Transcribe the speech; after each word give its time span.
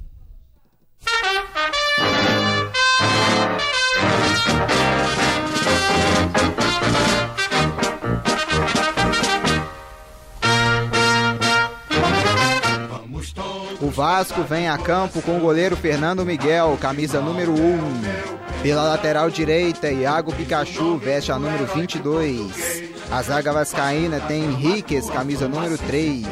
O 13.90 13.92
Vasco 13.92 14.44
vem 14.44 14.68
a 14.68 14.78
campo 14.78 15.20
com 15.20 15.36
o 15.36 15.40
goleiro 15.40 15.76
Fernando 15.76 16.24
Miguel, 16.24 16.78
camisa 16.80 17.20
número 17.20 17.50
1. 17.50 18.62
Pela 18.62 18.84
lateral 18.84 19.28
direita, 19.28 19.90
Iago 19.90 20.32
Pikachu 20.32 20.96
veste 20.96 21.32
a 21.32 21.38
número 21.40 21.66
22. 21.66 22.84
A 23.10 23.20
zaga 23.20 23.52
vascaína 23.52 24.20
tem 24.20 24.44
Henriquez, 24.44 25.10
camisa 25.10 25.48
número 25.48 25.76
3. 25.76 26.24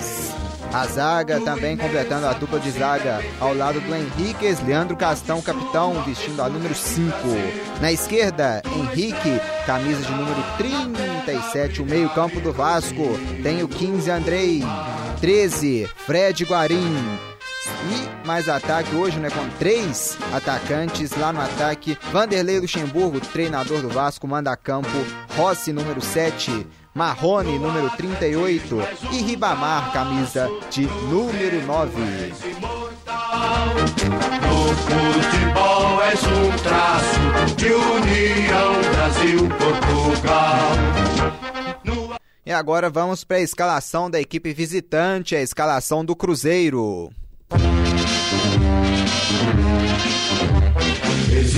A 0.72 0.86
zaga 0.86 1.40
também 1.40 1.76
completando 1.76 2.28
a 2.28 2.32
dupla 2.32 2.60
de 2.60 2.70
zaga 2.70 3.20
ao 3.40 3.52
lado 3.52 3.80
do 3.80 3.92
Henriquez, 3.92 4.64
Leandro 4.64 4.96
Castão, 4.96 5.42
capitão, 5.42 6.00
vestindo 6.04 6.40
a 6.40 6.48
número 6.48 6.76
5. 6.76 7.10
Na 7.80 7.90
esquerda, 7.90 8.62
Henrique, 8.72 9.40
camisa 9.66 10.00
de 10.00 10.12
número 10.12 10.44
37. 10.58 11.82
O 11.82 11.84
meio-campo 11.84 12.38
do 12.38 12.52
Vasco 12.52 13.18
tem 13.42 13.64
o 13.64 13.68
15 13.68 14.08
Andrei, 14.12 14.62
13 15.20 15.90
Fred 16.06 16.44
Guarim, 16.44 17.18
mais 18.28 18.46
ataque 18.46 18.94
hoje, 18.94 19.18
né? 19.18 19.30
Com 19.30 19.48
três 19.58 20.18
atacantes 20.34 21.16
lá 21.16 21.32
no 21.32 21.40
ataque. 21.40 21.96
Vanderlei 22.12 22.60
Luxemburgo, 22.60 23.20
treinador 23.20 23.80
do 23.80 23.88
Vasco, 23.88 24.28
manda 24.28 24.52
a 24.52 24.56
campo. 24.56 24.90
Rossi, 25.34 25.72
número 25.72 26.02
7. 26.02 26.66
Marrone, 26.94 27.58
número 27.58 27.88
38. 27.88 28.76
E 29.12 29.22
Ribamar, 29.22 29.94
camisa 29.94 30.46
de 30.70 30.82
número 30.82 31.64
9. 31.64 32.02
No 34.44 34.74
futebol 34.76 35.96
um 36.36 36.56
traço 36.62 37.54
de 37.56 37.72
união 37.72 38.82
Brasil-Portugal. 38.92 40.68
E 42.44 42.52
agora 42.52 42.90
vamos 42.90 43.24
para 43.24 43.38
a 43.38 43.40
escalação 43.40 44.10
da 44.10 44.20
equipe 44.20 44.52
visitante, 44.52 45.34
a 45.34 45.40
escalação 45.40 46.04
do 46.04 46.14
Cruzeiro. 46.14 47.10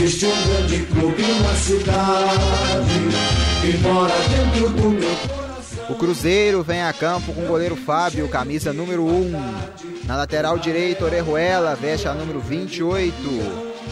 Existe 0.02 0.24
um 0.24 0.42
grande 0.48 0.78
clube 0.86 1.22
na 1.42 1.54
cidade 1.56 2.88
que 3.60 3.76
mora 3.86 4.14
dentro 4.30 4.70
do 4.70 4.90
meu. 4.90 5.90
O 5.90 5.94
Cruzeiro 5.94 6.62
vem 6.62 6.80
a 6.82 6.90
campo 6.90 7.34
com 7.34 7.44
o 7.44 7.46
goleiro 7.46 7.76
Fábio, 7.76 8.26
camisa 8.26 8.72
número 8.72 9.04
1. 9.04 9.30
Na 10.06 10.16
lateral 10.16 10.58
direita, 10.58 11.04
Orejuela 11.04 11.74
veste 11.74 12.08
a 12.08 12.14
número 12.14 12.40
28. 12.40 13.12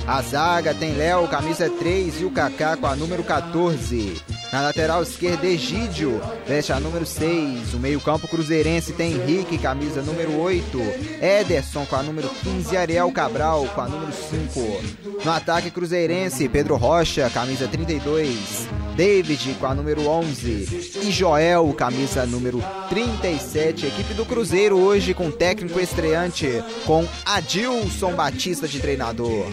A 0.06 0.22
zaga 0.22 0.72
tem 0.72 0.94
Léo, 0.94 1.28
camisa 1.28 1.68
3 1.68 2.22
e 2.22 2.24
o 2.24 2.30
Kaká 2.30 2.78
com 2.78 2.86
a 2.86 2.96
número 2.96 3.22
14. 3.22 4.22
Na 4.52 4.62
lateral 4.62 5.02
esquerda, 5.02 5.46
Egídio, 5.46 6.20
veste 6.46 6.72
a 6.72 6.80
número 6.80 7.04
6. 7.04 7.74
O 7.74 7.78
meio-campo 7.78 8.26
cruzeirense 8.26 8.94
tem 8.94 9.12
Henrique, 9.12 9.58
camisa 9.58 10.00
número 10.00 10.38
8. 10.40 10.78
Ederson 11.20 11.84
com 11.84 11.96
a 11.96 12.02
número 12.02 12.28
15 12.28 12.74
e 12.74 12.76
Ariel 12.76 13.12
Cabral 13.12 13.66
com 13.74 13.80
a 13.82 13.88
número 13.88 14.12
5. 14.12 15.22
No 15.22 15.30
ataque 15.30 15.70
cruzeirense, 15.70 16.48
Pedro 16.48 16.76
Rocha, 16.76 17.28
camisa 17.28 17.68
32. 17.68 18.66
David 18.96 19.54
com 19.60 19.66
a 19.66 19.74
número 19.76 20.08
11 20.08 21.00
e 21.04 21.12
Joel, 21.12 21.72
camisa 21.74 22.26
número 22.26 22.60
37. 22.88 23.86
Equipe 23.86 24.14
do 24.14 24.24
Cruzeiro 24.24 24.76
hoje 24.76 25.14
com 25.14 25.30
técnico 25.30 25.78
estreante 25.78 26.64
com 26.84 27.06
Adilson 27.24 28.12
Batista 28.14 28.66
de 28.66 28.80
treinador. 28.80 29.46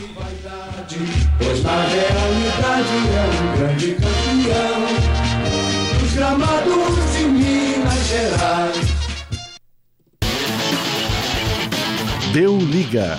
Pois 1.38 1.63
na 1.63 1.85
realidade 1.85 2.89
é 3.13 3.53
um 3.53 3.57
grande 3.57 3.95
campeão 3.95 4.84
dos 6.00 6.13
gramados 6.13 7.13
de 7.18 7.25
Minas 7.25 8.07
Gerais. 8.07 8.78
Deu 12.34 12.57
liga. 12.57 13.18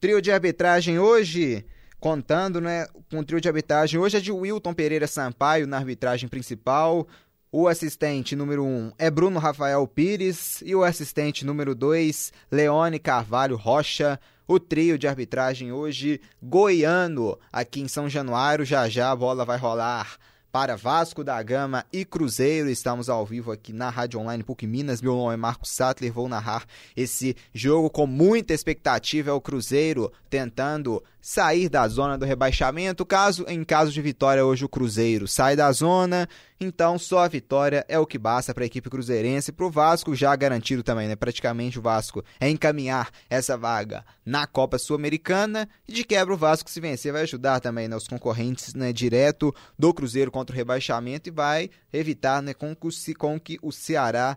Trio 0.00 0.20
de 0.20 0.32
arbitragem 0.32 0.98
hoje, 0.98 1.64
contando 2.00 2.60
né, 2.60 2.86
com 3.10 3.18
o 3.18 3.24
trio 3.24 3.40
de 3.40 3.48
arbitragem. 3.48 4.00
Hoje 4.00 4.16
é 4.16 4.20
de 4.20 4.32
Wilton 4.32 4.74
Pereira 4.74 5.06
Sampaio 5.06 5.66
na 5.66 5.76
arbitragem 5.76 6.28
principal. 6.28 7.06
O 7.52 7.68
assistente 7.68 8.34
número 8.34 8.64
1 8.64 8.66
um 8.66 8.92
é 8.98 9.10
Bruno 9.10 9.38
Rafael 9.38 9.86
Pires 9.86 10.60
e 10.66 10.74
o 10.74 10.82
assistente 10.82 11.46
número 11.46 11.74
2, 11.74 12.32
Leone 12.50 12.98
Carvalho 12.98 13.56
Rocha. 13.56 14.18
O 14.46 14.60
trio 14.60 14.98
de 14.98 15.08
arbitragem 15.08 15.72
hoje, 15.72 16.20
goiano, 16.42 17.38
aqui 17.50 17.80
em 17.80 17.88
São 17.88 18.10
Januário. 18.10 18.62
Já 18.62 18.86
já 18.90 19.10
a 19.10 19.16
bola 19.16 19.42
vai 19.42 19.56
rolar 19.56 20.18
para 20.52 20.76
Vasco 20.76 21.24
da 21.24 21.42
Gama 21.42 21.86
e 21.90 22.04
Cruzeiro. 22.04 22.68
Estamos 22.68 23.08
ao 23.08 23.24
vivo 23.24 23.50
aqui 23.50 23.72
na 23.72 23.88
Rádio 23.88 24.20
Online 24.20 24.44
PUC 24.44 24.66
Minas. 24.66 25.00
Meu 25.00 25.16
nome 25.16 25.32
é 25.32 25.36
Marcos 25.38 25.70
Sattler. 25.70 26.12
Vou 26.12 26.28
narrar 26.28 26.66
esse 26.94 27.34
jogo 27.54 27.88
com 27.88 28.06
muita 28.06 28.52
expectativa. 28.52 29.30
É 29.30 29.32
o 29.32 29.40
Cruzeiro 29.40 30.12
tentando 30.28 31.02
sair 31.24 31.70
da 31.70 31.88
zona 31.88 32.18
do 32.18 32.26
rebaixamento. 32.26 33.06
Caso 33.06 33.46
em 33.48 33.64
caso 33.64 33.90
de 33.90 34.02
vitória 34.02 34.44
hoje 34.44 34.62
o 34.62 34.68
Cruzeiro 34.68 35.26
sai 35.26 35.56
da 35.56 35.72
zona, 35.72 36.28
então 36.60 36.98
só 36.98 37.20
a 37.20 37.28
vitória 37.28 37.82
é 37.88 37.98
o 37.98 38.04
que 38.04 38.18
basta 38.18 38.52
para 38.52 38.62
a 38.62 38.66
equipe 38.66 38.90
cruzeirense, 38.90 39.50
para 39.50 39.64
o 39.64 39.70
Vasco 39.70 40.14
já 40.14 40.36
garantido 40.36 40.82
também, 40.82 41.08
né? 41.08 41.16
Praticamente 41.16 41.78
o 41.78 41.82
Vasco 41.82 42.22
é 42.38 42.50
encaminhar 42.50 43.10
essa 43.30 43.56
vaga 43.56 44.04
na 44.22 44.46
Copa 44.46 44.76
Sul-Americana 44.76 45.66
e 45.88 45.94
de 45.94 46.04
quebra 46.04 46.34
o 46.34 46.36
Vasco 46.36 46.68
se 46.68 46.78
vencer 46.78 47.10
vai 47.10 47.22
ajudar 47.22 47.58
também 47.58 47.88
né, 47.88 47.96
os 47.96 48.06
concorrentes 48.06 48.74
né, 48.74 48.92
direto 48.92 49.50
do 49.78 49.94
Cruzeiro 49.94 50.30
contra 50.30 50.54
o 50.54 50.56
rebaixamento 50.58 51.30
e 51.30 51.32
vai 51.32 51.70
evitar 51.90 52.42
né, 52.42 52.52
com, 52.52 52.76
com 53.16 53.40
que 53.40 53.58
o 53.62 53.72
Ceará 53.72 54.36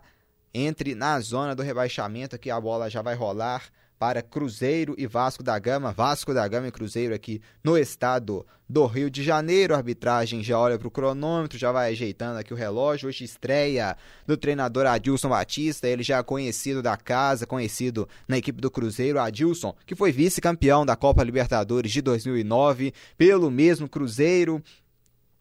entre 0.54 0.94
na 0.94 1.20
zona 1.20 1.54
do 1.54 1.62
rebaixamento, 1.62 2.34
aqui 2.34 2.50
a 2.50 2.58
bola 2.58 2.88
já 2.88 3.02
vai 3.02 3.14
rolar 3.14 3.64
para 3.98 4.22
Cruzeiro 4.22 4.94
e 4.96 5.06
Vasco 5.06 5.42
da 5.42 5.58
Gama. 5.58 5.92
Vasco 5.92 6.32
da 6.32 6.46
Gama 6.46 6.68
e 6.68 6.72
Cruzeiro 6.72 7.14
aqui 7.14 7.40
no 7.64 7.76
estado 7.76 8.46
do 8.68 8.86
Rio 8.86 9.10
de 9.10 9.22
Janeiro. 9.22 9.74
A 9.74 9.78
arbitragem 9.78 10.42
já 10.42 10.58
olha 10.58 10.78
para 10.78 10.86
o 10.86 10.90
cronômetro, 10.90 11.58
já 11.58 11.72
vai 11.72 11.90
ajeitando 11.90 12.38
aqui 12.38 12.52
o 12.52 12.56
relógio. 12.56 13.08
Hoje 13.08 13.24
estreia 13.24 13.96
do 14.26 14.36
treinador 14.36 14.86
Adilson 14.86 15.30
Batista, 15.30 15.88
ele 15.88 16.02
já 16.02 16.18
é 16.18 16.22
conhecido 16.22 16.82
da 16.82 16.96
casa, 16.96 17.46
conhecido 17.46 18.08
na 18.26 18.38
equipe 18.38 18.60
do 18.60 18.70
Cruzeiro. 18.70 19.18
Adilson, 19.18 19.74
que 19.84 19.94
foi 19.94 20.12
vice-campeão 20.12 20.86
da 20.86 20.94
Copa 20.94 21.24
Libertadores 21.24 21.90
de 21.90 22.02
2009 22.02 22.92
pelo 23.16 23.50
mesmo 23.50 23.88
Cruzeiro. 23.88 24.62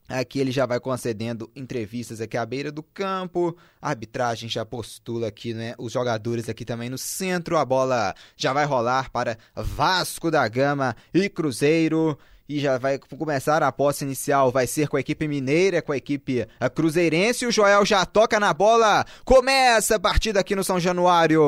Aqui 0.08 0.40
ele 0.40 0.52
já 0.52 0.66
vai 0.66 0.80
concedendo 0.80 1.52
entrevistas 1.56 2.22
aqui 2.22 2.38
à 2.38 2.46
beira 2.46 2.72
do 2.72 2.82
campo. 2.82 3.58
A 3.82 3.90
arbitragem 3.90 4.48
já 4.48 4.66
postula 4.66 5.28
aqui, 5.28 5.54
né? 5.54 5.74
Os 5.78 5.92
jogadores 5.92 6.48
aqui 6.48 6.64
também 6.64 6.90
no 6.90 6.98
centro. 6.98 7.58
A 7.58 7.66
bola 7.66 8.16
já 8.38 8.54
vai 8.54 8.66
rolar 8.66 9.12
para 9.12 9.38
Vasco 9.56 10.32
da 10.32 10.48
Gama 10.48 10.96
e 11.14 11.28
Cruzeiro. 11.28 12.18
E 12.50 12.62
já 12.62 12.78
vai 12.78 12.98
começar 12.98 13.62
a 13.62 13.72
posse 13.74 14.06
inicial. 14.06 14.50
Vai 14.50 14.66
ser 14.66 14.88
com 14.88 14.96
a 14.96 15.02
equipe 15.02 15.28
mineira, 15.28 15.82
com 15.82 15.92
a 15.92 15.98
equipe 15.98 16.48
cruzeirense. 16.74 17.46
O 17.46 17.52
Joel 17.52 17.86
já 17.86 18.06
toca 18.06 18.40
na 18.40 18.54
bola. 18.54 19.06
Começa 19.26 19.98
a 19.98 20.00
partida 20.00 20.40
aqui 20.40 20.56
no 20.56 20.64
São 20.64 20.80
Januário. 20.80 21.42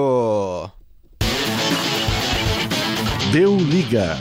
Deu 3.31 3.55
liga. 3.55 4.17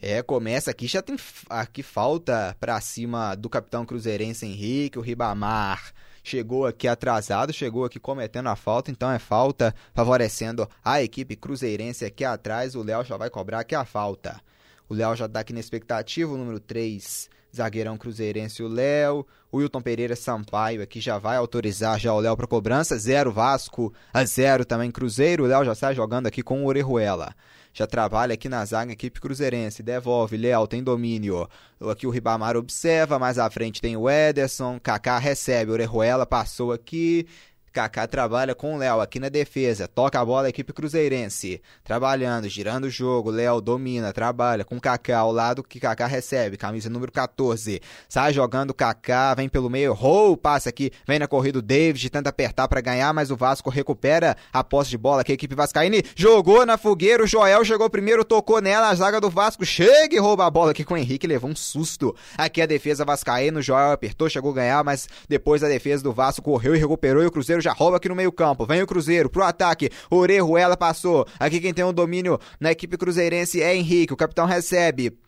É, 0.00 0.22
começa 0.22 0.70
aqui, 0.70 0.86
já 0.86 1.02
tem 1.02 1.16
aqui 1.50 1.82
falta 1.82 2.56
pra 2.60 2.80
cima 2.80 3.34
do 3.34 3.50
capitão 3.50 3.84
cruzeirense 3.84 4.46
Henrique, 4.46 4.96
o 4.96 5.02
Ribamar 5.02 5.92
chegou 6.22 6.66
aqui 6.66 6.86
atrasado, 6.86 7.52
chegou 7.52 7.84
aqui 7.84 7.98
cometendo 7.98 8.48
a 8.48 8.54
falta, 8.54 8.92
então 8.92 9.10
é 9.10 9.18
falta 9.18 9.74
favorecendo 9.92 10.68
a 10.84 11.02
equipe 11.02 11.34
cruzeirense 11.34 12.04
aqui 12.04 12.24
atrás. 12.24 12.76
O 12.76 12.82
Léo 12.82 13.04
já 13.04 13.16
vai 13.16 13.28
cobrar 13.28 13.60
aqui 13.60 13.74
a 13.74 13.84
falta. 13.84 14.40
O 14.88 14.94
Léo 14.94 15.16
já 15.16 15.28
tá 15.28 15.40
aqui 15.40 15.52
na 15.52 15.58
expectativa, 15.58 16.32
o 16.32 16.36
número 16.36 16.60
3, 16.60 17.28
zagueirão 17.54 17.98
cruzeirense, 17.98 18.62
o 18.62 18.68
Léo. 18.68 19.26
O 19.50 19.56
Wilton 19.56 19.80
Pereira 19.80 20.14
Sampaio 20.14 20.80
aqui 20.80 21.00
já 21.00 21.18
vai 21.18 21.36
autorizar 21.36 21.98
já 21.98 22.12
o 22.12 22.20
Léo 22.20 22.36
para 22.36 22.46
cobrança. 22.46 22.96
Zero 22.96 23.32
Vasco, 23.32 23.92
a 24.12 24.24
zero 24.24 24.64
também 24.64 24.92
Cruzeiro. 24.92 25.44
O 25.44 25.46
Léo 25.46 25.64
já 25.64 25.72
está 25.72 25.92
jogando 25.92 26.26
aqui 26.28 26.42
com 26.42 26.62
o 26.62 26.66
Orejuela 26.66 27.34
já 27.72 27.86
trabalha 27.86 28.34
aqui 28.34 28.48
na 28.48 28.64
zaga, 28.64 28.92
equipe 28.92 29.20
cruzeirense, 29.20 29.82
devolve, 29.82 30.36
Léo 30.36 30.66
tem 30.66 30.82
domínio. 30.82 31.48
Aqui 31.80 32.06
o 32.06 32.10
Ribamar 32.10 32.56
observa, 32.56 33.18
mais 33.18 33.38
à 33.38 33.48
frente 33.50 33.80
tem 33.80 33.96
o 33.96 34.08
Ederson, 34.08 34.78
Kaká 34.80 35.18
recebe, 35.18 35.70
Orejuela 35.70 36.26
passou 36.26 36.72
aqui, 36.72 37.26
Kaká 37.72 38.06
trabalha 38.06 38.54
com 38.54 38.74
o 38.74 38.78
Léo 38.78 39.00
aqui 39.00 39.20
na 39.20 39.28
defesa, 39.28 39.86
toca 39.86 40.20
a 40.20 40.24
bola 40.24 40.46
a 40.46 40.50
equipe 40.50 40.72
cruzeirense, 40.72 41.60
trabalhando, 41.84 42.48
girando 42.48 42.84
o 42.84 42.90
jogo, 42.90 43.30
Léo 43.30 43.60
domina, 43.60 44.12
trabalha 44.12 44.64
com 44.64 44.80
Kaká 44.80 45.18
ao 45.18 45.32
lado 45.32 45.62
que 45.62 45.78
Kaká 45.78 46.06
recebe, 46.06 46.56
camisa 46.56 46.88
número 46.88 47.12
14, 47.12 47.80
sai 48.08 48.32
jogando 48.32 48.74
Kaká, 48.74 49.34
vem 49.34 49.48
pelo 49.48 49.68
meio, 49.68 49.92
rou, 49.92 50.36
passa 50.36 50.68
aqui, 50.68 50.90
vem 51.06 51.18
na 51.18 51.26
corrida 51.26 51.58
o 51.58 51.62
David, 51.62 52.10
tenta 52.10 52.30
apertar 52.30 52.68
para 52.68 52.80
ganhar, 52.80 53.12
mas 53.12 53.30
o 53.30 53.36
Vasco 53.36 53.70
recupera 53.70 54.36
a 54.52 54.64
posse 54.64 54.90
de 54.90 54.98
bola 54.98 55.22
que 55.22 55.32
a 55.32 55.34
equipe 55.34 55.54
vascaíne 55.54 56.02
jogou 56.16 56.64
na 56.64 56.78
fogueira, 56.78 57.22
o 57.22 57.26
Joel 57.26 57.64
chegou 57.64 57.88
primeiro, 57.90 58.24
tocou 58.24 58.60
nela, 58.60 58.88
a 58.88 58.94
zaga 58.94 59.20
do 59.20 59.30
Vasco 59.30 59.64
chega 59.64 60.16
e 60.16 60.18
rouba 60.18 60.46
a 60.46 60.50
bola 60.50 60.70
aqui 60.70 60.84
com 60.84 60.94
o 60.94 60.96
Henrique, 60.96 61.26
levou 61.26 61.50
um 61.50 61.56
susto. 61.56 62.14
Aqui 62.36 62.62
a 62.62 62.66
defesa 62.66 63.04
vascaína, 63.04 63.60
o 63.60 63.62
Joel 63.62 63.92
apertou, 63.92 64.28
chegou 64.28 64.50
a 64.52 64.54
ganhar, 64.54 64.84
mas 64.84 65.08
depois 65.28 65.62
a 65.62 65.68
defesa 65.68 66.02
do 66.02 66.12
Vasco 66.12 66.42
correu 66.42 66.74
e 66.74 66.78
recuperou 66.78 67.22
e 67.22 67.26
o 67.26 67.30
Cruzeiro 67.30 67.57
já 67.60 67.72
rouba 67.72 67.96
aqui 67.96 68.08
no 68.08 68.14
meio-campo. 68.14 68.66
Vem 68.66 68.82
o 68.82 68.86
Cruzeiro 68.86 69.28
pro 69.30 69.42
ataque. 69.42 69.90
Orejuela 70.10 70.76
passou. 70.76 71.26
Aqui 71.38 71.60
quem 71.60 71.74
tem 71.74 71.84
o 71.84 71.88
um 71.88 71.92
domínio 71.92 72.38
na 72.60 72.72
equipe 72.72 72.96
cruzeirense 72.96 73.62
é 73.62 73.74
Henrique. 73.74 74.12
O 74.12 74.16
capitão 74.16 74.46
recebe. 74.46 75.18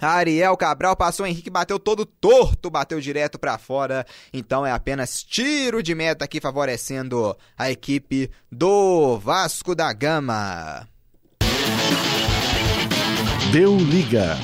Ariel 0.00 0.56
Cabral 0.56 0.96
passou, 0.96 1.24
Henrique 1.24 1.48
bateu 1.48 1.78
todo 1.78 2.04
torto, 2.04 2.68
bateu 2.68 3.00
direto 3.00 3.38
para 3.38 3.56
fora. 3.56 4.04
Então 4.32 4.66
é 4.66 4.72
apenas 4.72 5.22
tiro 5.22 5.82
de 5.82 5.94
meta 5.94 6.24
aqui 6.24 6.40
favorecendo 6.40 7.36
a 7.56 7.70
equipe 7.70 8.28
do 8.50 9.16
Vasco 9.18 9.74
da 9.74 9.92
Gama. 9.92 10.88
Deu 13.52 13.76
liga. 13.76 14.36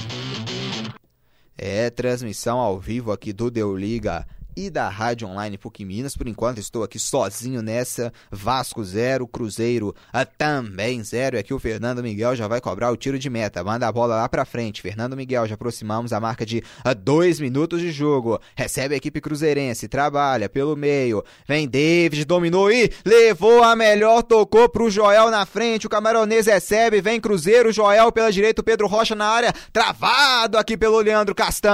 É 1.57 1.91
transmissão 1.91 2.59
ao 2.59 2.79
vivo 2.79 3.11
aqui 3.11 3.33
do 3.33 3.51
Deu 3.51 3.77
Liga 3.77 4.25
e 4.59 4.69
da 4.71 4.89
Rádio 4.89 5.29
Online 5.29 5.57
PUC 5.57 5.85
Minas. 5.85 6.17
Por 6.17 6.27
enquanto 6.27 6.59
estou 6.59 6.83
aqui 6.83 6.99
sozinho 6.99 7.63
nessa. 7.63 8.13
Vasco 8.29 8.83
zero, 8.83 9.29
Cruzeiro 9.29 9.95
ah, 10.13 10.25
também 10.25 11.05
zero. 11.05 11.37
E 11.37 11.39
aqui 11.39 11.55
o 11.55 11.61
Fernando 11.61 12.03
Miguel 12.03 12.35
já 12.35 12.49
vai 12.49 12.61
cobrar 12.61 12.91
o 12.91 12.97
tiro 12.97 13.21
de 13.21 13.31
meta. 13.31 13.63
Manda 13.63 13.87
a 13.87 13.93
bola 13.93 14.17
lá 14.17 14.29
pra 14.29 14.45
frente. 14.45 14.83
Fernando 14.83 15.17
Miguel, 15.17 15.47
já 15.47 15.55
aproximamos 15.55 16.13
a 16.13 16.19
marca 16.19 16.45
de 16.45 16.61
ah, 16.85 16.93
dois 16.93 17.39
minutos 17.39 17.81
de 17.81 17.93
jogo. 17.93 18.41
Recebe 18.57 18.95
a 18.95 18.97
equipe 18.97 19.21
cruzeirense, 19.21 19.87
trabalha 19.87 20.49
pelo 20.49 20.75
meio. 20.75 21.23
Vem 21.47 21.69
David, 21.69 22.25
dominou 22.25 22.69
e 22.73 22.93
levou 23.05 23.63
a 23.63 23.77
melhor, 23.77 24.25
tocou 24.25 24.69
pro 24.69 24.91
Joel 24.91 25.31
na 25.31 25.47
frente. 25.47 25.87
O 25.87 25.91
camaronês 25.91 26.47
recebe, 26.47 27.01
vem 27.01 27.21
Cruzeiro, 27.21 27.71
Joel 27.71 28.11
pela 28.11 28.33
direita, 28.33 28.61
o 28.61 28.65
Pedro 28.65 28.89
Rocha 28.89 29.15
na 29.15 29.27
área. 29.27 29.53
Travado 29.73 30.59
aqui 30.59 30.77
pelo 30.77 30.99
Leandro 30.99 31.33
Castan. 31.33 31.69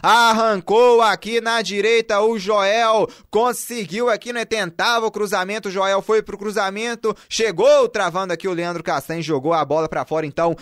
Arrancou 0.00 0.99
aqui 1.02 1.40
na 1.40 1.62
direita 1.62 2.20
o 2.20 2.38
Joel, 2.38 3.08
conseguiu 3.30 4.08
aqui, 4.08 4.32
né? 4.32 4.44
Tentava 4.44 5.06
o 5.06 5.10
cruzamento, 5.10 5.68
o 5.68 5.72
Joel 5.72 6.02
foi 6.02 6.22
pro 6.22 6.36
cruzamento, 6.36 7.16
chegou 7.28 7.88
travando 7.88 8.32
aqui 8.32 8.46
o 8.48 8.52
Leandro 8.52 8.82
Castanho, 8.82 9.22
jogou 9.22 9.52
a 9.52 9.64
bola 9.64 9.88
para 9.88 10.04
fora, 10.04 10.26
então 10.26 10.56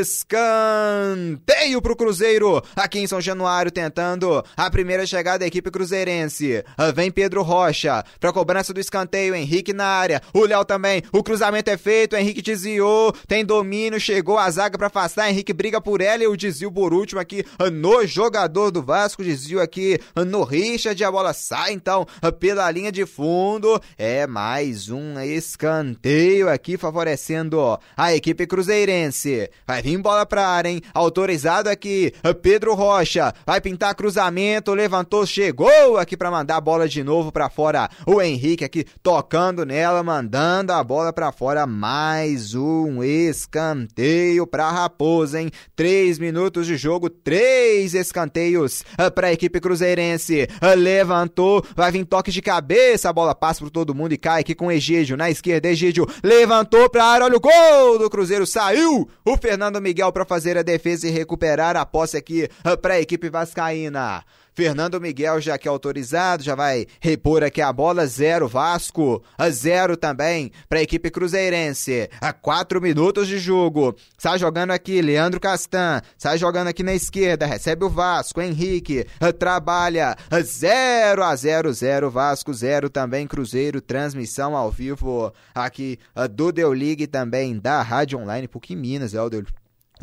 escanteio 0.00 1.82
pro 1.82 1.96
Cruzeiro, 1.96 2.62
aqui 2.76 2.98
em 2.98 3.06
São 3.06 3.20
Januário 3.20 3.70
tentando 3.70 4.44
a 4.56 4.70
primeira 4.70 5.06
chegada 5.06 5.40
da 5.40 5.46
equipe 5.46 5.70
cruzeirense. 5.70 6.64
Vem 6.94 7.10
Pedro 7.10 7.42
Rocha 7.42 8.04
pra 8.20 8.32
cobrança 8.32 8.72
do 8.72 8.80
escanteio, 8.80 9.34
Henrique 9.34 9.72
na 9.72 9.86
área, 9.86 10.22
o 10.32 10.44
Léo 10.44 10.64
também, 10.64 11.02
o 11.12 11.22
cruzamento 11.22 11.70
é 11.70 11.76
feito, 11.76 12.16
Henrique 12.16 12.40
desviou, 12.42 13.12
tem 13.26 13.44
domínio, 13.44 14.00
chegou 14.00 14.38
a 14.38 14.50
zaga 14.50 14.78
para 14.78 14.86
afastar, 14.86 15.28
Henrique 15.28 15.52
briga 15.52 15.80
por 15.80 16.00
ela 16.00 16.22
e 16.22 16.26
o 16.26 16.36
desvio 16.36 16.70
por 16.70 16.94
último 16.94 17.20
aqui 17.20 17.44
no 17.72 18.06
jogador 18.06 18.70
do 18.70 18.82
Vasco, 18.82 19.22
desvio 19.22 19.31
desvio 19.32 19.60
aqui 19.60 19.98
no 20.26 20.44
Richard, 20.44 21.02
a 21.02 21.10
bola 21.10 21.32
sai 21.32 21.72
então 21.72 22.06
pela 22.38 22.70
linha 22.70 22.92
de 22.92 23.06
fundo. 23.06 23.80
É 23.96 24.26
mais 24.26 24.90
um 24.90 25.18
escanteio 25.18 26.50
aqui 26.50 26.76
favorecendo 26.76 27.78
a 27.96 28.14
equipe 28.14 28.46
cruzeirense. 28.46 29.50
Vai 29.66 29.80
vir 29.80 29.96
bola 29.98 30.26
pra 30.26 30.46
área, 30.46 30.68
hein? 30.68 30.82
Autorizado 30.92 31.70
aqui, 31.70 32.12
Pedro 32.42 32.74
Rocha. 32.74 33.32
Vai 33.46 33.60
pintar 33.60 33.94
cruzamento, 33.94 34.74
levantou, 34.74 35.24
chegou 35.24 35.96
aqui 35.96 36.16
para 36.16 36.30
mandar 36.30 36.56
a 36.56 36.60
bola 36.60 36.86
de 36.86 37.02
novo 37.02 37.32
para 37.32 37.48
fora. 37.48 37.88
O 38.06 38.20
Henrique 38.20 38.64
aqui 38.64 38.84
tocando 39.02 39.64
nela, 39.64 40.02
mandando 40.02 40.72
a 40.72 40.84
bola 40.84 41.12
para 41.12 41.32
fora. 41.32 41.66
Mais 41.66 42.54
um 42.54 43.02
escanteio 43.02 44.46
pra 44.46 44.70
Raposa, 44.70 45.40
hein? 45.40 45.50
Três 45.74 46.18
minutos 46.18 46.66
de 46.66 46.76
jogo, 46.76 47.08
três 47.08 47.94
escanteios 47.94 48.84
para 49.14 49.21
a 49.28 49.32
equipe 49.32 49.60
cruzeirense. 49.60 50.48
Levantou, 50.76 51.64
vai 51.74 51.90
vir 51.90 52.04
toque 52.04 52.30
de 52.30 52.42
cabeça, 52.42 53.08
a 53.08 53.12
bola 53.12 53.34
passa 53.34 53.60
por 53.60 53.70
todo 53.70 53.94
mundo 53.94 54.12
e 54.12 54.18
cai 54.18 54.40
aqui 54.40 54.54
com 54.54 54.70
Egídio. 54.70 55.16
Na 55.16 55.30
esquerda, 55.30 55.68
Egídio 55.68 56.06
levantou 56.22 56.88
pra 56.90 57.04
área, 57.04 57.24
olha 57.26 57.36
o 57.36 57.40
gol 57.40 57.98
do 57.98 58.10
Cruzeiro, 58.10 58.46
saiu 58.46 59.08
o 59.24 59.36
Fernando 59.36 59.80
Miguel 59.80 60.12
para 60.12 60.24
fazer 60.24 60.58
a 60.58 60.62
defesa 60.62 61.08
e 61.08 61.10
recuperar 61.10 61.76
a 61.76 61.86
posse 61.86 62.16
aqui 62.16 62.48
para 62.80 62.94
a 62.94 63.00
equipe 63.00 63.30
vascaína. 63.30 64.24
Fernando 64.54 65.00
Miguel 65.00 65.40
já 65.40 65.56
que 65.56 65.66
é 65.66 65.70
autorizado, 65.70 66.42
já 66.42 66.54
vai 66.54 66.86
repor 67.00 67.42
aqui 67.42 67.60
a 67.60 67.72
bola. 67.72 68.06
Zero 68.06 68.46
Vasco, 68.48 69.22
a 69.36 69.48
zero 69.50 69.96
também 69.96 70.52
para 70.68 70.78
a 70.78 70.82
equipe 70.82 71.10
cruzeirense. 71.10 72.10
A 72.20 72.32
quatro 72.32 72.80
minutos 72.80 73.28
de 73.28 73.38
jogo. 73.38 73.94
Sai 74.18 74.38
jogando 74.38 74.72
aqui 74.72 75.00
Leandro 75.00 75.40
Castan, 75.40 76.00
sai 76.18 76.38
jogando 76.38 76.68
aqui 76.68 76.82
na 76.82 76.94
esquerda, 76.94 77.46
recebe 77.46 77.84
o 77.84 77.90
Vasco, 77.90 78.40
Henrique, 78.40 79.06
trabalha. 79.38 80.16
0 80.42 81.22
a 81.22 81.34
0 81.34 81.72
0 81.72 82.10
Vasco, 82.10 82.52
0 82.52 82.90
também 82.90 83.26
Cruzeiro. 83.26 83.80
Transmissão 83.80 84.56
ao 84.56 84.70
vivo 84.70 85.32
aqui 85.54 85.98
do 86.30 86.52
Deu 86.52 86.72
League 86.72 87.06
também 87.06 87.58
da 87.58 87.82
Rádio 87.82 88.18
Online 88.18 88.48
PUC 88.48 88.76
Minas, 88.76 89.14
é 89.14 89.22
o 89.22 89.30
Deu 89.30 89.42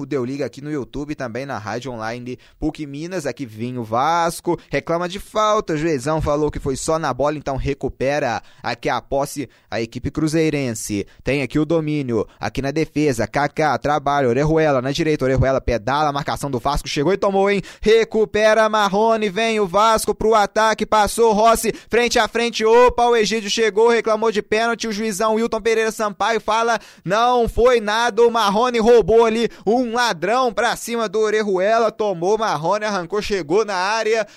o 0.03 0.06
Deu 0.06 0.24
Liga 0.24 0.46
aqui 0.46 0.62
no 0.62 0.72
YouTube, 0.72 1.15
também 1.15 1.46
na 1.46 1.58
rádio 1.58 1.91
online 1.91 2.38
PUC 2.60 2.86
Minas, 2.86 3.25
aqui 3.25 3.46
Vinho 3.46 3.84
Vasco, 3.84 4.60
reclama 4.70 5.10
de 5.10 5.20
falta, 5.20 5.74
o 5.74 5.77
Juizão 5.77 6.22
falou 6.22 6.51
que 6.51 6.60
foi 6.60 6.75
só 6.75 6.98
na 6.98 7.13
bola, 7.13 7.38
então 7.38 7.56
recupera. 7.56 8.41
Aqui 8.62 8.89
a 8.89 9.01
posse 9.01 9.50
a 9.70 9.82
equipe 9.82 10.12
cruzeirense, 10.12 11.06
tem 11.24 11.41
aqui 11.41 11.60
o 11.60 11.65
domínio, 11.65 12.27
aqui 12.39 12.62
na 12.62 12.72
defesa, 12.72 13.27
Kaká, 13.27 13.77
trabalho, 13.77 14.29
Orejuela 14.29 14.82
na 14.82 14.91
direita, 14.91 15.25
Orejuela 15.25 15.62
pedala, 15.62 16.12
marcação 16.12 16.50
do 16.50 16.60
Vasco, 16.60 16.88
chegou 16.88 17.13
e 17.13 17.18
tomou, 17.18 17.50
hein, 17.50 17.62
recupera 17.82 18.70
Marrone, 18.70 19.29
vem 19.29 19.60
o 19.60 19.68
Vasco 19.68 20.15
pro 20.15 20.36
ataque, 20.36 20.86
passou 20.86 21.34
Rossi, 21.34 21.74
frente 21.89 22.18
a 22.18 22.27
frente, 22.27 22.65
opa, 22.65 23.06
o 23.06 23.15
Egídio 23.15 23.50
chegou, 23.50 23.89
reclamou 23.89 24.32
de 24.32 24.41
pênalti, 24.41 24.88
o 24.88 24.91
Juizão 24.91 25.36
Wilton 25.36 25.62
Pereira 25.62 25.91
Sampaio 25.91 26.41
fala, 26.41 26.79
não 27.03 27.48
foi 27.48 27.79
nada, 27.79 28.22
o 28.24 28.32
Marrone 28.32 28.79
roubou 28.79 29.25
ali 29.25 29.50
um 29.65 29.88
um 29.89 29.96
ladrão 29.96 30.53
pra 30.53 30.75
cima 30.75 31.10
do 31.10 31.19
Orejuela, 31.19 31.91
tomou 31.91 32.38
Marrone, 32.38 32.86
arrancou, 32.86 33.22
chegou 33.22 33.65
na 33.65 33.75
área, 33.75 34.27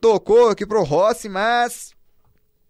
tocou 0.00 0.48
aqui 0.48 0.64
pro 0.64 0.84
Rossi, 0.84 1.28
mas 1.28 1.93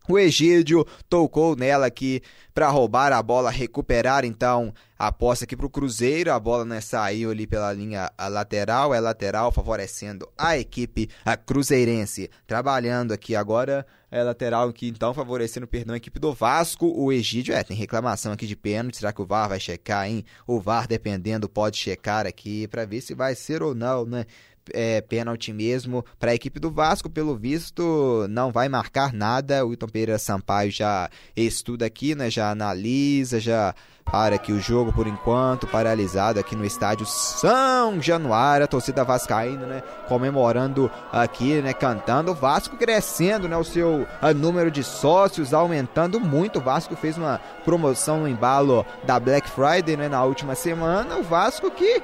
o 0.08 0.18
Egídio 0.18 0.86
tocou 1.08 1.56
nela 1.56 1.86
aqui 1.86 2.22
para 2.52 2.68
roubar 2.68 3.12
a 3.12 3.22
bola, 3.22 3.50
recuperar 3.50 4.24
então 4.24 4.72
a 4.98 5.10
posse 5.10 5.44
aqui 5.44 5.56
para 5.56 5.66
o 5.66 5.70
Cruzeiro. 5.70 6.32
A 6.32 6.38
bola 6.38 6.64
né, 6.64 6.80
saiu 6.80 7.30
ali 7.30 7.46
pela 7.46 7.72
linha 7.72 8.10
lateral, 8.30 8.94
é 8.94 9.00
lateral, 9.00 9.50
favorecendo 9.50 10.28
a 10.36 10.56
equipe 10.56 11.08
a 11.24 11.36
cruzeirense. 11.36 12.30
Trabalhando 12.46 13.12
aqui 13.12 13.34
agora, 13.34 13.86
é 14.10 14.22
lateral 14.22 14.68
aqui 14.68 14.88
então, 14.88 15.12
favorecendo, 15.12 15.66
perdão, 15.66 15.94
a 15.94 15.96
equipe 15.96 16.20
do 16.20 16.32
Vasco. 16.32 16.86
O 16.86 17.12
Egídio, 17.12 17.54
é, 17.54 17.64
tem 17.64 17.76
reclamação 17.76 18.32
aqui 18.32 18.46
de 18.46 18.54
pênalti. 18.54 18.98
Será 18.98 19.12
que 19.12 19.20
o 19.20 19.26
VAR 19.26 19.48
vai 19.48 19.58
checar, 19.58 20.06
hein? 20.08 20.24
O 20.46 20.60
VAR, 20.60 20.86
dependendo, 20.86 21.48
pode 21.48 21.78
checar 21.78 22.26
aqui 22.26 22.68
para 22.68 22.84
ver 22.84 23.00
se 23.00 23.14
vai 23.14 23.34
ser 23.34 23.62
ou 23.62 23.74
não, 23.74 24.04
né? 24.04 24.26
É, 24.72 25.00
pênalti 25.00 25.52
mesmo. 25.52 26.04
Para 26.18 26.30
a 26.30 26.34
equipe 26.34 26.58
do 26.58 26.70
Vasco. 26.70 27.10
Pelo 27.10 27.36
visto, 27.36 28.26
não 28.30 28.50
vai 28.50 28.68
marcar 28.68 29.12
nada. 29.12 29.64
O 29.64 29.68
Wilton 29.68 29.88
Pereira 29.88 30.18
Sampaio 30.18 30.70
já 30.70 31.10
estuda 31.36 31.86
aqui, 31.86 32.14
né? 32.14 32.30
Já 32.30 32.50
analisa, 32.50 33.40
já 33.40 33.74
para 34.04 34.36
aqui 34.36 34.52
o 34.52 34.60
jogo 34.60 34.92
por 34.92 35.06
enquanto, 35.06 35.66
paralisado 35.66 36.38
aqui 36.38 36.54
no 36.54 36.64
estádio 36.64 37.06
São 37.06 38.00
Januário, 38.00 38.64
a 38.64 38.68
torcida 38.68 39.02
vascaína, 39.02 39.66
né, 39.66 39.82
comemorando 40.06 40.90
aqui, 41.10 41.60
né, 41.62 41.72
cantando, 41.72 42.30
o 42.30 42.34
Vasco 42.34 42.76
crescendo, 42.76 43.48
né, 43.48 43.56
o 43.56 43.64
seu 43.64 44.06
número 44.36 44.70
de 44.70 44.84
sócios 44.84 45.54
aumentando 45.54 46.20
muito, 46.20 46.58
o 46.58 46.62
Vasco 46.62 46.94
fez 46.94 47.16
uma 47.16 47.40
promoção 47.64 48.20
no 48.20 48.28
embalo 48.28 48.84
da 49.04 49.18
Black 49.18 49.48
Friday, 49.48 49.96
né, 49.96 50.08
na 50.08 50.22
última 50.22 50.54
semana, 50.54 51.16
o 51.16 51.22
Vasco 51.22 51.70
que 51.70 52.02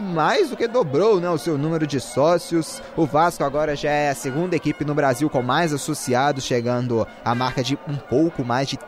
mais 0.00 0.50
do 0.50 0.56
que 0.56 0.66
dobrou 0.66 1.20
né, 1.20 1.28
o 1.28 1.38
seu 1.38 1.58
número 1.58 1.86
de 1.86 2.00
sócios. 2.00 2.82
O 2.96 3.06
Vasco 3.06 3.44
agora 3.44 3.76
já 3.76 3.90
é 3.90 4.10
a 4.10 4.14
segunda 4.14 4.56
equipe 4.56 4.84
no 4.84 4.94
Brasil 4.94 5.28
com 5.28 5.42
mais 5.42 5.72
associados, 5.72 6.44
chegando 6.44 7.06
à 7.24 7.34
marca 7.34 7.62
de 7.62 7.78
um 7.88 7.96
pouco 7.96 8.44
mais 8.44 8.68
de, 8.68 8.78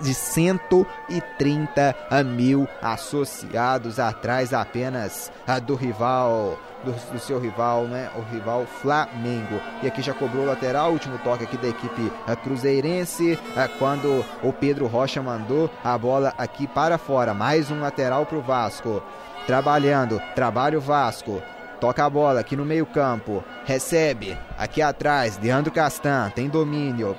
de 0.00 0.14
130 0.14 1.94
mil 2.24 2.68
associados, 2.82 3.98
atrás 3.98 4.52
apenas 4.52 5.32
do 5.66 5.74
rival 5.74 6.58
do, 6.84 6.92
do, 7.12 7.18
seu 7.18 7.40
rival, 7.40 7.84
né? 7.84 8.10
O 8.16 8.20
rival 8.32 8.64
Flamengo. 8.66 9.60
E 9.82 9.86
aqui 9.86 10.02
já 10.02 10.14
cobrou 10.14 10.44
o 10.44 10.46
lateral, 10.46 10.92
último 10.92 11.18
toque 11.18 11.44
aqui 11.44 11.56
da 11.56 11.68
equipe 11.68 12.12
cruzeirense, 12.42 13.38
quando 13.78 14.24
o 14.42 14.52
Pedro 14.52 14.86
Rocha 14.86 15.22
mandou 15.22 15.70
a 15.82 15.96
bola 15.98 16.32
aqui 16.38 16.66
para 16.66 16.98
fora. 16.98 17.34
Mais 17.34 17.70
um 17.70 17.80
lateral 17.80 18.26
para 18.26 18.38
o 18.38 18.42
Vasco. 18.42 19.02
Trabalhando, 19.48 20.20
trabalha 20.34 20.76
o 20.76 20.80
Vasco. 20.80 21.42
Toca 21.80 22.04
a 22.04 22.10
bola 22.10 22.40
aqui 22.40 22.54
no 22.54 22.66
meio-campo. 22.66 23.42
Recebe 23.64 24.36
aqui 24.58 24.82
atrás. 24.82 25.40
Leandro 25.42 25.72
Castan 25.72 26.30
tem 26.34 26.50
domínio 26.50 27.16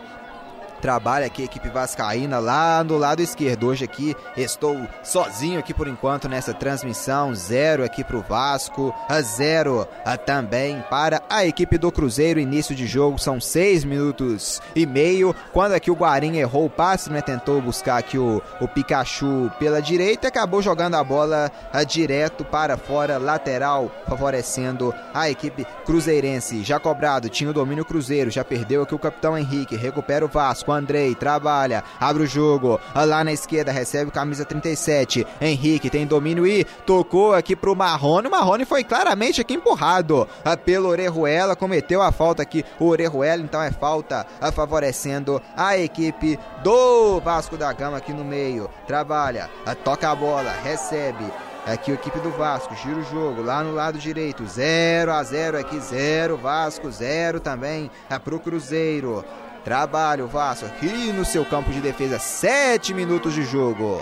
trabalha 0.80 1.26
aqui 1.26 1.42
a 1.42 1.46
equipe 1.46 1.70
vascaína 1.70 2.40
lá 2.40 2.84
no 2.84 2.98
lado 2.98 3.22
esquerdo. 3.22 3.68
Hoje 3.68 3.86
aqui 3.86 4.16
estou 4.36 4.78
sozinho 5.04 5.60
aqui 5.60 5.74
por 5.74 5.88
enquanto 5.88 6.28
nessa 6.28 6.54
transmissão. 6.54 7.36
Zero 7.36 7.84
aqui 7.84 8.04
para 8.04 8.18
o 8.18 8.22
Vasco, 8.22 8.94
a 9.08 9.22
zero 9.22 9.88
a 10.06 10.18
também 10.18 10.84
para 10.90 11.22
a 11.30 11.46
equipe 11.46 11.78
do 11.78 11.92
Cruzeiro. 11.92 12.40
Início 12.40 12.74
de 12.74 12.88
jogo 12.88 13.20
são 13.20 13.40
seis 13.40 13.84
minutos 13.84 14.62
e 14.76 14.86
meio. 14.86 15.36
Quando 15.52 15.74
aqui 15.74 15.92
o 15.92 15.96
Guarim 15.96 16.38
errou 16.38 16.66
o 16.66 16.70
passe, 16.70 17.12
né, 17.12 17.22
tentou 17.22 17.62
buscar 17.62 17.98
aqui 17.98 18.18
o, 18.18 18.42
o 18.62 18.68
Pikachu 18.68 19.52
pela 19.60 19.82
direita, 19.82 20.28
acabou 20.28 20.62
jogando 20.62 20.96
a 20.96 21.04
bola 21.04 21.52
a, 21.74 21.84
direto 21.84 22.46
para 22.46 22.78
fora, 22.78 23.18
lateral, 23.18 23.92
favorecendo 24.08 24.94
a 25.14 25.30
equipe 25.30 25.66
cruzeirense. 25.86 26.64
Já 26.64 26.80
cobrado, 26.80 27.30
tinha 27.30 27.50
o 27.50 27.54
domínio 27.54 27.86
Cruzeiro, 27.86 28.32
já 28.32 28.44
perdeu 28.44 28.84
aqui 28.84 28.96
o 28.96 29.00
capitão 29.00 29.38
Henrique, 29.38 29.76
recupera 29.76 30.24
o 30.24 30.30
Vasco 30.30 30.69
com 30.70 30.74
Andrei, 30.74 31.16
trabalha, 31.16 31.84
abre 32.00 32.22
o 32.22 32.28
jogo, 32.28 32.80
lá 32.94 33.24
na 33.24 33.34
esquerda 33.34 33.72
recebe 33.72 34.12
camisa 34.12 34.46
37, 34.46 35.26
Henrique 35.42 35.90
tem 35.90 36.06
domínio 36.06 36.46
e 36.46 36.64
tocou 36.86 37.34
aqui 37.34 37.56
pro 37.56 37.76
Marrone, 37.76 38.28
o 38.28 38.32
Marrone 38.32 38.66
foi 38.66 38.84
claramente 38.84 39.42
aqui 39.42 39.56
empurrado 39.56 40.28
ah, 40.46 40.56
pelo 40.56 40.90
Orejuela, 40.90 41.56
cometeu 41.56 42.04
a 42.04 42.12
falta 42.12 42.44
aqui, 42.44 42.64
o 42.80 42.86
Orejuela, 42.86 43.42
então 43.42 43.64
é 43.64 43.72
falta 43.72 44.28
ah, 44.40 44.52
favorecendo 44.52 45.42
a 45.58 45.76
equipe 45.76 46.38
do 46.64 47.20
Vasco 47.20 47.58
da 47.58 47.74
Gama 47.74 47.98
aqui 47.98 48.14
no 48.14 48.24
meio, 48.24 48.70
trabalha, 48.86 49.50
ah, 49.66 49.74
toca 49.74 50.08
a 50.08 50.14
bola, 50.14 50.52
recebe, 50.64 51.26
Aqui 51.66 51.92
a 51.92 51.94
equipe 51.96 52.20
do 52.22 52.32
Vasco, 52.32 52.74
gira 52.76 52.98
o 52.98 53.04
jogo 53.04 53.44
lá 53.44 53.64
no 53.64 53.76
lado 53.76 54.00
direito, 54.00 54.48
0 54.48 55.12
a 55.12 55.22
0 55.22 55.60
aqui, 55.60 55.78
0 55.80 56.38
Vasco, 56.38 56.90
0 56.90 57.40
também 57.40 57.92
é 58.10 58.18
pro 58.18 58.40
Cruzeiro. 58.40 59.24
Trabalho 59.64 60.28
Vasco 60.28 60.66
aqui 60.66 61.12
no 61.12 61.26
seu 61.26 61.46
campo 61.46 61.72
de 61.72 61.82
defesa, 61.82 62.18
7 62.18 62.94
minutos 62.94 63.34
de 63.34 63.44
jogo. 63.44 64.02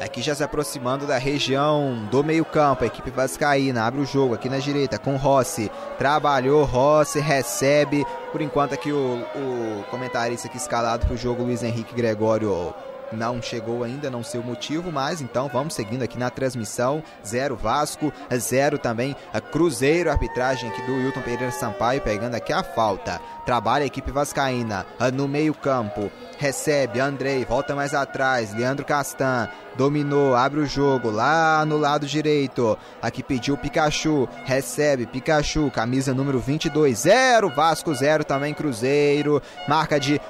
Aqui 0.00 0.20
já 0.20 0.34
se 0.34 0.44
aproximando 0.44 1.06
da 1.06 1.16
região 1.18 2.06
do 2.10 2.22
meio-campo, 2.22 2.84
a 2.84 2.86
equipe 2.86 3.10
vascaína 3.10 3.84
abre 3.84 4.00
o 4.00 4.06
jogo 4.06 4.34
aqui 4.34 4.48
na 4.48 4.58
direita 4.58 4.98
com 4.98 5.16
Rossi. 5.16 5.70
Trabalhou, 5.96 6.64
Rossi 6.64 7.20
recebe. 7.20 8.04
Por 8.30 8.42
enquanto 8.42 8.74
aqui 8.74 8.92
o, 8.92 9.24
o 9.34 9.84
comentarista 9.90 10.46
aqui 10.46 10.56
escalado 10.56 11.06
para 11.06 11.14
o 11.14 11.16
jogo, 11.18 11.44
Luiz 11.44 11.62
Henrique 11.62 11.94
Gregório, 11.94 12.74
não 13.16 13.40
chegou 13.40 13.84
ainda, 13.84 14.10
não 14.10 14.22
sei 14.22 14.40
o 14.40 14.44
motivo, 14.44 14.92
mas 14.92 15.20
então 15.20 15.48
vamos 15.48 15.74
seguindo 15.74 16.02
aqui 16.02 16.18
na 16.18 16.30
transmissão. 16.30 17.02
Zero 17.26 17.56
Vasco, 17.56 18.12
zero 18.36 18.78
também 18.78 19.16
Cruzeiro, 19.52 20.10
arbitragem 20.10 20.70
aqui 20.70 20.82
do 20.82 20.94
Wilton 20.94 21.22
Pereira 21.22 21.50
Sampaio, 21.50 22.00
pegando 22.00 22.34
aqui 22.34 22.52
a 22.52 22.62
falta. 22.62 23.20
Trabalha 23.44 23.84
a 23.84 23.86
equipe 23.86 24.10
vascaína 24.10 24.86
no 25.12 25.28
meio-campo. 25.28 26.10
Recebe 26.38 26.98
Andrei, 26.98 27.44
volta 27.44 27.74
mais 27.74 27.94
atrás. 27.94 28.54
Leandro 28.54 28.84
Castan 28.84 29.48
dominou, 29.76 30.34
abre 30.34 30.60
o 30.60 30.66
jogo 30.66 31.10
lá 31.10 31.64
no 31.66 31.76
lado 31.76 32.06
direito. 32.06 32.78
Aqui 33.02 33.22
pediu 33.22 33.56
Pikachu, 33.56 34.28
recebe 34.44 35.06
Pikachu, 35.06 35.70
camisa 35.70 36.14
número 36.14 36.38
22, 36.38 37.00
0 37.00 37.50
Vasco 37.50 37.94
0 37.94 38.24
também 38.24 38.54
Cruzeiro. 38.54 39.42
Marca 39.68 40.00
de 40.00 40.20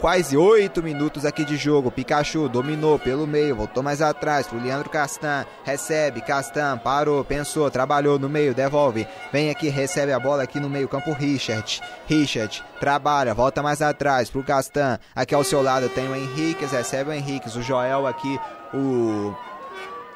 quase 0.00 0.36
8 0.36 0.82
minutos 0.82 1.24
aqui 1.24 1.44
de 1.44 1.56
jogo. 1.56 1.90
Pikachu 1.90 2.48
dominou 2.48 2.98
pelo 2.98 3.26
meio, 3.26 3.56
voltou 3.56 3.82
mais 3.82 4.02
atrás 4.02 4.46
pro 4.46 4.60
Leandro 4.60 4.90
Castan. 4.90 5.44
Recebe, 5.64 6.20
Castan 6.20 6.78
parou, 6.78 7.24
pensou, 7.24 7.70
trabalhou 7.70 8.18
no 8.18 8.28
meio, 8.28 8.54
devolve. 8.54 9.06
Vem 9.32 9.50
aqui, 9.50 9.68
recebe 9.68 10.12
a 10.12 10.20
bola 10.20 10.42
aqui 10.42 10.60
no 10.60 10.68
meio 10.68 10.88
campo. 10.88 11.12
Richard. 11.12 11.80
Richard 12.06 12.64
trabalha, 12.80 13.34
volta 13.34 13.62
mais 13.62 13.80
atrás 13.80 14.30
pro 14.30 14.42
Castan. 14.42 14.98
Aqui 15.14 15.34
ao 15.34 15.44
seu 15.44 15.62
lado 15.62 15.88
tem 15.88 16.08
o 16.08 16.14
Henrique, 16.14 16.64
recebe 16.64 17.10
o 17.10 17.12
Henrique. 17.12 17.48
O 17.48 17.62
Joel 17.62 18.06
aqui, 18.06 18.38
o 18.72 19.34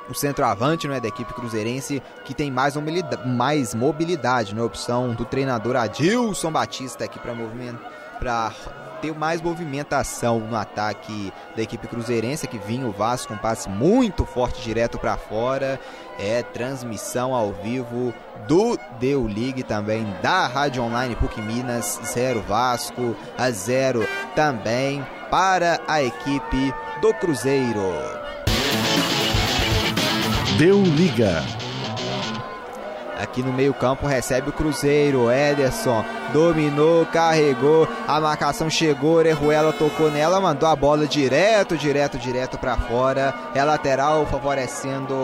o 0.08 0.14
centroavante 0.14 0.90
é 0.90 1.00
da 1.00 1.08
equipe 1.08 1.34
cruzeirense, 1.34 2.02
que 2.24 2.32
tem 2.32 2.50
mais 2.50 2.74
mobilidade, 2.74 3.28
mais 3.28 3.74
mobilidade 3.74 4.54
né? 4.54 4.62
opção 4.62 5.12
do 5.12 5.24
treinador 5.24 5.76
Adilson 5.76 6.50
Batista 6.50 7.04
aqui 7.04 7.18
para 7.18 7.34
movimento, 7.34 7.78
para 8.18 8.52
ter 9.00 9.14
mais 9.14 9.40
movimentação 9.40 10.40
no 10.40 10.56
ataque 10.56 11.32
da 11.56 11.62
equipe 11.62 11.86
cruzeirense, 11.86 12.46
que 12.46 12.58
vinha 12.58 12.86
o 12.86 12.92
Vasco, 12.92 13.32
um 13.32 13.38
passe 13.38 13.68
muito 13.68 14.24
forte 14.24 14.62
direto 14.62 14.98
para 14.98 15.16
fora. 15.16 15.80
É 16.18 16.42
transmissão 16.42 17.34
ao 17.34 17.52
vivo 17.52 18.12
do 18.46 18.78
Deu 18.98 19.24
League 19.24 19.62
também 19.62 20.06
da 20.22 20.46
Rádio 20.46 20.82
Online 20.82 21.14
PUC 21.16 21.40
Minas, 21.40 22.00
0 22.04 22.42
Vasco 22.42 23.16
a 23.36 23.50
0 23.50 24.06
também 24.34 25.06
para 25.30 25.80
a 25.86 26.02
equipe 26.02 26.74
do 27.00 27.14
Cruzeiro. 27.14 27.92
Deu 30.58 30.82
Liga. 30.82 31.67
Aqui 33.18 33.42
no 33.42 33.52
meio-campo 33.52 34.06
recebe 34.06 34.50
o 34.50 34.52
Cruzeiro. 34.52 35.30
Ederson 35.30 36.04
dominou, 36.32 37.04
carregou. 37.06 37.88
A 38.06 38.20
marcação 38.20 38.70
chegou. 38.70 39.14
Orejuela 39.14 39.72
tocou 39.72 40.10
nela, 40.10 40.40
mandou 40.40 40.68
a 40.68 40.76
bola 40.76 41.06
direto, 41.06 41.76
direto, 41.76 42.16
direto 42.16 42.56
para 42.56 42.76
fora. 42.76 43.34
É 43.54 43.64
lateral 43.64 44.24
favorecendo 44.26 45.14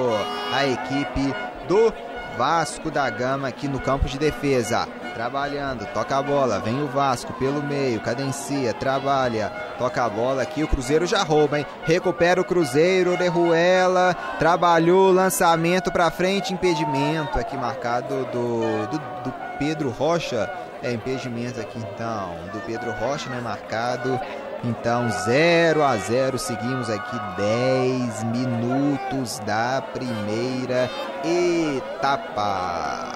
a 0.52 0.66
equipe 0.66 1.34
do 1.68 1.92
Vasco 2.36 2.90
da 2.90 3.08
Gama 3.08 3.48
aqui 3.48 3.68
no 3.68 3.80
campo 3.80 4.08
de 4.08 4.18
defesa. 4.18 4.88
Trabalhando, 5.14 5.86
toca 5.92 6.16
a 6.16 6.22
bola, 6.22 6.58
vem 6.58 6.82
o 6.82 6.88
Vasco 6.88 7.32
pelo 7.34 7.62
meio, 7.62 8.00
cadencia, 8.00 8.74
trabalha, 8.74 9.52
toca 9.78 10.04
a 10.04 10.08
bola 10.08 10.42
aqui, 10.42 10.64
o 10.64 10.68
Cruzeiro 10.68 11.06
já 11.06 11.22
rouba, 11.22 11.58
hein? 11.58 11.66
Recupera 11.84 12.40
o 12.40 12.44
Cruzeiro, 12.44 13.12
Orejuela, 13.12 14.14
trabalhou, 14.40 15.12
lançamento 15.12 15.92
pra 15.92 16.10
frente, 16.10 16.52
impedimento 16.52 17.38
aqui 17.38 17.56
marcado 17.56 18.24
do, 18.26 18.86
do, 18.88 18.98
do 19.22 19.34
Pedro 19.58 19.90
Rocha. 19.90 20.50
É 20.82 20.92
impedimento 20.92 21.60
aqui 21.60 21.78
então, 21.78 22.34
do 22.52 22.60
Pedro 22.66 22.92
Rocha, 22.92 23.30
né? 23.30 23.40
Marcado. 23.40 24.20
Então, 24.66 25.10
0 25.10 25.84
a 25.84 25.94
0, 25.96 26.38
seguimos 26.38 26.88
aqui 26.88 27.18
10 27.36 28.24
minutos 28.24 29.38
da 29.40 29.82
primeira 29.92 30.90
etapa. 31.22 33.12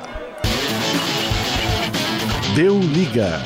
Deu 2.54 2.78
liga. 2.78 3.40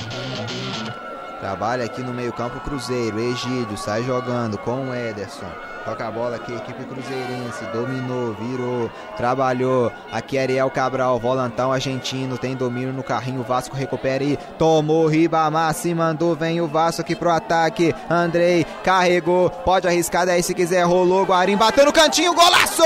Trabalha 1.41 1.85
aqui 1.85 2.03
no 2.03 2.13
meio-campo 2.13 2.59
Cruzeiro. 2.61 3.21
Egídio 3.21 3.77
sai 3.77 4.03
jogando 4.03 4.59
com 4.59 4.89
o 4.89 4.95
Ederson. 4.95 5.72
Toca 5.85 6.07
a 6.07 6.11
bola 6.11 6.37
aqui, 6.37 6.53
equipe 6.53 6.85
cruzeirense. 6.85 7.65
Dominou, 7.73 8.35
virou, 8.35 8.91
trabalhou. 9.17 9.91
Aqui 10.11 10.39
Ariel 10.39 10.71
Cabral, 10.71 11.19
volantão 11.19 11.73
argentino. 11.73 12.39
Tem 12.39 12.55
domínio 12.55 12.93
no 12.93 13.03
carrinho. 13.03 13.43
Vasco 13.43 13.77
recupera 13.77 14.23
e 14.23 14.37
tomou. 14.59 15.09
Ribamar 15.09 15.75
se 15.75 15.93
mandou. 15.95 16.37
Vem 16.37 16.61
o 16.61 16.69
Vasco 16.69 17.03
aqui 17.03 17.17
pro 17.17 17.31
ataque. 17.31 17.95
Andrei 18.09 18.65
carregou. 18.85 19.51
Pode 19.51 19.89
arriscar 19.89 20.25
daí 20.25 20.43
se 20.43 20.55
quiser. 20.55 20.85
Rolou. 20.85 21.25
Guarim 21.25 21.57
bateu 21.57 21.85
no 21.85 21.93
cantinho. 21.93 22.35
Golaço! 22.35 22.83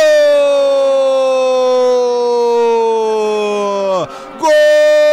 tranquilo 4.37 5.06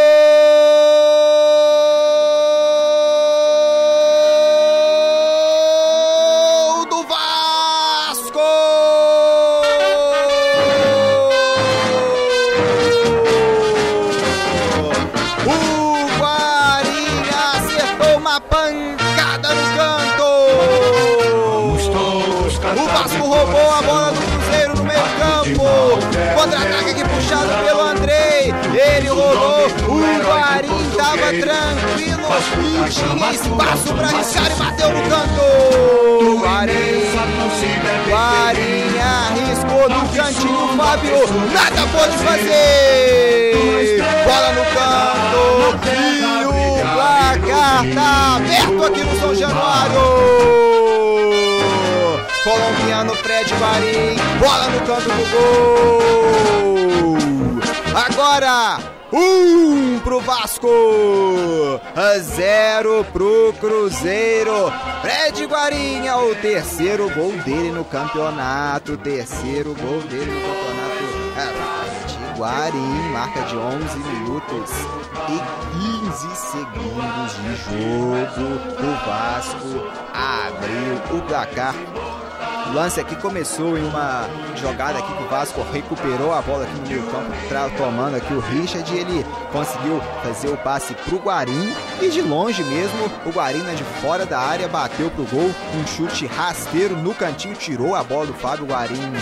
espaço 33.73 33.93
pra 33.95 34.07
arriscar 34.07 34.51
e 34.51 34.55
bateu 34.55 34.89
no 34.89 35.01
canto. 35.09 35.41
Guarim, 36.41 37.01
Guarim 38.09 38.99
arriscou 38.99 39.89
no 39.89 40.07
cantinho, 40.09 40.77
Fábio 40.77 41.27
nada 41.51 41.87
pode 41.91 42.17
fazer. 42.19 43.97
Bola 44.25 44.51
no 44.53 44.65
canto 44.73 45.41
e 45.87 46.45
o 46.45 46.49
placar 46.93 47.83
tá 47.93 48.35
aberto 48.37 48.83
aqui 48.85 49.03
no 49.03 49.19
São 49.19 49.35
Januário. 49.35 50.01
Colombiano 52.43 53.15
Fred 53.15 53.53
Guarim, 53.55 54.17
bola 54.39 54.67
no 54.67 54.81
canto 54.81 55.09
do 55.09 55.25
gol. 55.31 57.17
Agora 57.95 58.79
um 59.11 59.99
pro 59.99 60.19
Vasco, 60.19 60.52
zero 62.19 63.05
pro 63.11 63.53
Cruzeiro. 63.59 64.71
Fred 65.01 65.45
Guarinha, 65.47 66.17
o 66.17 66.35
terceiro 66.35 67.09
gol 67.13 67.31
dele 67.43 67.71
no 67.71 67.83
campeonato, 67.83 68.97
terceiro 68.97 69.73
gol 69.75 70.01
dele 70.01 70.31
no 70.31 70.41
campeonato. 70.41 70.73
Fred 71.33 72.37
Guarim, 72.37 73.11
marca 73.11 73.41
de 73.41 73.55
11 73.55 73.97
minutos 73.99 74.71
e 75.29 75.37
15 76.09 76.35
segundos 76.35 77.31
de 77.41 77.55
jogo. 77.63 78.47
O 78.79 78.91
Vasco 79.05 79.71
abriu 80.13 81.17
o 81.17 81.21
placar 81.27 81.75
lance 82.73 82.99
aqui 82.99 83.15
começou 83.15 83.77
em 83.77 83.87
uma 83.87 84.27
jogada 84.55 84.97
aqui 84.97 85.13
que 85.13 85.23
o 85.23 85.27
Vasco 85.27 85.61
recuperou 85.71 86.33
a 86.33 86.41
bola 86.41 86.63
aqui 86.63 86.73
no 86.73 86.87
meio 86.87 87.03
campo, 87.03 87.31
tomando 87.77 88.15
aqui 88.15 88.33
o 88.33 88.39
Richard 88.39 88.91
ele 88.95 89.23
conseguiu 89.51 90.01
fazer 90.23 90.49
o 90.49 90.57
passe 90.57 90.95
pro 90.95 91.17
Guarim 91.17 91.73
e 92.01 92.09
de 92.09 92.21
longe 92.21 92.63
mesmo 92.63 93.11
o 93.25 93.29
Guarim 93.29 93.59
né, 93.59 93.75
de 93.75 93.83
fora 94.01 94.25
da 94.25 94.39
área 94.39 94.67
bateu 94.67 95.11
pro 95.11 95.23
gol, 95.25 95.51
um 95.75 95.87
chute 95.87 96.25
rasteiro 96.25 96.95
no 96.95 97.13
cantinho, 97.13 97.55
tirou 97.55 97.93
a 97.93 98.03
bola 98.03 98.25
do 98.25 98.33
Fábio 98.33 98.65
Guarim. 98.65 99.13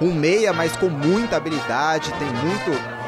Um 0.00 0.14
meia, 0.14 0.52
mas 0.52 0.74
com 0.76 0.88
muita 0.88 1.36
habilidade, 1.36 2.10
tem 2.12 2.28
muito 2.28 2.99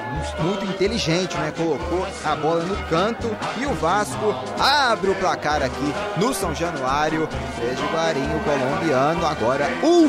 muito 0.42 0.64
inteligente, 0.64 1.36
né? 1.36 1.52
Colocou 1.56 2.06
a 2.24 2.36
bola 2.36 2.64
no 2.64 2.76
canto 2.88 3.30
e 3.58 3.66
o 3.66 3.74
Vasco 3.74 4.34
abre 4.58 5.10
o 5.10 5.14
placar 5.14 5.62
aqui 5.62 5.94
no 6.16 6.32
São 6.34 6.54
Januário. 6.54 7.28
Sérgio 7.58 7.86
Guarinho, 7.92 8.40
colombiano, 8.40 9.26
agora 9.26 9.68
um 9.82 10.08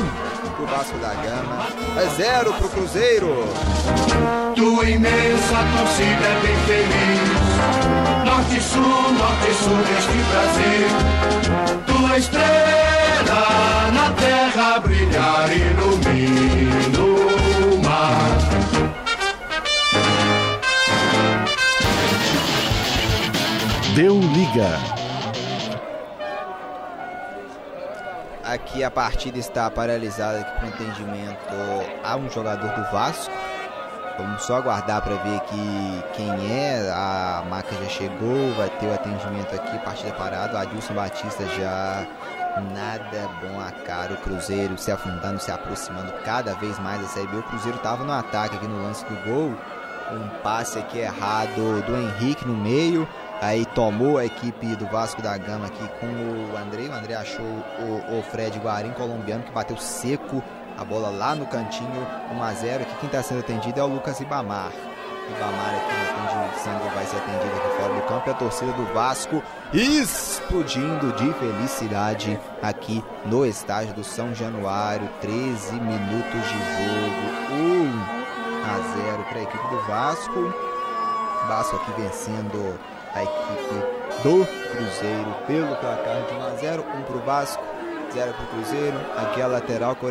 pro 0.54 0.66
Vasco 0.66 0.96
da 0.98 1.14
Gama, 1.14 1.66
é 2.00 2.06
zero 2.16 2.52
pro 2.54 2.68
Cruzeiro. 2.68 3.44
Tua 4.54 4.88
imensa 4.88 5.56
torcida 5.76 6.26
é 6.26 6.40
bem 6.42 6.56
feliz. 6.66 7.44
Norte, 8.24 8.60
sul, 8.60 9.12
norte, 9.12 9.54
sul 9.62 9.76
deste 9.78 10.18
Brasil. 10.30 10.88
Tua 11.86 12.18
estrela 12.18 13.90
na 13.92 14.10
terra 14.12 14.78
brilhar 14.80 15.50
ilumina 15.52 16.63
Deu 23.94 24.18
liga. 24.18 24.70
Aqui 28.42 28.82
a 28.82 28.90
partida 28.90 29.38
está 29.38 29.70
paralisada 29.70 30.40
aqui 30.40 30.50
para 30.58 30.66
entendimento 30.66 31.54
a 32.02 32.16
um 32.16 32.28
jogador 32.28 32.72
do 32.72 32.90
Vasco. 32.90 33.32
Vamos 34.18 34.42
só 34.42 34.56
aguardar 34.56 35.00
para 35.00 35.14
ver 35.14 35.36
aqui 35.36 36.04
quem 36.14 36.28
é. 36.52 36.90
A 36.92 37.44
marca 37.48 37.72
já 37.76 37.88
chegou, 37.88 38.52
vai 38.56 38.68
ter 38.68 38.86
o 38.86 38.94
atendimento 38.94 39.54
aqui, 39.54 39.78
partida 39.84 40.12
parada. 40.14 40.54
O 40.54 40.58
Adilson 40.58 40.94
Batista 40.94 41.46
já 41.46 42.04
nada 42.74 43.30
bom 43.40 43.60
a 43.60 43.70
cara. 43.86 44.14
O 44.14 44.16
Cruzeiro 44.16 44.76
se 44.76 44.90
afundando, 44.90 45.38
se 45.38 45.52
aproximando 45.52 46.12
cada 46.24 46.52
vez 46.54 46.76
mais 46.80 47.00
da 47.00 47.06
Série 47.06 47.28
B. 47.28 47.36
O 47.36 47.42
Cruzeiro 47.44 47.76
estava 47.76 48.02
no 48.02 48.12
ataque 48.12 48.56
aqui 48.56 48.66
no 48.66 48.82
lance 48.82 49.04
do 49.04 49.14
gol. 49.24 49.54
Um 50.12 50.28
passe 50.42 50.78
aqui 50.78 50.98
errado 50.98 51.80
do 51.86 51.96
Henrique 51.96 52.44
no 52.44 52.54
meio. 52.54 53.08
Aí 53.40 53.66
tomou 53.66 54.18
a 54.18 54.24
equipe 54.24 54.74
do 54.76 54.86
Vasco 54.86 55.20
da 55.20 55.36
Gama 55.36 55.66
aqui 55.66 55.86
com 56.00 56.06
o 56.06 56.56
André. 56.56 56.88
O 56.88 56.92
André 56.92 57.14
achou 57.14 57.44
o, 57.44 58.18
o 58.18 58.22
Fred 58.22 58.58
Guarim, 58.58 58.92
colombiano, 58.92 59.44
que 59.44 59.52
bateu 59.52 59.76
seco 59.76 60.42
a 60.76 60.84
bola 60.84 61.08
lá 61.08 61.34
no 61.34 61.46
cantinho, 61.46 62.06
1 62.32 62.42
a 62.42 62.52
0 62.52 62.82
Aqui 62.82 62.96
quem 62.96 63.06
está 63.06 63.22
sendo 63.22 63.40
atendido 63.40 63.78
é 63.78 63.82
o 63.82 63.86
Lucas 63.86 64.20
Ibamar. 64.20 64.72
Ibamar 65.30 65.74
aqui 65.76 66.04
sendo, 66.64 66.94
vai 66.94 67.04
ser 67.06 67.16
atendido 67.16 67.56
aqui 67.56 67.76
fora 67.76 67.94
do 67.94 68.02
campo. 68.02 68.28
E 68.28 68.30
a 68.30 68.34
torcida 68.34 68.72
do 68.72 68.84
Vasco 68.92 69.42
explodindo 69.72 71.12
de 71.12 71.32
felicidade 71.34 72.40
aqui 72.62 73.04
no 73.26 73.44
estádio 73.44 73.94
do 73.94 74.04
São 74.04 74.34
Januário. 74.34 75.08
13 75.20 75.74
minutos 75.74 76.42
de 76.42 76.58
jogo, 76.58 77.34
1 77.52 78.24
a 78.64 79.12
0 79.12 79.24
para 79.28 79.38
a 79.38 79.42
equipe 79.42 79.68
do 79.68 79.78
Vasco. 79.86 80.54
Vasco 81.48 81.76
aqui 81.76 82.00
vencendo 82.00 82.78
a 83.14 83.22
equipe 83.22 84.22
do 84.22 84.46
Cruzeiro 84.70 85.34
pelo 85.46 85.76
placar 85.76 86.22
de 86.22 86.34
1 86.34 86.42
a 86.42 86.50
0, 86.56 86.84
1 86.98 87.02
para 87.02 87.16
o 87.16 87.20
Vasco, 87.20 87.64
0 88.12 88.32
para 88.32 88.44
o 88.44 88.48
Cruzeiro. 88.48 88.96
Aqui 89.16 89.40
a 89.40 89.46
lateral 89.46 89.94
que 89.96 90.04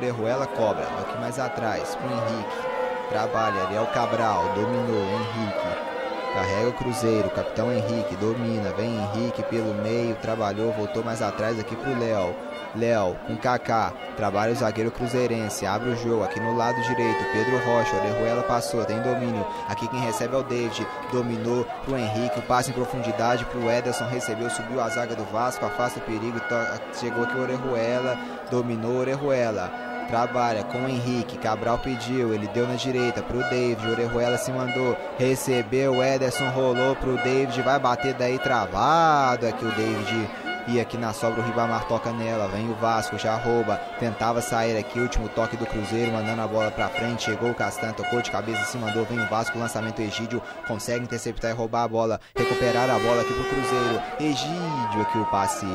cobra, 0.48 0.84
aqui 0.84 1.20
mais 1.20 1.38
atrás 1.40 1.96
para 1.96 2.08
o 2.08 2.12
Henrique. 2.12 2.74
Trabalha, 3.10 3.64
Ariel 3.64 3.88
Cabral, 3.88 4.54
dominou, 4.56 5.04
Henrique. 5.04 5.94
Carrega 6.34 6.70
o 6.70 6.74
Cruzeiro, 6.74 7.30
capitão 7.30 7.72
Henrique, 7.72 8.16
domina, 8.16 8.72
vem 8.72 8.96
Henrique 8.96 9.44
pelo 9.44 9.74
meio, 9.76 10.16
trabalhou, 10.16 10.72
voltou 10.72 11.04
mais 11.04 11.22
atrás 11.22 11.60
aqui 11.60 11.76
pro 11.76 12.00
Léo. 12.00 12.36
Léo 12.76 13.16
com 13.28 13.36
Kaká, 13.38 13.94
trabalha 14.18 14.52
o 14.52 14.56
zagueiro 14.56 14.92
cruzeirense, 14.92 15.66
abre 15.66 15.90
o 15.90 15.96
jogo 15.96 16.24
aqui 16.24 16.40
no 16.40 16.56
lado 16.56 16.82
direito, 16.82 17.24
Pedro 17.32 17.58
Rocha, 17.66 17.96
Orejuela 17.96 18.44
passou, 18.44 18.84
tem 18.84 19.00
domínio, 19.02 19.46
aqui 19.68 19.88
quem 19.88 20.00
recebe 20.00 20.36
é 20.36 20.38
o 20.40 20.44
David, 20.44 20.88
dominou 21.12 21.66
pro 21.86 21.98
Henrique, 21.98 22.40
o 22.40 22.44
passe 22.44 22.72
em 22.72 22.74
profundidade 22.74 23.46
pro 23.46 23.70
Ederson, 23.70 24.06
recebeu, 24.06 24.50
subiu 24.50 24.82
a 24.82 24.90
zaga 24.90 25.16
do 25.16 25.24
Vasco, 25.26 25.66
afasta 25.66 26.00
o 26.00 26.04
perigo, 26.04 26.40
chegou 27.00 27.24
aqui 27.24 27.38
o 27.38 27.42
Orejuela, 27.42 28.18
dominou 28.50 28.98
Orejuela, 28.98 29.94
Trabalha 30.08 30.64
com 30.66 30.80
o 30.80 30.88
Henrique, 30.90 31.38
Cabral 31.38 31.80
pediu, 31.80 32.34
ele 32.34 32.48
deu 32.48 32.68
na 32.68 32.76
direita 32.76 33.22
pro 33.22 33.40
David, 33.50 33.90
Orejuela 33.90 34.38
se 34.38 34.52
mandou, 34.52 34.96
recebeu, 35.18 36.04
Ederson 36.04 36.50
rolou 36.50 36.96
pro 36.96 37.16
David, 37.18 37.62
vai 37.62 37.80
bater 37.80 38.14
daí 38.14 38.38
travado. 38.38 39.48
Aqui 39.48 39.66
o 39.66 39.72
David 39.72 40.30
e 40.68 40.80
aqui 40.80 40.98
na 40.98 41.14
sobra 41.14 41.42
o 41.42 41.46
Ribamar 41.46 41.88
toca 41.88 42.12
nela, 42.12 42.48
vem 42.48 42.70
o 42.70 42.76
Vasco, 42.76 43.18
já 43.18 43.36
rouba, 43.36 43.78
tentava 44.00 44.42
sair 44.42 44.78
aqui, 44.78 45.00
último 45.00 45.30
toque 45.30 45.58
do 45.58 45.66
Cruzeiro, 45.66 46.12
mandando 46.12 46.42
a 46.42 46.48
bola 46.48 46.72
pra 46.72 46.90
frente, 46.90 47.24
chegou 47.24 47.52
o 47.52 47.56
Castanho, 47.56 47.94
tocou 47.94 48.22
de 48.22 48.32
cabeça, 48.32 48.64
se 48.66 48.78
mandou, 48.78 49.06
vem 49.06 49.20
o 49.20 49.30
Vasco, 49.30 49.58
lançamento 49.58 50.02
Egídio, 50.02 50.42
consegue 50.68 51.04
interceptar 51.04 51.52
e 51.52 51.54
roubar 51.54 51.84
a 51.84 51.88
bola, 51.88 52.20
recuperar 52.36 52.90
a 52.90 53.00
bola 53.00 53.22
aqui 53.22 53.34
pro 53.34 53.44
Cruzeiro, 53.44 54.02
Egídio 54.20 55.02
aqui 55.02 55.18
o 55.18 55.26
passe 55.26 55.66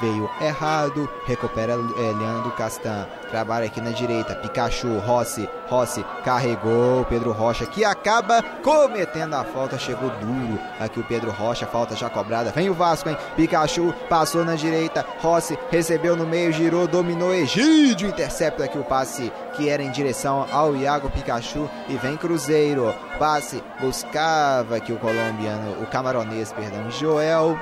veio 0.00 0.30
errado, 0.40 1.08
recupera 1.26 1.72
é, 1.72 2.12
Leandro 2.18 2.50
Castan, 2.52 3.06
trabalha 3.30 3.66
aqui 3.66 3.80
na 3.80 3.90
direita, 3.90 4.34
Pikachu, 4.34 4.98
Rossi, 4.98 5.48
Rossi 5.68 6.04
carregou. 6.24 7.04
Pedro 7.04 7.32
Rocha 7.32 7.66
que 7.66 7.84
acaba 7.84 8.42
cometendo 8.62 9.34
a 9.34 9.44
falta. 9.44 9.78
Chegou 9.78 10.10
duro 10.10 10.58
aqui 10.80 10.98
o 10.98 11.04
Pedro 11.04 11.30
Rocha. 11.30 11.66
Falta 11.66 11.94
já 11.94 12.08
cobrada. 12.08 12.50
Vem 12.50 12.70
o 12.70 12.74
Vasco, 12.74 13.08
hein? 13.08 13.16
Pikachu 13.36 13.94
passou 14.08 14.44
na 14.44 14.54
direita. 14.54 15.04
Rossi 15.20 15.58
recebeu 15.70 16.16
no 16.16 16.26
meio, 16.26 16.52
girou, 16.52 16.86
dominou. 16.86 17.34
Egídio 17.34 18.08
intercepta 18.08 18.64
aqui 18.64 18.78
o 18.78 18.84
passe 18.84 19.32
que 19.54 19.68
era 19.68 19.82
em 19.82 19.90
direção 19.90 20.46
ao 20.50 20.74
Iago 20.74 21.10
Pikachu. 21.10 21.68
E 21.88 21.96
vem 21.96 22.16
Cruzeiro. 22.16 22.94
Passe 23.18 23.62
buscava 23.80 24.76
aqui 24.76 24.92
o 24.92 24.98
colombiano, 24.98 25.82
o 25.82 25.86
camaronês, 25.86 26.52
perdão, 26.52 26.90
Joel 26.90 27.58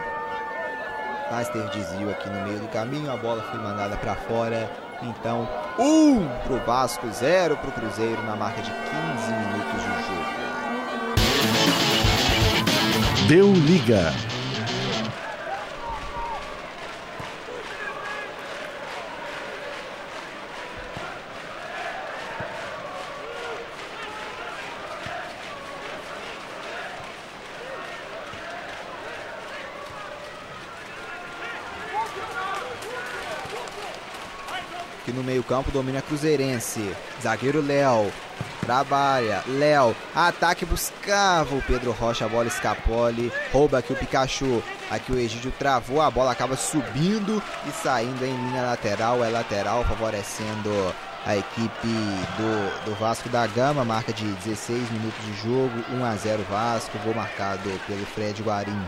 mas 1.30 1.48
teve 1.48 1.68
desvio 1.70 2.10
aqui 2.10 2.28
no 2.28 2.42
meio 2.42 2.60
do 2.60 2.68
caminho, 2.68 3.10
a 3.10 3.16
bola 3.16 3.42
foi 3.42 3.60
mandada 3.60 3.96
para 3.96 4.14
fora. 4.14 4.70
Então, 5.02 5.48
1 5.78 5.82
um 5.82 6.28
pro 6.46 6.58
Vasco, 6.64 7.06
0 7.10 7.56
pro 7.58 7.72
Cruzeiro 7.72 8.22
na 8.22 8.36
marca 8.36 8.62
de 8.62 8.70
15 8.70 8.80
minutos 9.32 9.82
de 9.82 9.88
jogo. 10.06 10.46
Deu 13.28 13.52
liga. 13.52 14.35
No 35.16 35.24
meio-campo 35.24 35.70
domina 35.70 36.02
Cruzeirense. 36.02 36.94
Zagueiro 37.22 37.60
Léo. 37.60 38.12
Trabalha. 38.60 39.42
Léo. 39.46 39.96
Ataque 40.14 40.64
buscava 40.64 41.54
o 41.54 41.62
Pedro 41.62 41.92
Rocha. 41.92 42.26
A 42.26 42.28
bola 42.28 42.46
escapou. 42.46 43.06
Rouba 43.52 43.78
aqui 43.78 43.92
o 43.92 43.96
Pikachu. 43.96 44.62
Aqui 44.90 45.12
o 45.12 45.18
Egídio 45.18 45.52
travou. 45.58 46.00
A 46.00 46.10
bola 46.10 46.32
acaba 46.32 46.56
subindo 46.56 47.42
e 47.66 47.70
saindo 47.82 48.24
em 48.24 48.36
linha 48.36 48.62
lateral. 48.62 49.24
É 49.24 49.28
lateral, 49.30 49.84
favorecendo 49.84 50.70
a 51.24 51.36
equipe 51.36 51.88
do, 52.36 52.84
do 52.84 52.94
Vasco 52.96 53.28
da 53.28 53.46
Gama. 53.46 53.84
Marca 53.84 54.12
de 54.12 54.24
16 54.24 54.90
minutos 54.90 55.24
de 55.24 55.34
jogo. 55.42 55.84
1 55.90 56.04
a 56.04 56.16
0 56.16 56.44
Vasco. 56.50 56.98
Gol 56.98 57.14
marcado 57.14 57.70
pelo 57.86 58.04
Fred 58.06 58.42
Guarim. 58.42 58.86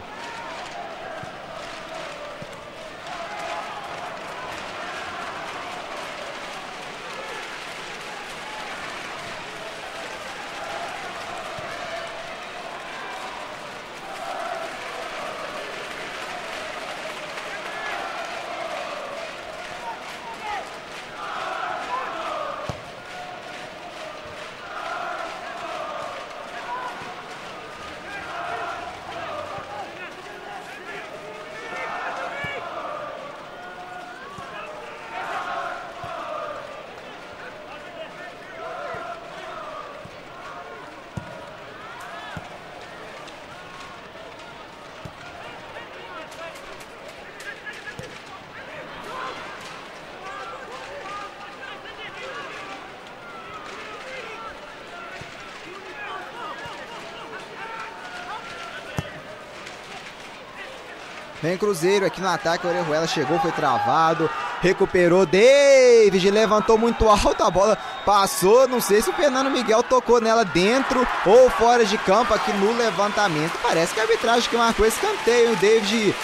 Vem 61.40 61.56
Cruzeiro 61.56 62.04
aqui 62.04 62.20
no 62.20 62.28
ataque, 62.28 62.66
o 62.66 62.70
Orejuela 62.70 63.06
chegou, 63.06 63.38
foi 63.38 63.52
travado, 63.52 64.28
recuperou, 64.60 65.24
David 65.24 66.30
levantou 66.32 66.76
muito 66.76 67.08
alto, 67.08 67.44
a 67.44 67.50
bola 67.50 67.78
passou, 68.04 68.66
não 68.66 68.80
sei 68.80 69.00
se 69.00 69.08
o 69.08 69.12
Fernando 69.12 69.48
Miguel 69.48 69.82
tocou 69.84 70.20
nela 70.20 70.44
dentro 70.44 71.06
ou 71.24 71.48
fora 71.50 71.84
de 71.84 71.96
campo 71.98 72.34
aqui 72.34 72.52
no 72.54 72.76
levantamento. 72.76 73.52
Parece 73.62 73.94
que 73.94 74.00
a 74.00 74.02
arbitragem 74.02 74.50
que 74.50 74.56
marcou 74.56 74.84
esse 74.84 75.00
canteio, 75.00 75.52
o 75.52 75.56
David 75.56 76.14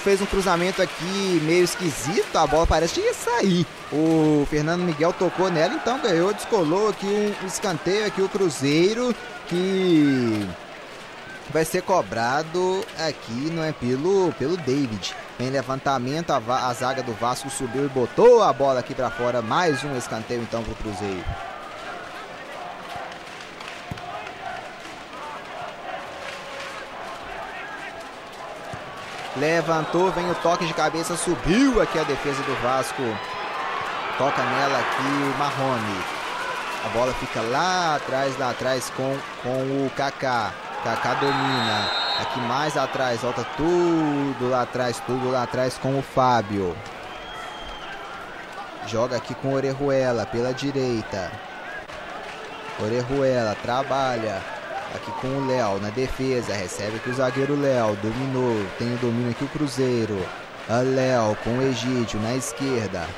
fez 0.00 0.22
um 0.22 0.26
cruzamento 0.26 0.80
aqui 0.80 1.42
meio 1.42 1.62
esquisito, 1.62 2.34
a 2.36 2.46
bola 2.46 2.66
parece 2.66 2.94
que 2.94 3.00
ia 3.00 3.12
sair. 3.12 3.66
O 3.92 4.46
Fernando 4.48 4.80
Miguel 4.80 5.12
tocou 5.12 5.50
nela, 5.50 5.74
então 5.74 6.00
ganhou, 6.00 6.32
descolou 6.32 6.88
aqui 6.88 7.34
um 7.42 7.46
escanteio 7.46 8.06
aqui 8.06 8.22
o 8.22 8.28
Cruzeiro 8.30 9.14
que 9.46 10.48
vai 11.54 11.64
ser 11.64 11.82
cobrado 11.82 12.84
aqui, 12.98 13.48
não 13.52 13.62
é 13.62 13.70
pelo, 13.70 14.32
pelo 14.32 14.56
David. 14.56 15.14
Em 15.38 15.50
levantamento, 15.50 16.32
a, 16.32 16.38
a 16.68 16.72
zaga 16.74 17.00
do 17.00 17.12
Vasco 17.12 17.48
subiu 17.48 17.84
e 17.86 17.88
botou 17.88 18.42
a 18.42 18.52
bola 18.52 18.80
aqui 18.80 18.92
para 18.92 19.08
fora. 19.08 19.40
Mais 19.40 19.84
um 19.84 19.96
escanteio 19.96 20.42
então 20.42 20.64
para 20.64 20.72
o 20.72 20.74
Cruzeiro. 20.74 21.24
Levantou, 29.36 30.10
vem 30.10 30.28
o 30.28 30.34
toque 30.34 30.66
de 30.66 30.74
cabeça, 30.74 31.16
subiu 31.16 31.80
aqui 31.80 32.00
a 32.00 32.02
defesa 32.04 32.42
do 32.42 32.62
Vasco. 32.62 33.02
Toca 34.18 34.42
nela 34.42 34.78
aqui 34.80 35.02
o 35.02 35.38
Marrone. 35.38 36.04
A 36.84 36.88
bola 36.88 37.14
fica 37.14 37.40
lá 37.42 37.94
atrás, 37.94 38.36
lá 38.38 38.50
atrás 38.50 38.90
com, 38.96 39.16
com 39.42 39.86
o 39.86 39.90
Kaká. 39.96 40.63
Kaká 40.84 41.14
domina. 41.14 41.90
Aqui 42.20 42.38
mais 42.40 42.76
atrás, 42.76 43.22
volta 43.22 43.42
tudo 43.56 44.50
lá 44.50 44.62
atrás, 44.62 45.00
tudo 45.06 45.30
lá 45.30 45.44
atrás 45.44 45.78
com 45.78 45.98
o 45.98 46.02
Fábio. 46.02 46.76
Joga 48.86 49.16
aqui 49.16 49.34
com 49.34 49.48
o 49.48 49.54
Orejuela 49.54 50.26
pela 50.26 50.52
direita. 50.52 51.32
Orejuela 52.78 53.56
trabalha 53.62 54.42
aqui 54.94 55.10
com 55.22 55.26
o 55.26 55.46
Léo 55.46 55.80
na 55.80 55.88
defesa. 55.88 56.52
Recebe 56.52 56.96
aqui 56.96 57.08
o 57.08 57.14
zagueiro 57.14 57.58
Léo. 57.58 57.96
Dominou. 58.02 58.66
Tem 58.78 58.92
o 58.92 58.98
domínio 58.98 59.30
aqui 59.30 59.44
o 59.44 59.48
Cruzeiro. 59.48 60.22
A 60.68 60.80
Léo 60.80 61.34
com 61.42 61.58
o 61.58 61.62
Egídio 61.62 62.20
na 62.20 62.34
esquerda. 62.34 63.08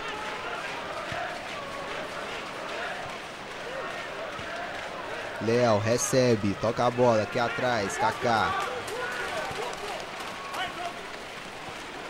Léo 5.43 5.79
recebe, 5.79 6.57
toca 6.61 6.87
a 6.87 6.91
bola 6.91 7.23
aqui 7.23 7.39
atrás, 7.39 7.97
Kaká. 7.99 8.55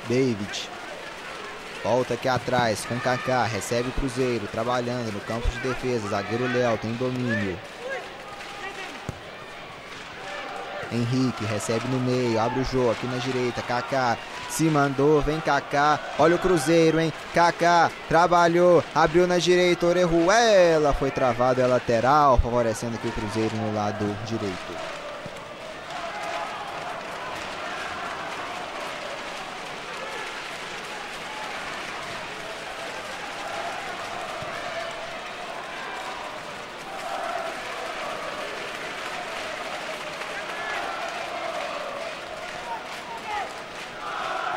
David. 0.08 0.68
Volta 1.82 2.14
aqui 2.14 2.28
atrás 2.28 2.84
com 2.84 2.98
Kaká, 2.98 3.44
recebe 3.44 3.88
o 3.88 3.92
Cruzeiro, 3.92 4.46
trabalhando 4.46 5.12
no 5.12 5.20
campo 5.20 5.48
de 5.48 5.58
defesa. 5.58 6.08
Zagueiro 6.08 6.46
Léo 6.46 6.78
tem 6.78 6.92
domínio. 6.94 7.58
Henrique 10.92 11.44
recebe 11.44 11.86
no 11.88 11.98
meio, 11.98 12.40
abre 12.40 12.60
o 12.60 12.64
jogo 12.64 12.92
aqui 12.92 13.06
na 13.06 13.18
direita. 13.18 13.60
Kaká 13.62 14.16
se 14.56 14.64
mandou, 14.64 15.20
vem 15.20 15.38
Kaká. 15.38 16.00
Olha 16.18 16.36
o 16.36 16.38
Cruzeiro, 16.38 16.98
hein? 16.98 17.12
Kaká 17.34 17.90
trabalhou, 18.08 18.82
abriu 18.94 19.26
na 19.26 19.38
direita. 19.38 19.86
Orejuela 19.86 20.94
foi 20.94 21.10
travado, 21.10 21.60
é 21.60 21.66
lateral, 21.66 22.38
favorecendo 22.38 22.96
aqui 22.96 23.08
o 23.08 23.12
Cruzeiro 23.12 23.54
no 23.56 23.74
lado 23.74 24.06
direito. 24.24 24.95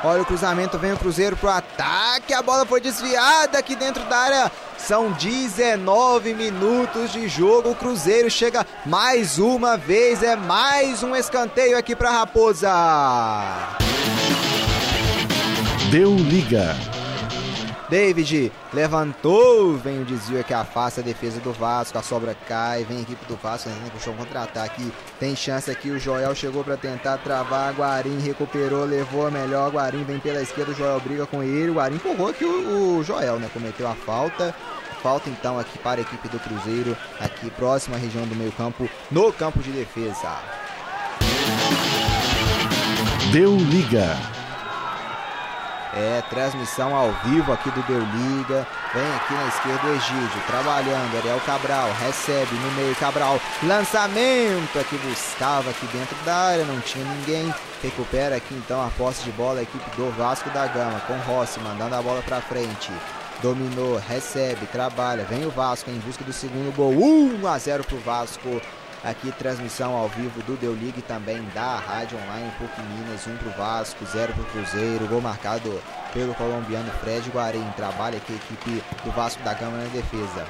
Olha 0.09 0.23
o 0.23 0.25
cruzamento, 0.25 0.79
vem 0.79 0.91
o 0.91 0.97
Cruzeiro 0.97 1.37
pro 1.37 1.49
ataque. 1.49 2.33
A 2.33 2.41
bola 2.41 2.65
foi 2.65 2.81
desviada 2.81 3.59
aqui 3.59 3.75
dentro 3.75 4.03
da 4.05 4.17
área. 4.17 4.51
São 4.75 5.11
19 5.11 6.33
minutos 6.33 7.11
de 7.11 7.27
jogo. 7.27 7.69
O 7.69 7.75
Cruzeiro 7.75 8.27
chega 8.27 8.65
mais 8.87 9.37
uma 9.37 9.77
vez. 9.77 10.23
É 10.23 10.35
mais 10.35 11.03
um 11.03 11.15
escanteio 11.15 11.77
aqui 11.77 11.95
para 11.95 12.09
Raposa. 12.09 12.71
Deu 15.91 16.15
liga. 16.15 16.75
David 17.89 18.51
levantou, 18.71 19.75
vem 19.77 20.01
o 20.01 20.05
desvio 20.05 20.43
que 20.43 20.53
afasta 20.53 21.01
a 21.01 21.03
defesa 21.03 21.39
do 21.39 21.51
Vasco, 21.51 21.97
a 21.97 22.03
sobra 22.03 22.35
cai, 22.47 22.83
vem 22.83 22.99
a 22.99 23.01
equipe 23.01 23.25
do 23.25 23.35
Vasco, 23.35 23.67
né, 23.67 23.75
puxou 23.91 24.13
um 24.13 24.17
contra-ataque, 24.17 24.91
tem 25.19 25.35
chance 25.35 25.71
aqui, 25.71 25.89
o 25.89 25.99
Joel 25.99 26.35
chegou 26.35 26.63
para 26.63 26.77
tentar 26.77 27.17
travar, 27.17 27.73
Guarim 27.73 28.19
recuperou, 28.19 28.85
levou 28.85 29.25
a 29.25 29.31
melhor, 29.31 29.71
Guarim 29.71 30.03
vem 30.03 30.19
pela 30.19 30.41
esquerda, 30.41 30.71
o 30.71 30.75
Joel 30.75 30.99
briga 30.99 31.25
com 31.25 31.41
ele, 31.41 31.71
Guarim 31.71 31.95
empurrou 31.95 32.29
aqui 32.29 32.45
o, 32.45 32.99
o 32.99 33.03
Joel, 33.03 33.39
né, 33.39 33.49
cometeu 33.51 33.87
a 33.87 33.95
falta, 33.95 34.53
falta 35.01 35.27
então 35.29 35.57
aqui 35.57 35.79
para 35.79 35.99
a 35.99 36.03
equipe 36.03 36.27
do 36.29 36.39
Cruzeiro, 36.39 36.95
aqui 37.19 37.49
próxima 37.49 37.97
região 37.97 38.25
do 38.27 38.35
meio 38.35 38.51
campo, 38.51 38.87
no 39.09 39.33
campo 39.33 39.59
de 39.63 39.71
defesa. 39.71 40.37
Deu 43.31 43.55
liga. 43.55 44.38
É, 45.93 46.21
transmissão 46.29 46.95
ao 46.95 47.11
vivo 47.25 47.51
aqui 47.51 47.69
do 47.71 47.81
Deu 47.83 47.99
Liga. 47.99 48.67
Vem 48.93 49.15
aqui 49.15 49.33
na 49.33 49.47
esquerda 49.47 49.87
o 49.87 49.95
Egídio, 49.95 50.41
trabalhando. 50.45 51.17
Ariel 51.17 51.39
Cabral 51.45 51.89
recebe 51.99 52.55
no 52.55 52.71
meio. 52.73 52.95
Cabral, 52.95 53.39
lançamento 53.63 54.77
aqui, 54.79 54.97
buscava 54.97 55.69
aqui 55.69 55.87
dentro 55.87 56.15
da 56.25 56.35
área, 56.35 56.65
não 56.65 56.79
tinha 56.81 57.05
ninguém. 57.05 57.53
Recupera 57.81 58.35
aqui 58.35 58.53
então 58.53 58.85
a 58.85 58.89
posse 58.91 59.23
de 59.23 59.31
bola 59.31 59.59
a 59.59 59.63
equipe 59.63 59.89
do 59.95 60.11
Vasco 60.11 60.49
da 60.49 60.67
Gama, 60.67 60.99
com 61.01 61.17
Rossi 61.19 61.59
mandando 61.59 61.95
a 61.95 62.01
bola 62.01 62.21
para 62.21 62.41
frente. 62.41 62.91
Dominou, 63.41 63.97
recebe, 63.97 64.65
trabalha. 64.67 65.23
Vem 65.23 65.45
o 65.45 65.49
Vasco 65.49 65.89
em 65.89 65.97
busca 65.99 66.23
do 66.23 66.33
segundo 66.33 66.75
gol. 66.75 66.91
1 66.91 67.47
a 67.47 67.57
0 67.57 67.83
pro 67.85 67.97
Vasco. 67.99 68.61
Aqui 69.03 69.31
transmissão 69.31 69.95
ao 69.95 70.09
vivo 70.09 70.43
do 70.43 70.57
Deu 70.57 70.75
Ligue 70.75 71.01
também 71.01 71.41
da 71.53 71.77
Rádio 71.77 72.17
Online 72.17 72.51
PUC 72.57 72.81
Minas, 72.81 73.25
1 73.25 73.31
um 73.31 73.37
pro 73.37 73.49
Vasco, 73.51 74.05
0 74.05 74.33
pro 74.33 74.43
Cruzeiro, 74.45 75.07
gol 75.07 75.21
marcado 75.21 75.81
pelo 76.13 76.35
colombiano 76.35 76.91
Fred 76.99 77.29
Guarim. 77.29 77.65
Trabalha 77.77 78.17
aqui 78.17 78.33
a 78.33 78.35
equipe 78.35 78.83
do 79.05 79.11
Vasco 79.11 79.41
da 79.41 79.53
Gama 79.53 79.77
na 79.77 79.85
defesa. 79.85 80.45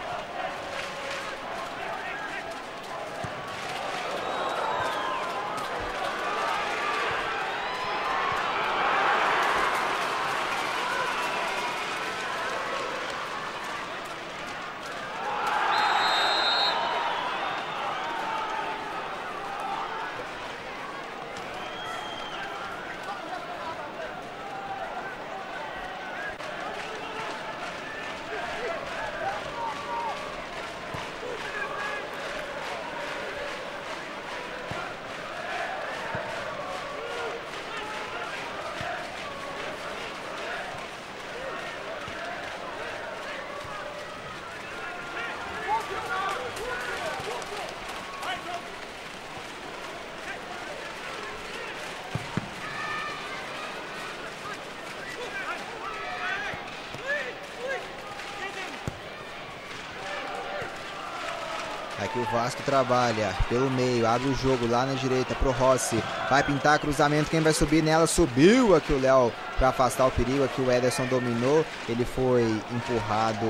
Aqui 62.02 62.18
o 62.18 62.24
Vasco 62.50 62.64
trabalha 62.64 63.32
pelo 63.48 63.70
meio, 63.70 64.08
abre 64.08 64.28
o 64.28 64.34
jogo 64.34 64.68
lá 64.68 64.84
na 64.84 64.96
direita 64.96 65.36
pro 65.36 65.52
Rossi. 65.52 66.04
Vai 66.32 66.42
pintar 66.42 66.80
cruzamento, 66.80 67.30
quem 67.30 67.42
vai 67.42 67.54
subir 67.54 67.84
nela 67.84 68.08
subiu 68.08 68.76
aqui 68.76 68.92
o 68.92 69.00
Léo 69.00 69.32
para 69.60 69.70
afastar 69.70 70.08
o 70.08 70.12
perigo. 70.12 70.44
Aqui 70.44 70.60
o 70.60 70.72
Ederson 70.72 71.06
dominou, 71.06 71.64
ele 71.88 72.04
foi 72.04 72.42
empurrado 72.72 73.46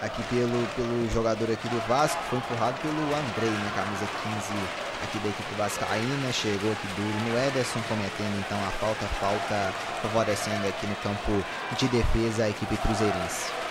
aqui 0.00 0.22
pelo, 0.30 0.64
pelo 0.76 1.10
jogador 1.12 1.50
aqui 1.50 1.68
do 1.68 1.88
Vasco, 1.88 2.22
foi 2.30 2.38
empurrado 2.38 2.78
pelo 2.80 2.94
Andrei, 2.94 3.50
na 3.50 3.64
né, 3.64 3.72
camisa 3.74 4.06
15 4.22 4.54
aqui 5.02 5.18
da 5.18 5.28
equipe 5.28 5.54
vascaína, 5.58 6.32
chegou 6.32 6.70
aqui 6.70 6.86
duro 6.94 7.18
no 7.28 7.48
Ederson, 7.48 7.80
cometendo 7.88 8.38
então 8.38 8.58
a 8.64 8.70
falta, 8.70 9.06
falta 9.18 9.74
favorecendo 10.02 10.68
aqui 10.68 10.86
no 10.86 10.94
campo 10.96 11.44
de 11.76 11.88
defesa 11.88 12.44
a 12.44 12.48
equipe 12.48 12.76
cruzeirense. 12.76 13.65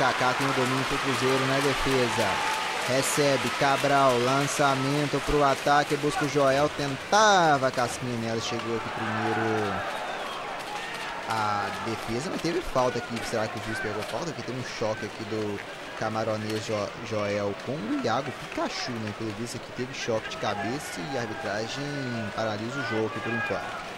Kaká 0.00 0.32
tem 0.32 0.48
o 0.48 0.52
domínio 0.54 0.82
pro 0.86 0.96
Cruzeiro 0.96 1.46
na 1.46 1.56
defesa. 1.56 2.26
Recebe 2.88 3.50
Cabral, 3.60 4.18
lançamento 4.20 5.20
pro 5.26 5.44
ataque, 5.44 5.94
busca 5.96 6.24
o 6.24 6.28
Joel, 6.28 6.70
tentava 6.70 7.70
casquinha 7.70 8.16
nela, 8.16 8.40
chegou 8.40 8.76
aqui 8.76 8.88
primeiro 8.88 9.74
a 11.28 11.66
defesa, 11.84 12.30
mas 12.32 12.40
teve 12.40 12.62
falta 12.62 12.96
aqui. 12.96 13.14
Será 13.28 13.46
que 13.46 13.58
o 13.58 13.62
juiz 13.66 13.78
pegou 13.78 14.02
falta? 14.04 14.30
Aqui 14.30 14.42
tem 14.42 14.56
um 14.56 14.64
choque 14.78 15.04
aqui 15.04 15.24
do 15.24 15.60
camaronês 15.98 16.64
jo 16.64 16.88
Joel 17.06 17.54
com 17.66 17.72
o 17.72 18.00
Iago 18.02 18.32
Pikachu, 18.32 18.92
né? 18.92 19.12
Pelo 19.18 19.30
visto 19.32 19.56
aqui 19.56 19.70
teve 19.76 19.92
choque 19.92 20.30
de 20.30 20.38
cabeça 20.38 20.98
e 21.12 21.18
a 21.18 21.20
arbitragem 21.20 21.84
paralisa 22.34 22.80
o 22.80 22.84
jogo 22.84 23.08
aqui 23.08 23.20
por 23.20 23.34
enquanto. 23.34 23.89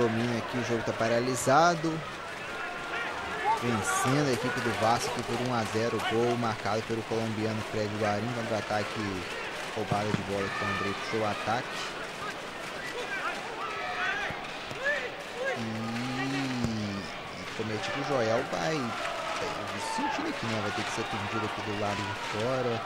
Domínio 0.00 0.38
aqui, 0.38 0.56
o 0.56 0.64
jogo 0.64 0.80
está 0.80 0.94
paralisado. 0.94 1.92
Vencendo 3.60 4.30
a 4.30 4.32
equipe 4.32 4.60
do 4.60 4.80
Vasco 4.80 5.10
por 5.24 5.36
1 5.46 5.52
a 5.52 5.62
0 5.74 6.00
gol 6.10 6.38
marcado 6.38 6.80
pelo 6.84 7.02
colombiano 7.02 7.60
Fred 7.70 7.90
Guarim, 8.00 8.32
contra-ataque 8.32 9.22
roubada 9.76 10.08
de 10.08 10.22
bola 10.22 10.48
que 10.48 10.64
o 10.64 10.68
André 10.68 10.90
puxou 11.04 11.20
o 11.20 11.26
ataque. 11.26 11.68
E, 15.58 15.60
eu 17.58 17.66
o 17.66 18.08
Joel 18.08 18.42
vai 18.50 18.80
sentindo 19.96 20.28
aqui, 20.30 20.46
né? 20.46 20.60
Vai 20.62 20.70
ter 20.70 20.82
que 20.82 20.92
ser 20.92 21.02
atendido 21.02 21.44
aqui 21.44 21.60
do 21.70 21.78
lado 21.78 21.96
de 21.96 22.14
fora. 22.38 22.82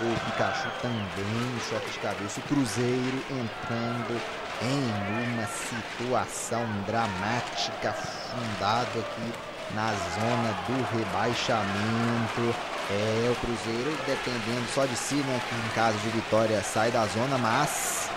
O 0.00 0.18
Pikachu 0.24 0.70
também, 0.80 1.60
choque 1.70 1.88
de 1.88 1.98
cabeça. 2.00 2.40
O 2.40 2.42
Cruzeiro 2.48 3.22
entrando 3.30 4.41
em 4.64 5.34
uma 5.34 5.46
situação 5.46 6.66
dramática, 6.86 7.92
fundado 7.92 8.98
aqui 8.98 9.32
na 9.74 9.88
zona 10.14 10.52
do 10.66 10.96
rebaixamento. 10.96 12.54
É, 12.90 13.30
o 13.30 13.36
Cruzeiro 13.36 13.96
dependendo 14.06 14.66
só 14.74 14.84
de 14.84 14.96
si, 14.96 15.14
né? 15.14 15.40
Que 15.48 15.54
em 15.54 15.74
caso 15.74 15.98
de 15.98 16.08
vitória 16.10 16.62
sai 16.62 16.90
da 16.90 17.06
zona, 17.06 17.38
mas 17.38 18.10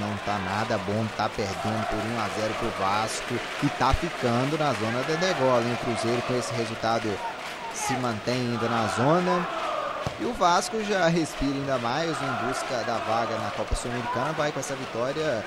não 0.00 0.16
tá 0.18 0.38
nada 0.38 0.78
bom, 0.78 1.06
tá 1.16 1.28
perdendo 1.28 1.86
por 1.88 1.96
1 1.96 2.20
a 2.20 2.28
0 2.40 2.54
pro 2.54 2.70
Vasco 2.78 3.34
e 3.62 3.68
tá 3.70 3.94
ficando 3.94 4.58
na 4.58 4.72
zona 4.74 5.02
da 5.02 5.14
degola, 5.14 5.62
hein? 5.64 5.74
O 5.80 5.84
Cruzeiro 5.84 6.22
com 6.22 6.36
esse 6.36 6.52
resultado 6.54 7.08
se 7.74 7.94
mantém 7.94 8.34
ainda 8.34 8.68
na 8.68 8.86
zona. 8.88 9.57
E 10.20 10.24
o 10.24 10.32
Vasco 10.32 10.82
já 10.84 11.06
respira 11.08 11.52
ainda 11.52 11.78
mais 11.78 12.10
em 12.10 12.46
busca 12.46 12.82
da 12.84 12.98
vaga 12.98 13.36
na 13.38 13.50
Copa 13.50 13.74
Sul-Americana, 13.74 14.32
vai 14.32 14.52
com 14.52 14.60
essa 14.60 14.74
vitória 14.74 15.44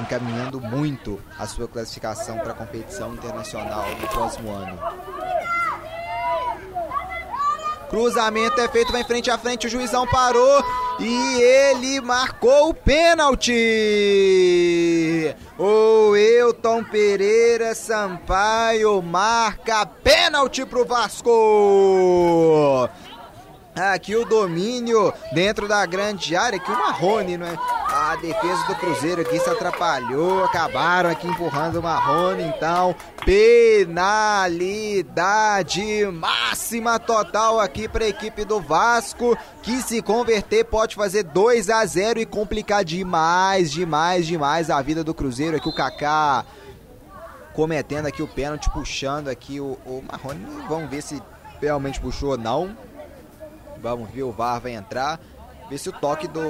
encaminhando 0.00 0.60
muito 0.60 1.20
a 1.38 1.46
sua 1.46 1.66
classificação 1.66 2.38
para 2.38 2.52
a 2.52 2.54
competição 2.54 3.12
internacional 3.14 3.88
no 4.00 4.08
próximo 4.08 4.50
ano. 4.50 4.78
Cruzamento 7.90 8.60
é 8.60 8.68
feito, 8.68 8.92
vai 8.92 9.02
frente 9.02 9.30
a 9.30 9.38
frente, 9.38 9.66
o 9.66 9.70
juizão 9.70 10.06
parou 10.06 10.62
e 11.00 11.40
ele 11.40 12.00
marcou 12.02 12.68
o 12.68 12.74
pênalti. 12.74 13.54
O 15.58 16.14
Elton 16.14 16.84
Pereira 16.84 17.74
Sampaio 17.74 19.00
marca 19.00 19.86
pênalti 19.86 20.66
pro 20.66 20.84
Vasco. 20.84 21.30
Aqui 23.78 24.16
o 24.16 24.24
domínio 24.24 25.12
dentro 25.32 25.68
da 25.68 25.86
grande 25.86 26.34
área, 26.34 26.58
que 26.58 26.70
o 26.70 26.78
Marrone, 26.78 27.36
não 27.36 27.46
é? 27.46 27.56
A 27.90 28.16
defesa 28.16 28.66
do 28.66 28.74
Cruzeiro 28.74 29.20
aqui 29.22 29.38
se 29.38 29.48
atrapalhou, 29.48 30.44
acabaram 30.44 31.10
aqui 31.10 31.26
empurrando 31.26 31.76
o 31.76 31.82
Marrone, 31.82 32.42
então 32.42 32.94
penalidade 33.24 33.86
máxima 36.12 36.98
total 36.98 37.60
aqui 37.60 37.88
para 37.88 38.04
a 38.04 38.08
equipe 38.08 38.44
do 38.44 38.60
Vasco, 38.60 39.38
que 39.62 39.80
se 39.82 40.02
converter 40.02 40.64
pode 40.64 40.94
fazer 40.94 41.22
2 41.22 41.70
a 41.70 41.86
0 41.86 42.20
e 42.20 42.26
complicar 42.26 42.84
demais, 42.84 43.70
demais, 43.70 44.26
demais 44.26 44.70
a 44.70 44.82
vida 44.82 45.04
do 45.04 45.14
Cruzeiro. 45.14 45.56
Aqui 45.56 45.68
o 45.68 45.74
Kaká 45.74 46.44
cometendo 47.58 48.06
aqui 48.06 48.22
o 48.22 48.28
pênalti, 48.28 48.70
puxando 48.70 49.26
aqui 49.26 49.58
o, 49.60 49.76
o 49.84 50.04
Marrone, 50.06 50.46
vamos 50.68 50.88
ver 50.88 51.02
se 51.02 51.20
realmente 51.60 52.00
puxou 52.00 52.30
ou 52.30 52.38
não. 52.38 52.76
Vamos 53.80 54.10
ver, 54.10 54.22
o 54.22 54.32
VAR 54.32 54.60
vai 54.60 54.74
entrar. 54.74 55.20
Ver 55.68 55.78
se 55.78 55.88
o 55.88 55.92
toque 55.92 56.26
do 56.26 56.40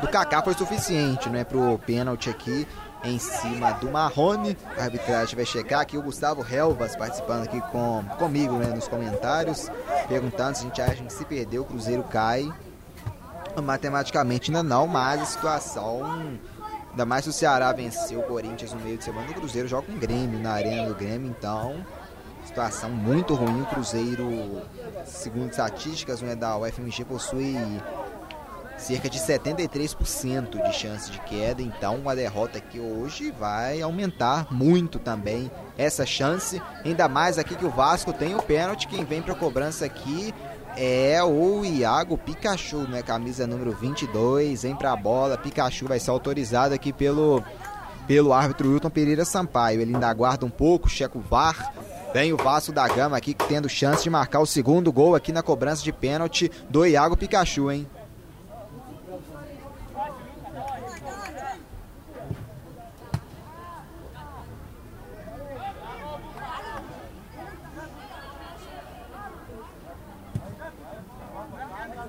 do 0.00 0.08
Kaká 0.08 0.42
foi 0.42 0.54
suficiente, 0.54 1.30
né, 1.30 1.44
pro 1.44 1.78
pênalti 1.78 2.28
aqui 2.28 2.66
em 3.04 3.18
cima 3.18 3.72
do 3.72 3.90
Marrone. 3.90 4.56
A 4.76 4.82
arbitragem 4.82 5.36
vai 5.36 5.46
checar 5.46 5.80
aqui 5.80 5.96
o 5.96 6.02
Gustavo 6.02 6.44
Helvas 6.44 6.96
participando 6.96 7.44
aqui 7.44 7.60
com 7.70 8.04
comigo, 8.18 8.54
né, 8.54 8.66
nos 8.66 8.88
comentários, 8.88 9.70
perguntando 10.08 10.56
se 10.56 10.64
a 10.64 10.66
gente 10.68 10.82
acha 10.82 11.02
que 11.04 11.12
se 11.12 11.24
perder 11.24 11.60
o 11.60 11.64
Cruzeiro 11.64 12.02
cai. 12.04 12.52
Matematicamente 13.62 14.50
ainda 14.50 14.62
não, 14.62 14.86
mas 14.86 15.22
a 15.22 15.24
situação 15.24 16.38
Ainda 16.94 17.04
mais 17.04 17.24
se 17.24 17.30
o 17.30 17.32
Ceará 17.32 17.72
venceu 17.72 18.20
o 18.20 18.22
Corinthians 18.22 18.72
no 18.72 18.78
meio 18.78 18.96
de 18.96 19.02
semana, 19.02 19.28
o 19.28 19.34
Cruzeiro 19.34 19.66
joga 19.66 19.88
com 19.88 19.94
o 19.94 19.98
Grêmio 19.98 20.38
na 20.38 20.52
arena 20.52 20.86
do 20.86 20.94
Grêmio, 20.94 21.28
então 21.28 21.84
situação 22.44 22.90
muito 22.90 23.34
ruim. 23.34 23.62
O 23.62 23.66
Cruzeiro, 23.66 24.62
segundo 25.04 25.50
estatísticas 25.50 26.20
né, 26.22 26.34
da 26.34 26.56
UFMG, 26.56 27.04
possui 27.04 27.56
cerca 28.76 29.08
de 29.08 29.18
73% 29.18 30.62
de 30.62 30.72
chance 30.72 31.10
de 31.10 31.18
queda. 31.20 31.62
Então, 31.62 31.96
uma 31.96 32.14
derrota 32.14 32.58
aqui 32.58 32.78
hoje 32.78 33.30
vai 33.30 33.80
aumentar 33.80 34.52
muito 34.52 34.98
também 34.98 35.50
essa 35.78 36.04
chance. 36.04 36.60
Ainda 36.84 37.08
mais 37.08 37.38
aqui 37.38 37.54
que 37.54 37.64
o 37.64 37.70
Vasco 37.70 38.12
tem 38.12 38.34
o 38.34 38.42
pênalti. 38.42 38.88
Quem 38.88 39.04
vem 39.04 39.22
para 39.22 39.34
cobrança 39.34 39.84
aqui 39.84 40.34
é 40.76 41.22
o 41.22 41.64
Iago 41.64 42.18
Pikachu, 42.18 42.88
né? 42.88 43.02
Camisa 43.02 43.46
número 43.46 43.72
22, 43.72 44.62
vem 44.62 44.74
para 44.74 44.92
a 44.92 44.96
bola. 44.96 45.38
Pikachu 45.38 45.86
vai 45.86 46.00
ser 46.00 46.10
autorizado 46.10 46.74
aqui 46.74 46.92
pelo 46.92 47.42
pelo 48.06 48.34
árbitro 48.34 48.70
Wilton 48.70 48.90
Pereira 48.90 49.24
Sampaio. 49.24 49.80
Ele 49.80 49.94
ainda 49.94 50.08
aguarda 50.08 50.44
um 50.44 50.50
pouco, 50.50 50.90
checa 50.90 51.16
o 51.16 51.20
VAR, 51.22 51.72
Vem 52.14 52.32
o 52.32 52.36
Vasco 52.36 52.70
da 52.70 52.86
Gama 52.86 53.16
aqui 53.16 53.34
tendo 53.34 53.68
chance 53.68 54.04
de 54.04 54.08
marcar 54.08 54.38
o 54.38 54.46
segundo 54.46 54.92
gol 54.92 55.16
aqui 55.16 55.32
na 55.32 55.42
cobrança 55.42 55.82
de 55.82 55.92
pênalti 55.92 56.48
do 56.70 56.86
Iago 56.86 57.16
Pikachu, 57.16 57.72
hein? 57.72 57.90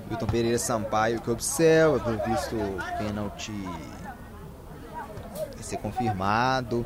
Wilton 0.08 0.28
Pereira 0.28 0.60
Sampaio 0.60 1.20
que 1.20 1.32
observa, 1.32 2.00
pelo 2.00 2.24
visto 2.26 2.56
o 2.56 2.98
pênalti 3.00 3.52
vai 5.56 5.64
ser 5.64 5.78
confirmado. 5.78 6.86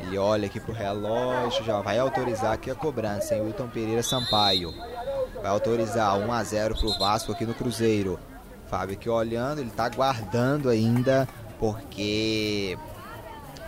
Ele 0.00 0.18
olha 0.18 0.46
aqui 0.46 0.58
pro 0.58 0.72
relógio, 0.72 1.64
já 1.64 1.80
vai 1.80 1.98
autorizar 1.98 2.52
aqui 2.52 2.70
a 2.70 2.74
cobrança, 2.74 3.34
hein? 3.34 3.42
Wilton 3.42 3.68
Pereira 3.68 4.02
Sampaio. 4.02 4.72
Vai 5.42 5.50
autorizar 5.50 6.18
1 6.18 6.32
a 6.32 6.42
0 6.44 6.74
pro 6.78 6.98
Vasco 6.98 7.32
aqui 7.32 7.44
no 7.44 7.54
Cruzeiro. 7.54 8.18
Fábio 8.68 8.94
aqui 8.94 9.08
olhando, 9.08 9.60
ele 9.60 9.70
tá 9.70 9.88
guardando 9.88 10.68
ainda, 10.68 11.28
porque 11.58 12.78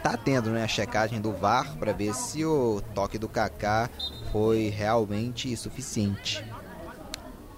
tá 0.02 0.16
tendo 0.16 0.50
né, 0.50 0.64
a 0.64 0.68
checagem 0.68 1.20
do 1.20 1.32
VAR 1.32 1.76
para 1.76 1.92
ver 1.92 2.14
se 2.14 2.44
o 2.44 2.82
toque 2.94 3.18
do 3.18 3.28
Kaká 3.28 3.88
foi 4.30 4.68
realmente 4.68 5.56
suficiente 5.56 6.44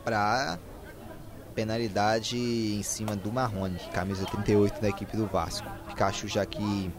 para 0.05 0.59
penalidade 1.55 2.37
em 2.37 2.83
cima 2.83 3.15
do 3.15 3.33
Marrone, 3.33 3.79
camisa 3.93 4.27
38 4.27 4.81
da 4.81 4.89
equipe 4.89 5.17
do 5.17 5.27
Vasco. 5.27 5.67
Pikachu 5.89 6.29
já 6.29 6.45
que 6.45 6.93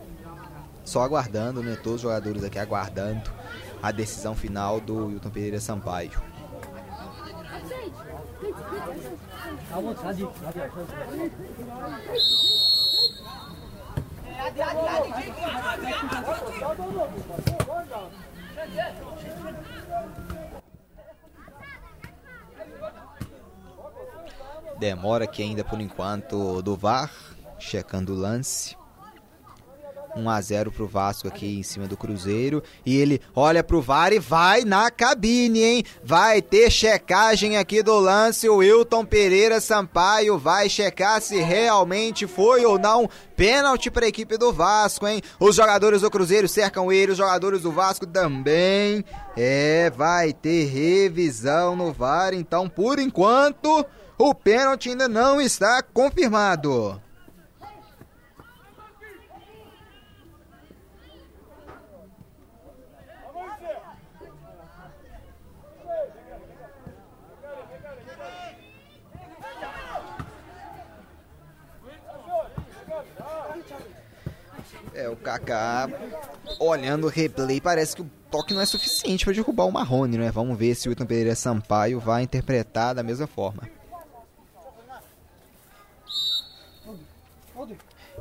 só 0.86 1.02
aguardando, 1.02 1.62
né? 1.62 1.76
Todos 1.76 1.95
os 1.95 2.02
jogadores 2.02 2.43
aqui 2.43 2.60
aguardando 2.60 3.30
a 3.82 3.91
decisão 3.91 4.36
final 4.36 4.80
do 4.80 5.08
Wilton 5.08 5.30
Pereira 5.30 5.60
Sampaio. 5.60 6.21
Demora 24.78 25.24
aqui 25.24 25.41
ainda 25.41 25.63
por 25.63 25.82
enquanto 25.82 26.62
do 26.62 26.76
VAR, 26.76 27.12
checando 27.58 28.13
o 28.13 28.15
lance. 28.15 28.78
1 30.15 30.30
a 30.30 30.41
0 30.41 30.71
pro 30.71 30.88
Vasco 30.88 31.28
aqui 31.28 31.60
em 31.60 31.63
cima 31.63 31.88
do 31.88 31.97
Cruzeiro. 31.97 32.63
E 32.86 32.95
ele 32.95 33.21
olha 33.36 33.63
pro 33.63 33.82
VAR 33.82 34.13
e 34.13 34.19
vai 34.19 34.63
na 34.63 34.89
cabine, 34.89 35.63
hein? 35.63 35.84
Vai 36.04 36.41
ter 36.41 36.71
checagem 36.71 37.58
aqui 37.58 37.84
do 37.84 37.99
lance. 37.99 38.47
O 38.47 38.58
Wilton 38.58 39.06
Pereira 39.06 39.60
Sampaio 39.60 40.38
vai 40.38 40.69
checar 40.69 41.21
se 41.21 41.38
realmente 41.38 42.25
foi 42.25 42.65
ou 42.65 42.80
não 42.80 43.10
pênalti 43.36 43.91
para 43.91 44.06
a 44.06 44.10
equipe 44.10 44.38
do 44.38 44.54
Vasco, 44.54 45.08
hein? 45.08 45.21
Os 45.39 45.56
jogadores 45.56 46.01
do 46.01 46.10
Cruzeiro 46.10 46.47
cercam 46.47 46.91
ele, 46.91 47.12
os 47.12 47.17
jogadores 47.17 47.62
do 47.62 47.71
Vasco 47.71 48.08
também. 48.08 49.04
É, 49.36 49.89
vai 49.89 50.32
ter 50.32 50.65
revisão 50.65 51.75
no 51.75 51.91
VAR. 51.91 52.34
Então, 52.34 52.69
por 52.69 52.99
enquanto, 52.99 53.86
o 54.17 54.34
pênalti 54.34 54.89
ainda 54.89 55.10
não 55.10 55.41
está 55.41 55.84
confirmado. 55.84 57.01
É, 74.93 75.10
o 75.10 75.15
Kaká, 75.26 75.90
olhando 76.60 77.08
o 77.08 77.10
replay, 77.10 77.60
parece 77.60 77.96
que 77.96 78.02
o 78.04 78.10
toque 78.30 78.54
não 78.54 78.62
é 78.62 78.66
suficiente 78.66 79.26
para 79.26 79.34
derrubar 79.34 79.66
o 79.66 79.72
Marrone, 79.72 80.18
né? 80.18 80.32
Vamos 80.32 80.58
ver 80.58 80.76
se 80.76 80.88
o 80.88 80.90
Wilton 80.90 81.06
Pereira 81.06 81.36
Sampaio 81.36 82.00
vai 82.00 82.24
interpretar 82.24 82.94
da 82.94 83.02
mesma 83.02 83.26
forma. 83.26 83.64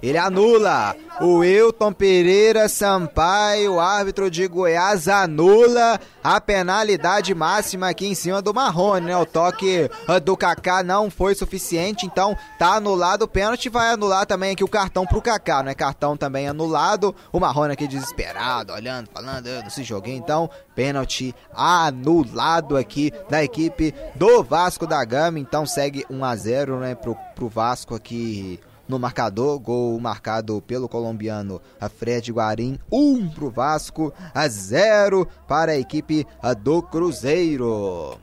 ele 0.03 0.19
anula. 0.19 0.97
O 1.21 1.37
Wilton 1.39 1.93
Pereira 1.93 2.69
Sampaio, 2.69 3.79
árbitro 3.79 4.29
de 4.29 4.49
Goiás, 4.49 5.07
anula 5.07 6.01
a 6.25 6.41
penalidade 6.41 7.33
máxima 7.33 7.89
aqui 7.89 8.09
em 8.09 8.17
cima 8.17 8.43
do 8.43 8.53
Marrone, 8.53 9.07
né? 9.07 9.17
O 9.17 9.25
toque 9.25 9.89
ah, 10.09 10.19
do 10.19 10.37
Kaká 10.37 10.83
não 10.83 11.09
foi 11.09 11.37
suficiente, 11.37 12.05
então 12.05 12.37
tá 12.59 12.75
anulado 12.75 13.23
o 13.23 13.29
pênalti, 13.29 13.69
vai 13.69 13.93
anular 13.93 14.27
também 14.27 14.51
aqui 14.51 14.65
o 14.65 14.69
cartão 14.69 15.07
pro 15.07 15.23
Kaká, 15.23 15.63
né? 15.63 15.73
Cartão 15.73 16.17
também 16.17 16.49
anulado. 16.49 17.15
O 17.33 17.39
Marrone 17.39 17.75
aqui 17.75 17.87
desesperado, 17.87 18.73
olhando, 18.73 19.09
falando, 19.15 19.47
eu 19.47 19.63
não 19.63 19.71
se 19.71 19.85
joguei, 19.85 20.17
então 20.17 20.51
pênalti 20.75 21.33
anulado 21.55 22.77
aqui 22.77 23.13
da 23.31 23.45
equipe 23.45 23.95
do 24.17 24.43
Vasco 24.43 24.85
da 24.85 25.05
Gama, 25.05 25.39
então 25.39 25.65
segue 25.65 26.05
1 26.11 26.25
a 26.25 26.35
0, 26.35 26.81
né, 26.81 26.95
pro, 26.97 27.17
pro 27.37 27.49
Vasco 27.49 27.95
aqui 27.95 28.59
no 28.89 28.99
marcador. 28.99 29.59
Gol 29.59 29.99
marcado 30.01 30.63
pelo 30.63 30.89
colombiano 30.89 31.61
Fred 31.97 32.33
Guarim. 32.33 32.79
1 32.91 32.99
um 32.99 33.29
para 33.29 33.45
o 33.45 33.51
Vasco, 33.51 34.13
a 34.35 34.49
0 34.49 35.27
para 35.47 35.73
a 35.73 35.79
equipe 35.79 36.27
do 36.63 36.83
Cruzeiro. 36.83 38.19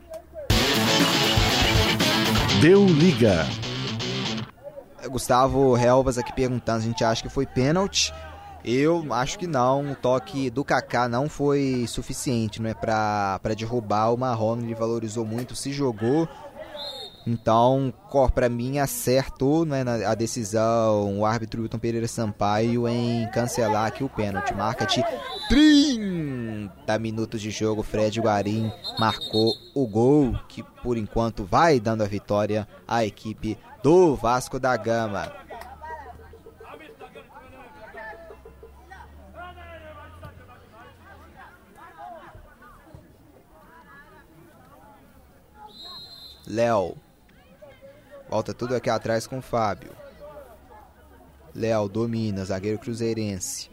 Deu 2.60 2.86
liga. 2.86 3.46
Gustavo 5.08 5.76
Helvas 5.76 6.16
aqui 6.16 6.32
perguntando, 6.32 6.78
a 6.78 6.86
gente 6.86 7.04
acha 7.04 7.22
que 7.22 7.28
foi 7.28 7.44
pênalti. 7.44 8.14
Eu 8.64 9.04
acho 9.12 9.36
que 9.38 9.46
não, 9.48 9.90
o 9.90 9.96
toque 9.96 10.48
do 10.48 10.64
Kaká 10.64 11.08
não 11.08 11.28
foi 11.28 11.84
suficiente, 11.88 12.62
não 12.62 12.70
é 12.70 12.74
para 12.74 13.40
derrubar 13.56 14.14
o 14.14 14.16
Marrone, 14.16 14.62
ele 14.62 14.74
valorizou 14.74 15.24
muito, 15.24 15.56
se 15.56 15.72
jogou, 15.72 16.28
então, 17.26 17.94
para 18.34 18.48
mim, 18.48 18.78
acertou 18.78 19.64
né, 19.64 19.84
a 20.06 20.14
decisão 20.14 21.20
o 21.20 21.24
árbitro 21.24 21.62
Wilton 21.62 21.78
Pereira 21.78 22.08
Sampaio 22.08 22.88
em 22.88 23.28
cancelar 23.30 23.86
aqui 23.86 24.02
o 24.02 24.08
pênalti. 24.08 24.52
Marca 24.54 24.84
de 24.86 25.04
30 25.48 26.98
minutos 26.98 27.40
de 27.40 27.50
jogo. 27.50 27.82
Fred 27.82 28.20
Guarim 28.20 28.72
marcou 28.98 29.54
o 29.74 29.86
gol, 29.86 30.34
que 30.48 30.62
por 30.82 30.96
enquanto 30.96 31.44
vai 31.44 31.78
dando 31.78 32.02
a 32.02 32.08
vitória 32.08 32.66
à 32.86 33.04
equipe 33.04 33.56
do 33.82 34.16
Vasco 34.16 34.58
da 34.58 34.76
Gama. 34.76 35.32
Léo 46.44 46.96
Volta 48.32 48.54
tudo 48.54 48.74
aqui 48.74 48.88
atrás 48.88 49.26
com 49.26 49.40
o 49.40 49.42
Fábio. 49.42 49.90
Léo 51.54 51.86
domina, 51.86 52.46
zagueiro 52.46 52.78
cruzeirense. 52.78 53.68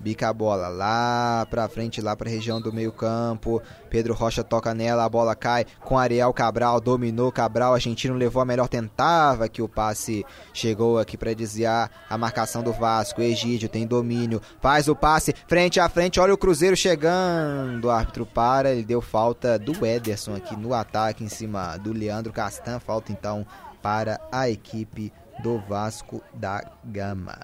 Bica 0.00 0.28
a 0.28 0.32
bola 0.32 0.66
lá 0.66 1.46
pra 1.48 1.68
frente, 1.68 2.00
lá 2.00 2.16
pra 2.16 2.28
região 2.28 2.60
do 2.60 2.72
meio 2.72 2.90
campo. 2.90 3.62
Pedro 3.88 4.12
Rocha 4.12 4.42
toca 4.42 4.74
nela, 4.74 5.04
a 5.04 5.08
bola 5.08 5.36
cai 5.36 5.64
com 5.78 5.96
Ariel 5.96 6.32
Cabral, 6.32 6.80
dominou 6.80 7.30
Cabral, 7.30 7.74
argentino 7.74 8.16
levou 8.16 8.42
a 8.42 8.44
melhor, 8.44 8.66
tentava 8.66 9.48
que 9.48 9.62
o 9.62 9.68
passe 9.68 10.26
chegou 10.52 10.98
aqui 10.98 11.16
para 11.16 11.32
desviar 11.32 11.88
a 12.10 12.18
marcação 12.18 12.64
do 12.64 12.72
Vasco. 12.72 13.22
Egídio 13.22 13.68
tem 13.68 13.86
domínio, 13.86 14.42
faz 14.60 14.88
o 14.88 14.96
passe, 14.96 15.32
frente 15.46 15.78
a 15.78 15.88
frente, 15.88 16.18
olha 16.18 16.34
o 16.34 16.38
Cruzeiro 16.38 16.76
chegando. 16.76 17.84
O 17.84 17.90
árbitro 17.90 18.26
para, 18.26 18.72
ele 18.72 18.82
deu 18.82 19.00
falta 19.00 19.56
do 19.56 19.86
Ederson 19.86 20.34
aqui 20.34 20.56
no 20.56 20.74
ataque 20.74 21.22
em 21.22 21.28
cima 21.28 21.76
do 21.76 21.92
Leandro 21.92 22.32
Castan. 22.32 22.80
Falta 22.80 23.12
então 23.12 23.46
para 23.82 24.20
a 24.30 24.48
equipe 24.48 25.12
do 25.42 25.58
Vasco 25.58 26.22
da 26.34 26.62
Gama. 26.84 27.38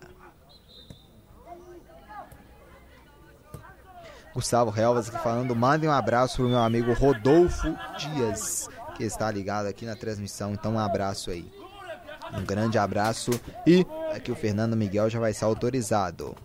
Gustavo 4.34 4.78
Helvas 4.78 5.08
aqui 5.08 5.18
falando, 5.22 5.56
mandem 5.56 5.88
um 5.88 5.92
abraço 5.92 6.36
pro 6.36 6.48
meu 6.48 6.58
amigo 6.58 6.92
Rodolfo 6.92 7.74
Dias, 7.98 8.68
que 8.94 9.02
está 9.02 9.30
ligado 9.30 9.66
aqui 9.66 9.86
na 9.86 9.96
transmissão, 9.96 10.52
então 10.52 10.74
um 10.74 10.78
abraço 10.78 11.30
aí. 11.30 11.50
Um 12.34 12.44
grande 12.44 12.76
abraço 12.76 13.30
e 13.66 13.86
aqui 14.14 14.30
o 14.30 14.36
Fernando 14.36 14.76
Miguel 14.76 15.08
já 15.08 15.18
vai 15.18 15.32
ser 15.32 15.46
autorizado. 15.46 16.36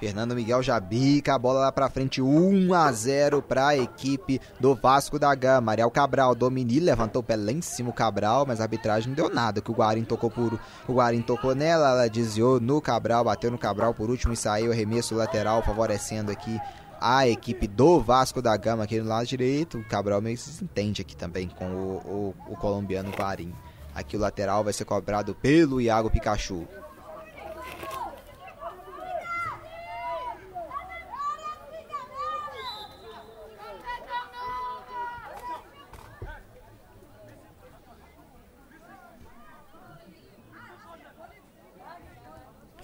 Fernando 0.00 0.34
Miguel 0.34 0.62
já 0.62 0.80
bica 0.80 1.34
a 1.34 1.38
bola 1.38 1.60
lá 1.60 1.70
pra 1.70 1.90
frente, 1.90 2.22
1 2.22 2.72
a 2.72 2.90
0 2.90 3.42
para 3.42 3.68
a 3.68 3.76
equipe 3.76 4.40
do 4.58 4.74
Vasco 4.74 5.18
da 5.18 5.34
Gama. 5.34 5.72
Ariel 5.72 5.90
Cabral, 5.90 6.34
Domini 6.34 6.80
levantou 6.80 7.20
o 7.20 7.22
pé 7.22 7.36
lá 7.36 7.52
em 7.52 7.60
cima 7.60 7.90
o 7.90 7.92
Cabral, 7.92 8.46
mas 8.46 8.60
a 8.60 8.64
arbitragem 8.64 9.08
não 9.08 9.14
deu 9.14 9.28
nada, 9.28 9.60
que 9.60 9.70
o 9.70 9.74
Guarim 9.74 10.02
tocou 10.02 10.30
por 10.30 10.58
o 10.88 10.94
Guarim 10.94 11.20
tocou 11.20 11.54
nela, 11.54 11.90
ela 11.90 12.08
desviou 12.08 12.58
no 12.58 12.80
Cabral, 12.80 13.24
bateu 13.24 13.50
no 13.50 13.58
Cabral 13.58 13.92
por 13.92 14.08
último 14.08 14.32
e 14.32 14.36
saiu 14.38 14.72
arremesso 14.72 15.14
lateral 15.14 15.62
favorecendo 15.62 16.32
aqui 16.32 16.58
a 16.98 17.28
equipe 17.28 17.66
do 17.66 18.00
Vasco 18.00 18.40
da 18.40 18.56
Gama 18.56 18.84
aqui 18.84 18.98
no 18.98 19.08
lado 19.08 19.26
direito. 19.26 19.76
O 19.76 19.84
Cabral 19.84 20.22
meio 20.22 20.36
que 20.36 20.42
se 20.42 20.64
entende 20.64 21.02
aqui 21.02 21.14
também 21.14 21.46
com 21.46 21.66
o, 21.66 22.34
o, 22.48 22.52
o 22.52 22.56
colombiano 22.56 23.10
Guarim. 23.10 23.52
Aqui 23.94 24.16
o 24.16 24.20
lateral 24.20 24.64
vai 24.64 24.72
ser 24.72 24.86
cobrado 24.86 25.34
pelo 25.34 25.78
Iago 25.78 26.10
Pikachu. 26.10 26.66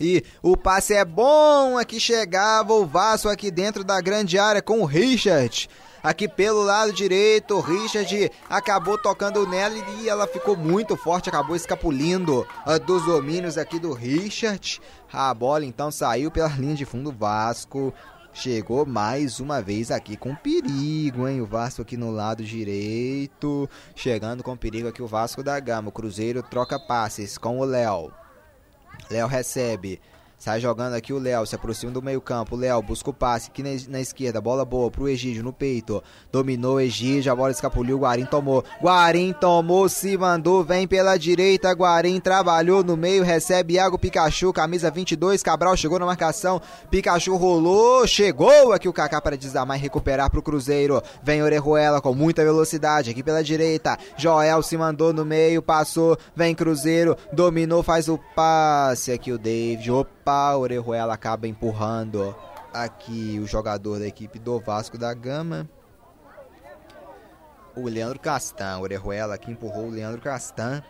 E 0.00 0.22
o 0.42 0.56
passe 0.56 0.94
é 0.94 1.04
bom, 1.04 1.78
aqui 1.78 1.98
chegava 1.98 2.72
o 2.72 2.86
Vasco 2.86 3.28
aqui 3.28 3.50
dentro 3.50 3.82
da 3.82 4.00
grande 4.00 4.38
área 4.38 4.60
com 4.60 4.80
o 4.80 4.84
Richard. 4.84 5.68
Aqui 6.02 6.28
pelo 6.28 6.62
lado 6.62 6.92
direito, 6.92 7.56
o 7.56 7.60
Richard 7.60 8.30
acabou 8.48 8.96
tocando 8.96 9.44
nela 9.44 9.74
e 9.98 10.08
ela 10.08 10.26
ficou 10.28 10.56
muito 10.56 10.96
forte, 10.96 11.28
acabou 11.28 11.56
escapulindo 11.56 12.46
uh, 12.64 12.78
dos 12.86 13.04
domínios 13.04 13.58
aqui 13.58 13.78
do 13.78 13.92
Richard. 13.92 14.80
A 15.12 15.34
bola 15.34 15.64
então 15.64 15.90
saiu 15.90 16.30
pela 16.30 16.48
linha 16.48 16.76
de 16.76 16.84
fundo 16.84 17.10
Vasco. 17.10 17.92
Chegou 18.32 18.86
mais 18.86 19.40
uma 19.40 19.62
vez 19.62 19.90
aqui 19.90 20.16
com 20.16 20.34
perigo, 20.34 21.26
hein? 21.26 21.40
O 21.40 21.46
Vasco 21.46 21.82
aqui 21.82 21.96
no 21.96 22.10
lado 22.10 22.44
direito. 22.44 23.68
Chegando 23.94 24.44
com 24.44 24.56
perigo 24.56 24.86
aqui 24.86 25.02
o 25.02 25.08
Vasco 25.08 25.42
da 25.42 25.58
Gama. 25.58 25.88
O 25.88 25.92
Cruzeiro 25.92 26.42
troca 26.42 26.78
passes 26.78 27.36
com 27.36 27.58
o 27.58 27.64
Léo. 27.64 28.12
Léo 29.10 29.26
recebe. 29.28 30.00
Sai 30.38 30.60
jogando 30.60 30.92
aqui 30.92 31.14
o 31.14 31.18
Léo, 31.18 31.46
se 31.46 31.54
aproxima 31.54 31.90
do 31.90 32.02
meio 32.02 32.20
campo. 32.20 32.56
Léo 32.56 32.82
busca 32.82 33.08
o 33.08 33.12
passe 33.12 33.48
aqui 33.48 33.62
na, 33.62 33.70
na, 33.88 34.00
esquerda. 34.00 34.38
Bola 34.38 34.66
boa 34.66 34.90
pro 34.90 35.08
Egídio 35.08 35.42
no 35.42 35.52
peito. 35.52 36.02
Dominou 36.30 36.74
o 36.74 36.80
Egídio, 36.80 37.32
a 37.32 37.34
bola 37.34 37.50
escapuliu. 37.50 37.98
Guarim 37.98 38.26
tomou. 38.26 38.62
Guarim 38.82 39.32
tomou, 39.32 39.88
se 39.88 40.16
mandou. 40.16 40.62
Vem 40.62 40.86
pela 40.86 41.16
direita. 41.16 41.72
Guarim 41.72 42.20
trabalhou 42.20 42.84
no 42.84 42.98
meio. 42.98 43.24
Recebe 43.24 43.74
Iago 43.74 43.98
Pikachu, 43.98 44.52
camisa 44.52 44.90
22. 44.90 45.42
Cabral 45.42 45.74
chegou 45.74 45.98
na 45.98 46.04
marcação. 46.04 46.60
Pikachu 46.90 47.34
rolou. 47.36 48.06
Chegou 48.06 48.74
aqui 48.74 48.88
o 48.88 48.92
Kaká 48.92 49.22
para 49.22 49.38
desarmar 49.38 49.78
e 49.78 49.80
recuperar 49.80 50.30
pro 50.30 50.42
Cruzeiro. 50.42 51.02
Vem 51.22 51.42
Orejuela 51.42 52.02
com 52.02 52.14
muita 52.14 52.44
velocidade 52.44 53.10
aqui 53.10 53.22
pela 53.22 53.42
direita. 53.42 53.96
Joel 54.18 54.62
se 54.62 54.76
mandou 54.76 55.14
no 55.14 55.24
meio. 55.24 55.62
Passou. 55.62 56.18
Vem 56.36 56.54
Cruzeiro. 56.54 57.16
Dominou, 57.32 57.82
faz 57.82 58.06
o 58.06 58.18
passe 58.34 59.10
aqui 59.10 59.32
o 59.32 59.38
David. 59.38 59.90
Opa 59.90 60.15
o 60.28 60.58
Orejuela 60.58 61.14
acaba 61.14 61.46
empurrando 61.46 62.34
aqui 62.72 63.38
o 63.40 63.46
jogador 63.46 64.00
da 64.00 64.08
equipe 64.08 64.40
do 64.40 64.58
Vasco 64.58 64.98
da 64.98 65.14
Gama. 65.14 65.68
O 67.76 67.88
Leandro 67.88 68.18
Castan, 68.18 68.78
Orejuela 68.80 69.38
que 69.38 69.52
empurrou 69.52 69.86
o 69.86 69.90
Leandro 69.90 70.20
Castan. 70.20 70.82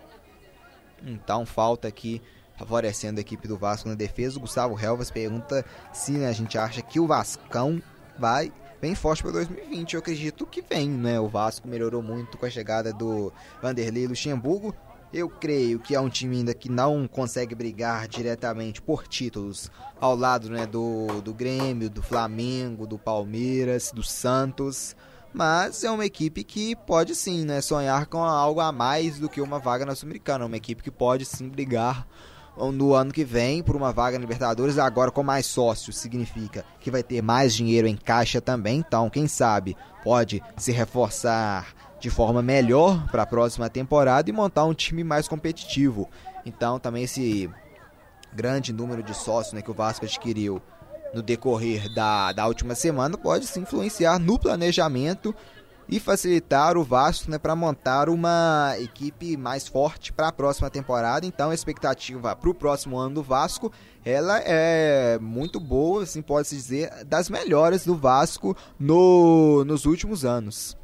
Então 1.04 1.44
falta 1.44 1.86
aqui 1.86 2.22
favorecendo 2.56 3.18
a 3.18 3.20
equipe 3.20 3.46
do 3.46 3.58
Vasco 3.58 3.90
na 3.90 3.94
defesa. 3.94 4.38
O 4.38 4.40
Gustavo 4.40 4.78
Helvas 4.82 5.10
pergunta 5.10 5.62
se 5.92 6.12
né, 6.12 6.28
a 6.28 6.32
gente 6.32 6.56
acha 6.56 6.80
que 6.80 6.98
o 6.98 7.06
Vascão 7.06 7.82
vai 8.18 8.50
bem 8.80 8.94
forte 8.94 9.22
para 9.22 9.32
2020. 9.32 9.94
Eu 9.94 10.00
acredito 10.00 10.46
que 10.46 10.62
vem, 10.62 10.88
né? 10.88 11.20
O 11.20 11.28
Vasco 11.28 11.68
melhorou 11.68 12.02
muito 12.02 12.38
com 12.38 12.46
a 12.46 12.50
chegada 12.50 12.90
do 12.90 13.30
Vanderlei 13.60 14.06
Luxemburgo. 14.06 14.74
Eu 15.16 15.30
creio 15.30 15.78
que 15.78 15.94
é 15.94 16.00
um 16.00 16.10
time 16.10 16.36
ainda 16.36 16.52
que 16.52 16.68
não 16.68 17.08
consegue 17.08 17.54
brigar 17.54 18.06
diretamente 18.06 18.82
por 18.82 19.08
títulos 19.08 19.70
ao 19.98 20.14
lado 20.14 20.50
né, 20.50 20.66
do, 20.66 21.22
do 21.22 21.32
Grêmio, 21.32 21.88
do 21.88 22.02
Flamengo, 22.02 22.86
do 22.86 22.98
Palmeiras, 22.98 23.90
do 23.90 24.02
Santos. 24.02 24.94
Mas 25.32 25.82
é 25.84 25.90
uma 25.90 26.04
equipe 26.04 26.44
que 26.44 26.76
pode 26.76 27.14
sim 27.14 27.46
né, 27.46 27.62
sonhar 27.62 28.04
com 28.08 28.22
algo 28.22 28.60
a 28.60 28.70
mais 28.70 29.18
do 29.18 29.26
que 29.26 29.40
uma 29.40 29.58
vaga 29.58 29.86
na 29.86 29.94
Sul-Americana. 29.94 30.44
É 30.44 30.46
uma 30.48 30.56
equipe 30.58 30.82
que 30.82 30.90
pode 30.90 31.24
sim 31.24 31.48
brigar 31.48 32.06
no 32.74 32.92
ano 32.92 33.10
que 33.10 33.24
vem 33.24 33.62
por 33.62 33.74
uma 33.74 33.94
vaga 33.94 34.18
na 34.18 34.22
Libertadores, 34.22 34.76
agora 34.76 35.10
com 35.10 35.22
mais 35.22 35.46
sócios, 35.46 35.96
significa 35.96 36.62
que 36.78 36.90
vai 36.90 37.02
ter 37.02 37.22
mais 37.22 37.54
dinheiro 37.54 37.88
em 37.88 37.96
caixa 37.96 38.38
também. 38.38 38.80
Então, 38.80 39.08
quem 39.08 39.26
sabe, 39.26 39.76
pode 40.04 40.42
se 40.58 40.72
reforçar 40.72 41.74
de 41.98 42.10
forma 42.10 42.42
melhor 42.42 43.06
para 43.10 43.22
a 43.22 43.26
próxima 43.26 43.68
temporada 43.68 44.28
e 44.28 44.32
montar 44.32 44.64
um 44.64 44.74
time 44.74 45.02
mais 45.02 45.26
competitivo. 45.26 46.08
Então, 46.44 46.78
também 46.78 47.04
esse 47.04 47.50
grande 48.34 48.72
número 48.72 49.02
de 49.02 49.14
sócios 49.14 49.54
né, 49.54 49.62
que 49.62 49.70
o 49.70 49.74
Vasco 49.74 50.04
adquiriu 50.04 50.60
no 51.14 51.22
decorrer 51.22 51.92
da, 51.94 52.32
da 52.32 52.46
última 52.46 52.74
semana 52.74 53.16
pode 53.16 53.46
se 53.46 53.58
influenciar 53.58 54.18
no 54.18 54.38
planejamento 54.38 55.34
e 55.88 56.00
facilitar 56.00 56.76
o 56.76 56.82
Vasco 56.82 57.30
né, 57.30 57.38
para 57.38 57.54
montar 57.54 58.08
uma 58.08 58.74
equipe 58.78 59.36
mais 59.36 59.68
forte 59.68 60.12
para 60.12 60.28
a 60.28 60.32
próxima 60.32 60.68
temporada. 60.68 61.24
Então 61.24 61.50
a 61.50 61.54
expectativa 61.54 62.34
para 62.34 62.50
o 62.50 62.54
próximo 62.54 62.98
ano 62.98 63.16
do 63.16 63.22
Vasco 63.22 63.72
ela 64.04 64.38
é 64.38 65.18
muito 65.20 65.58
boa, 65.58 66.02
assim 66.02 66.20
pode-se 66.22 66.56
dizer, 66.56 67.04
das 67.04 67.30
melhores 67.30 67.84
do 67.84 67.96
Vasco 67.96 68.56
no, 68.78 69.64
nos 69.64 69.86
últimos 69.86 70.24
anos. 70.24 70.76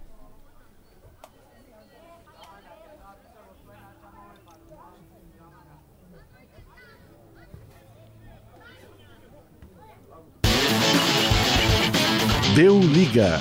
Deu 12.54 12.78
liga. 12.80 13.40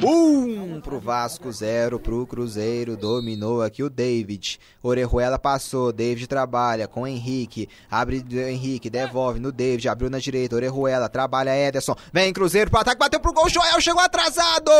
Um 0.00 0.80
pro 0.80 1.00
Vasco, 1.00 1.50
zero 1.50 1.98
pro 1.98 2.24
Cruzeiro. 2.24 2.96
Dominou 2.96 3.60
aqui 3.60 3.82
o 3.82 3.90
David. 3.90 4.60
Orejuela 4.80 5.40
passou. 5.40 5.92
David 5.92 6.28
trabalha 6.28 6.86
com 6.86 7.04
Henrique. 7.04 7.68
Abre 7.90 8.24
Henrique, 8.30 8.88
devolve 8.88 9.40
no 9.40 9.50
David. 9.50 9.88
Abriu 9.88 10.08
na 10.08 10.20
direita. 10.20 10.54
Orejuela 10.54 11.08
trabalha 11.08 11.56
Ederson. 11.56 11.96
Vem 12.12 12.32
Cruzeiro 12.32 12.70
pro 12.70 12.78
ataque. 12.78 13.00
Bateu 13.00 13.18
pro 13.18 13.32
gol. 13.32 13.48
Joel 13.48 13.80
chegou 13.80 14.00
atrasado. 14.00 14.70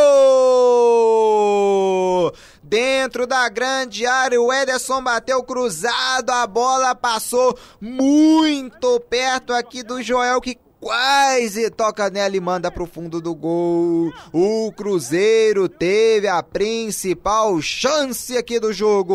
Dentro 2.63 3.27
da 3.27 3.49
grande 3.49 4.05
área. 4.05 4.41
O 4.41 4.53
Ederson 4.53 5.03
bateu 5.03 5.43
cruzado. 5.43 6.29
A 6.31 6.47
bola 6.47 6.95
passou 6.95 7.57
muito 7.81 9.01
perto 9.01 9.51
aqui 9.51 9.83
do 9.83 10.01
Joel 10.01 10.39
que 10.39 10.62
quase 10.83 11.69
toca 11.69 12.09
nela 12.09 12.35
e 12.35 12.41
manda 12.41 12.69
pro 12.69 12.85
fundo 12.85 13.21
do 13.21 13.33
gol. 13.33 14.11
O 14.33 14.69
Cruzeiro 14.73 15.69
teve 15.69 16.27
a 16.27 16.43
principal 16.43 17.61
chance 17.61 18.35
aqui 18.37 18.59
do 18.59 18.73
jogo. 18.73 19.13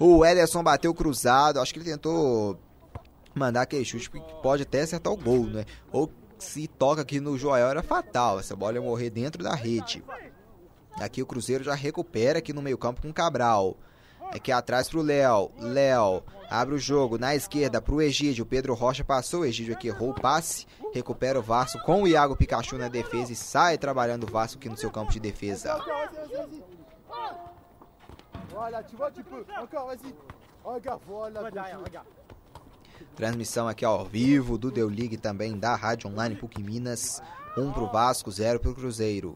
O 0.00 0.24
Ederson 0.24 0.64
bateu 0.64 0.92
cruzado, 0.92 1.60
acho 1.60 1.72
que 1.72 1.78
ele 1.78 1.88
tentou 1.90 2.58
mandar 3.32 3.62
aquele 3.62 3.84
chute 3.84 4.10
que 4.10 4.20
pode 4.42 4.64
até 4.64 4.80
acertar 4.80 5.12
o 5.12 5.16
gol, 5.16 5.44
né? 5.44 5.64
Ou 5.92 6.10
se 6.36 6.66
toca 6.66 7.02
aqui 7.02 7.20
no 7.20 7.38
Joel 7.38 7.68
era 7.68 7.84
fatal, 7.84 8.40
essa 8.40 8.56
bola 8.56 8.74
ia 8.74 8.82
morrer 8.82 9.10
dentro 9.10 9.44
da 9.44 9.54
rede. 9.54 10.02
Aqui 10.98 11.22
o 11.22 11.26
Cruzeiro 11.26 11.62
já 11.62 11.74
recupera 11.74 12.40
aqui 12.40 12.52
no 12.52 12.60
meio-campo 12.60 13.00
com 13.00 13.10
o 13.10 13.14
Cabral. 13.14 13.76
Aqui 14.32 14.52
atrás 14.52 14.88
pro 14.88 15.02
Léo. 15.02 15.50
Léo 15.58 16.22
abre 16.48 16.74
o 16.74 16.78
jogo 16.78 17.18
na 17.18 17.34
esquerda 17.34 17.80
pro 17.82 18.00
Egídio. 18.00 18.46
Pedro 18.46 18.74
Rocha 18.74 19.04
passou. 19.04 19.40
O 19.40 19.44
Egídio 19.44 19.74
aqui 19.74 19.88
errou 19.88 20.10
o 20.10 20.14
passe. 20.14 20.66
Recupera 20.94 21.38
o 21.38 21.42
Vasco 21.42 21.80
com 21.84 22.02
o 22.02 22.08
Iago 22.08 22.36
Pikachu 22.36 22.78
na 22.78 22.88
defesa 22.88 23.32
e 23.32 23.36
sai 23.36 23.76
trabalhando 23.76 24.24
o 24.24 24.30
Vasco 24.30 24.58
aqui 24.58 24.68
no 24.68 24.76
seu 24.76 24.90
campo 24.90 25.12
de 25.12 25.20
defesa. 25.20 25.78
Transmissão 33.16 33.68
aqui 33.68 33.84
ao 33.84 34.04
vivo 34.04 34.56
do 34.56 34.70
Deu 34.70 34.88
League 34.88 35.16
também 35.16 35.58
da 35.58 35.74
Rádio 35.74 36.08
Online 36.08 36.36
PUC 36.36 36.62
Minas. 36.62 37.20
1 37.56 37.62
um 37.62 37.72
pro 37.72 37.88
Vasco, 37.88 38.30
0 38.30 38.60
pro 38.60 38.74
Cruzeiro. 38.74 39.34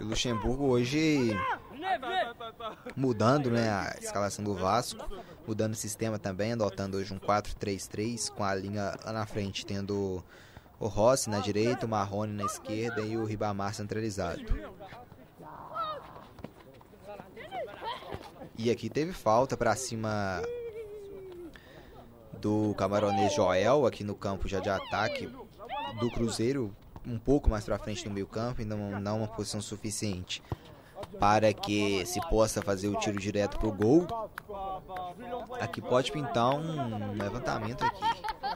E 0.00 0.04
Luxemburgo 0.04 0.66
hoje 0.66 1.30
mudando 2.96 3.50
né, 3.50 3.68
a 3.68 3.96
escalação 4.00 4.44
do 4.44 4.54
Vasco, 4.54 5.04
mudando 5.46 5.72
o 5.72 5.76
sistema 5.76 6.18
também, 6.18 6.52
adotando 6.52 6.96
hoje 6.96 7.12
um 7.12 7.18
4-3-3 7.18 8.30
com 8.30 8.44
a 8.44 8.54
linha 8.54 8.94
lá 9.04 9.12
na 9.12 9.26
frente, 9.26 9.64
tendo 9.64 10.24
o 10.78 10.86
Rossi 10.86 11.30
na 11.30 11.40
direita, 11.40 11.86
o 11.86 11.88
Marrone 11.88 12.32
na 12.32 12.44
esquerda 12.44 13.00
e 13.02 13.16
o 13.16 13.24
Ribamar 13.24 13.74
centralizado. 13.74 14.42
E 18.58 18.70
aqui 18.70 18.88
teve 18.88 19.12
falta 19.12 19.56
para 19.56 19.76
cima 19.76 20.42
do 22.46 22.72
camaronês 22.74 23.34
Joel 23.34 23.86
aqui 23.86 24.04
no 24.04 24.14
campo 24.14 24.46
já 24.46 24.60
de 24.60 24.70
ataque 24.70 25.28
do 25.98 26.08
Cruzeiro, 26.12 26.72
um 27.04 27.18
pouco 27.18 27.50
mais 27.50 27.64
para 27.64 27.76
frente 27.76 28.06
no 28.06 28.14
meio 28.14 28.28
campo, 28.28 28.60
ainda 28.60 28.76
não, 28.76 29.00
não 29.00 29.18
uma 29.18 29.26
posição 29.26 29.60
suficiente 29.60 30.40
para 31.18 31.52
que 31.52 32.06
se 32.06 32.20
possa 32.28 32.62
fazer 32.62 32.86
o 32.86 32.96
tiro 33.00 33.18
direto 33.18 33.58
pro 33.58 33.72
gol. 33.72 34.06
Aqui 35.60 35.82
pode 35.82 36.12
pintar 36.12 36.54
um 36.54 37.14
levantamento 37.14 37.82
aqui. 37.84 38.04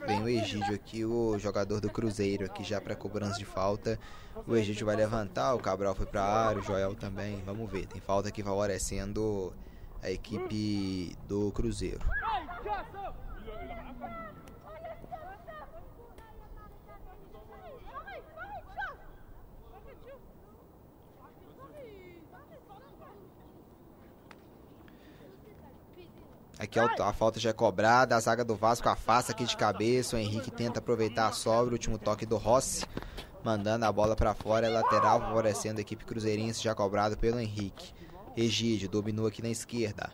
Vem 0.06 0.22
o 0.22 0.28
Egídio 0.28 0.72
aqui, 0.72 1.04
o 1.04 1.36
jogador 1.36 1.80
do 1.80 1.90
Cruzeiro 1.90 2.44
aqui 2.44 2.62
já 2.62 2.80
para 2.80 2.94
cobrança 2.94 3.40
de 3.40 3.44
falta. 3.44 3.98
O 4.46 4.54
Egídio 4.54 4.86
vai 4.86 4.94
levantar, 4.94 5.52
o 5.54 5.58
Cabral 5.58 5.96
foi 5.96 6.06
para 6.06 6.22
área, 6.22 6.60
o 6.60 6.62
Joel 6.62 6.94
também. 6.94 7.42
Vamos 7.44 7.68
ver, 7.68 7.86
tem 7.86 8.00
falta 8.00 8.28
aqui 8.28 8.40
favorecendo 8.40 9.52
a 10.00 10.12
equipe 10.12 11.16
do 11.26 11.50
Cruzeiro. 11.50 12.00
Aqui 26.60 26.78
a, 26.78 26.84
a 26.84 27.12
falta 27.14 27.40
já 27.40 27.48
é 27.48 27.52
cobrada, 27.54 28.14
a 28.14 28.20
zaga 28.20 28.44
do 28.44 28.54
Vasco 28.54 28.86
afasta 28.86 29.32
aqui 29.32 29.44
de 29.44 29.56
cabeça, 29.56 30.14
o 30.14 30.18
Henrique 30.18 30.50
tenta 30.50 30.78
aproveitar 30.78 31.26
a 31.26 31.32
sobra, 31.32 31.70
o 31.70 31.72
último 31.72 31.96
toque 31.96 32.26
do 32.26 32.36
Rossi, 32.36 32.84
mandando 33.42 33.86
a 33.86 33.90
bola 33.90 34.14
para 34.14 34.34
fora, 34.34 34.66
é 34.66 34.68
lateral 34.68 35.20
favorecendo 35.20 35.78
a 35.78 35.80
equipe 35.80 36.04
cruzeirense 36.04 36.62
já 36.62 36.74
cobrado 36.74 37.16
pelo 37.16 37.40
Henrique. 37.40 37.94
Egídio 38.36 38.90
dominou 38.90 39.26
aqui 39.26 39.40
na 39.40 39.48
esquerda. 39.48 40.12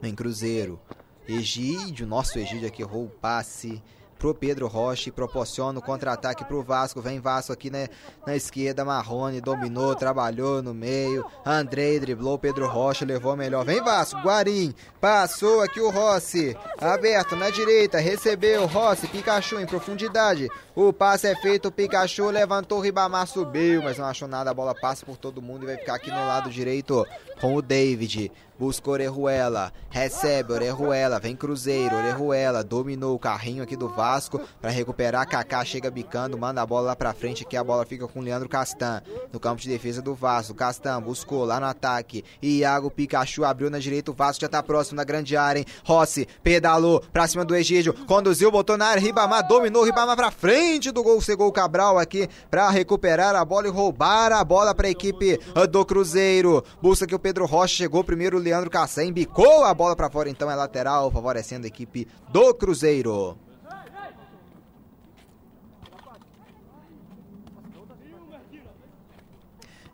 Vem 0.00 0.14
Cruzeiro. 0.14 0.80
Egídio, 1.28 2.06
nosso 2.06 2.38
Egídio 2.38 2.66
aqui 2.66 2.80
errou 2.80 3.04
o 3.04 3.10
passe 3.10 3.82
pro 4.22 4.32
Pedro 4.32 4.68
Rocha 4.68 5.08
e 5.08 5.12
proporciona 5.12 5.80
o 5.80 5.82
contra-ataque 5.82 6.44
pro 6.44 6.62
Vasco. 6.62 7.02
Vem 7.02 7.18
Vasco 7.18 7.52
aqui 7.52 7.70
né, 7.70 7.88
na 8.24 8.36
esquerda, 8.36 8.84
Marrone 8.84 9.40
dominou, 9.40 9.96
trabalhou 9.96 10.62
no 10.62 10.72
meio. 10.72 11.26
Andrei 11.44 11.98
driblou 11.98 12.38
Pedro 12.38 12.68
Rocha, 12.68 13.04
levou 13.04 13.36
melhor. 13.36 13.64
Vem 13.64 13.82
Vasco, 13.82 14.20
Guarim, 14.20 14.72
passou 15.00 15.60
aqui 15.60 15.80
o 15.80 15.90
Rossi, 15.90 16.56
aberto 16.78 17.34
na 17.34 17.50
direita, 17.50 17.98
recebeu 17.98 18.64
Rossi, 18.66 19.08
Pikachu 19.08 19.58
em 19.58 19.66
profundidade. 19.66 20.48
O 20.72 20.92
passe 20.92 21.26
é 21.26 21.34
feito, 21.34 21.72
Pikachu 21.72 22.30
levantou, 22.30 22.78
Ribamar 22.78 23.26
subiu, 23.26 23.82
mas 23.82 23.98
não 23.98 24.06
achou 24.06 24.28
nada. 24.28 24.52
A 24.52 24.54
bola 24.54 24.72
passa 24.72 25.04
por 25.04 25.16
todo 25.16 25.42
mundo 25.42 25.64
e 25.64 25.66
vai 25.66 25.76
ficar 25.76 25.96
aqui 25.96 26.10
no 26.12 26.28
lado 26.28 26.48
direito 26.48 27.04
com 27.40 27.56
o 27.56 27.60
David. 27.60 28.30
Busca 28.62 28.92
Orejuela, 28.92 29.72
recebe 29.90 30.52
Orejuela, 30.52 31.18
vem 31.18 31.34
Cruzeiro, 31.34 31.96
Orejuela, 31.96 32.62
dominou 32.62 33.12
o 33.16 33.18
carrinho 33.18 33.60
aqui 33.60 33.74
do 33.74 33.88
Vasco 33.88 34.40
para 34.60 34.70
recuperar. 34.70 35.28
Kaká 35.28 35.64
chega 35.64 35.90
bicando, 35.90 36.38
manda 36.38 36.62
a 36.62 36.66
bola 36.66 36.86
lá 36.86 36.94
pra 36.94 37.12
frente 37.12 37.42
aqui. 37.42 37.56
A 37.56 37.64
bola 37.64 37.84
fica 37.84 38.06
com 38.06 38.20
Leandro 38.20 38.48
Castan 38.48 39.02
no 39.32 39.40
campo 39.40 39.60
de 39.60 39.68
defesa 39.68 40.00
do 40.00 40.14
Vasco. 40.14 40.54
Castan 40.54 41.02
buscou 41.02 41.44
lá 41.44 41.58
no 41.58 41.66
ataque. 41.66 42.24
Iago 42.40 42.88
Pikachu 42.88 43.44
abriu 43.44 43.68
na 43.68 43.80
direita. 43.80 44.12
O 44.12 44.14
Vasco 44.14 44.42
já 44.42 44.48
tá 44.48 44.62
próximo 44.62 44.98
da 44.98 45.02
grande 45.02 45.36
área, 45.36 45.58
hein? 45.58 45.66
Rossi 45.82 46.28
pedalou 46.40 47.02
pra 47.12 47.26
cima 47.26 47.44
do 47.44 47.56
Egídio, 47.56 47.92
conduziu, 48.06 48.48
botou 48.48 48.78
na 48.78 48.86
área. 48.86 49.02
Ribamar 49.02 49.44
dominou, 49.44 49.82
Ribamar 49.82 50.14
pra 50.14 50.30
frente 50.30 50.92
do 50.92 51.02
gol. 51.02 51.20
Chegou 51.20 51.48
o 51.48 51.52
Cabral 51.52 51.98
aqui 51.98 52.28
para 52.48 52.70
recuperar 52.70 53.34
a 53.34 53.44
bola 53.44 53.66
e 53.66 53.70
roubar 53.70 54.30
a 54.30 54.44
bola 54.44 54.72
pra 54.72 54.88
equipe 54.88 55.36
do 55.68 55.84
Cruzeiro. 55.84 56.64
Busca 56.80 57.08
que 57.08 57.14
o 57.14 57.18
Pedro 57.18 57.44
Rocha 57.44 57.74
chegou 57.74 58.04
primeiro. 58.04 58.38
O 58.38 58.51
Leandro 58.52 58.68
Cassan 58.68 59.10
bicou 59.10 59.64
a 59.64 59.72
bola 59.72 59.96
para 59.96 60.10
fora, 60.10 60.28
então 60.28 60.50
é 60.50 60.54
lateral, 60.54 61.10
favorecendo 61.10 61.64
a 61.64 61.68
equipe 61.68 62.06
do 62.28 62.52
Cruzeiro. 62.52 63.38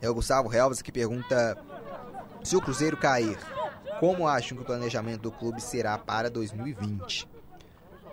É 0.01 0.11
o 0.11 0.15
Gustavo 0.15 0.53
Helves 0.53 0.83
que 0.83 0.91
pergunta 0.91 1.57
se 2.43 2.57
o 2.57 2.61
Cruzeiro 2.61 2.97
cair, 2.97 3.39
como 4.01 4.27
acham 4.27 4.57
que 4.57 4.65
o 4.65 4.67
planejamento 4.67 5.23
do 5.23 5.31
clube 5.31 5.61
será 5.61 5.97
para 5.97 6.29
2020? 6.29 7.29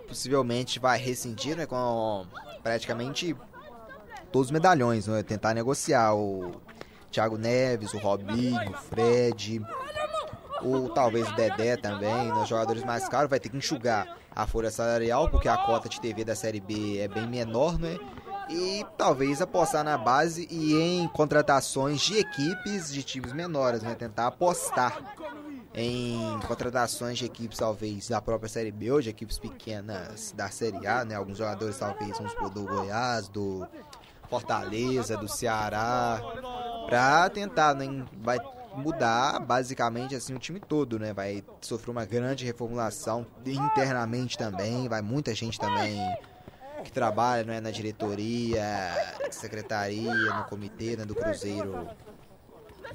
Possivelmente 0.07 0.77
vai 0.77 0.99
rescindir 0.99 1.57
né, 1.57 1.65
com 1.65 2.27
praticamente 2.61 3.35
todos 4.31 4.49
os 4.49 4.51
medalhões, 4.51 5.07
né? 5.07 5.23
Tentar 5.23 5.55
negociar 5.55 6.13
o 6.13 6.51
Thiago 7.09 7.35
Neves, 7.35 7.95
o 7.95 7.97
Robinho, 7.97 8.69
o 8.69 8.73
Fred, 8.73 9.65
o 10.65 10.89
talvez 10.89 11.29
o 11.29 11.35
Dedé 11.35 11.77
também, 11.77 12.29
nos 12.29 12.49
jogadores 12.49 12.83
mais 12.83 13.07
caros, 13.07 13.29
vai 13.29 13.39
ter 13.39 13.49
que 13.49 13.57
enxugar 13.57 14.17
a 14.35 14.47
folha 14.47 14.71
salarial, 14.71 15.29
porque 15.29 15.47
a 15.47 15.57
cota 15.57 15.87
de 15.87 16.01
TV 16.01 16.25
da 16.25 16.35
Série 16.35 16.59
B 16.59 16.99
é 16.99 17.07
bem 17.07 17.27
menor, 17.27 17.79
né? 17.79 17.97
E 18.49 18.85
talvez 18.97 19.41
apostar 19.41 19.83
na 19.83 19.97
base 19.97 20.47
e 20.51 20.75
em 20.75 21.07
contratações 21.07 22.01
de 22.01 22.17
equipes 22.17 22.91
de 22.91 23.03
times 23.03 23.31
menores, 23.33 23.81
né? 23.81 23.95
Tentar 23.95 24.27
apostar 24.27 25.15
em 25.73 26.39
contratações 26.47 27.17
de 27.17 27.25
equipes 27.25 27.57
talvez 27.57 28.07
da 28.07 28.21
própria 28.21 28.49
Série 28.49 28.71
B 28.71 28.91
ou 28.91 29.01
de 29.01 29.09
equipes 29.09 29.37
pequenas 29.37 30.33
da 30.35 30.49
Série 30.49 30.85
A, 30.85 31.03
né? 31.05 31.15
Alguns 31.15 31.37
jogadores 31.37 31.77
talvez, 31.77 32.17
vamos 32.17 32.31
supor, 32.33 32.49
do 32.49 32.63
Goiás, 32.63 33.27
do 33.27 33.67
Fortaleza, 34.29 35.17
do 35.17 35.27
Ceará, 35.27 36.21
pra 36.87 37.29
tentar, 37.29 37.73
né? 37.73 38.05
Vai 38.21 38.39
mudar 38.77 39.39
basicamente 39.39 40.15
assim 40.15 40.33
o 40.33 40.39
time 40.39 40.59
todo, 40.59 40.99
né? 40.99 41.13
Vai 41.13 41.43
sofrer 41.61 41.91
uma 41.91 42.05
grande 42.05 42.45
reformulação 42.45 43.25
internamente 43.45 44.37
também, 44.37 44.87
vai 44.87 45.01
muita 45.01 45.33
gente 45.33 45.59
também 45.59 45.99
que 46.83 46.91
trabalha 46.91 47.43
né, 47.43 47.59
na 47.59 47.71
diretoria, 47.71 48.63
secretaria, 49.31 50.13
no 50.13 50.43
comitê 50.45 50.95
né, 50.95 51.03
do 51.03 51.15
Cruzeiro 51.15 51.87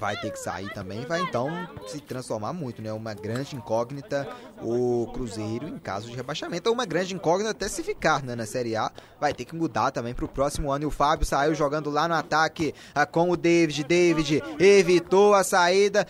vai 0.01 0.17
ter 0.17 0.31
que 0.31 0.39
sair 0.39 0.73
também, 0.73 1.05
vai 1.05 1.21
então 1.21 1.69
se 1.87 2.01
transformar 2.01 2.55
muito, 2.55 2.81
né? 2.81 2.91
Uma 2.93 3.13
grande 3.13 3.55
incógnita 3.55 4.27
o 4.63 5.07
Cruzeiro 5.13 5.69
em 5.69 5.79
caso 5.79 6.09
de 6.09 6.17
rebaixamento, 6.17 6.69
ou 6.69 6.75
uma 6.75 6.85
grande 6.85 7.15
incógnita 7.15 7.51
até 7.51 7.69
se 7.69 7.83
ficar 7.83 8.23
né, 8.23 8.35
na 8.35 8.47
Série 8.47 8.77
A, 8.77 8.91
vai 9.21 9.33
ter 9.33 9.45
que 9.45 9.55
mudar 9.55 9.91
também 9.91 10.15
para 10.15 10.25
o 10.25 10.29
próximo 10.29 10.71
ano. 10.71 10.85
E 10.85 10.87
o 10.87 10.91
Fábio 10.91 11.27
saiu 11.27 11.55
jogando 11.55 11.91
lá 11.91 12.07
no 12.09 12.15
ataque 12.15 12.75
ah, 12.95 13.07
com 13.07 13.31
o 13.31 13.37
David. 13.37 13.85
David 13.85 14.43
evitou 14.59 15.35
a 15.35 15.45
saída, 15.45 16.07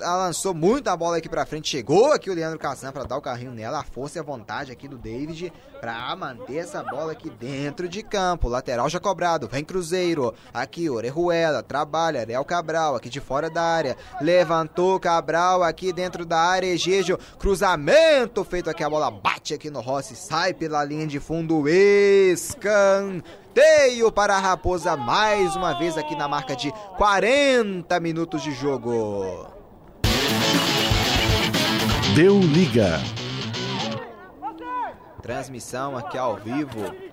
lançou 0.00 0.54
muito 0.54 0.88
a 0.88 0.96
bola 0.96 1.18
aqui 1.18 1.28
para 1.28 1.46
frente, 1.46 1.68
chegou 1.68 2.12
aqui 2.12 2.30
o 2.30 2.34
Leandro 2.34 2.58
Cassan 2.58 2.92
para 2.92 3.04
dar 3.04 3.16
o 3.16 3.22
carrinho 3.22 3.52
nela, 3.52 3.80
a 3.80 3.84
força 3.84 4.18
e 4.18 4.20
a 4.20 4.24
vontade 4.24 4.72
aqui 4.72 4.88
do 4.88 4.96
David 4.96 5.52
para 5.80 6.14
manter 6.16 6.56
essa 6.56 6.82
bola 6.82 7.12
aqui 7.12 7.30
dentro 7.30 7.88
de 7.88 8.02
campo. 8.02 8.48
Lateral 8.48 8.88
já 8.88 8.98
cobrado, 9.00 9.48
vem 9.48 9.64
Cruzeiro, 9.64 10.34
aqui 10.52 10.90
Orejuela, 10.90 11.62
trabalha, 11.62 12.20
Ariel 12.20 12.44
Cabral 12.44 12.96
aqui 12.96 13.08
de 13.08 13.20
fora 13.28 13.50
da 13.50 13.62
área, 13.62 13.94
levantou 14.22 14.98
Cabral 14.98 15.62
aqui 15.62 15.92
dentro 15.92 16.24
da 16.24 16.40
área, 16.40 16.66
Egejo, 16.66 17.18
cruzamento 17.38 18.42
feito 18.42 18.70
aqui, 18.70 18.82
a 18.82 18.88
bola 18.88 19.10
bate 19.10 19.52
aqui 19.52 19.68
no 19.68 19.82
Rossi, 19.82 20.16
sai 20.16 20.54
pela 20.54 20.82
linha 20.82 21.06
de 21.06 21.20
fundo, 21.20 21.68
escanteio 21.68 23.20
para 24.10 24.36
a 24.36 24.38
Raposa, 24.38 24.96
mais 24.96 25.54
uma 25.54 25.74
vez 25.74 25.98
aqui 25.98 26.16
na 26.16 26.26
marca 26.26 26.56
de 26.56 26.72
40 26.96 28.00
minutos 28.00 28.42
de 28.42 28.52
jogo. 28.52 29.46
Deu 32.14 32.40
liga. 32.40 32.98
Transmissão 35.20 35.98
aqui 35.98 36.16
ao 36.16 36.36
vivo 36.36 37.07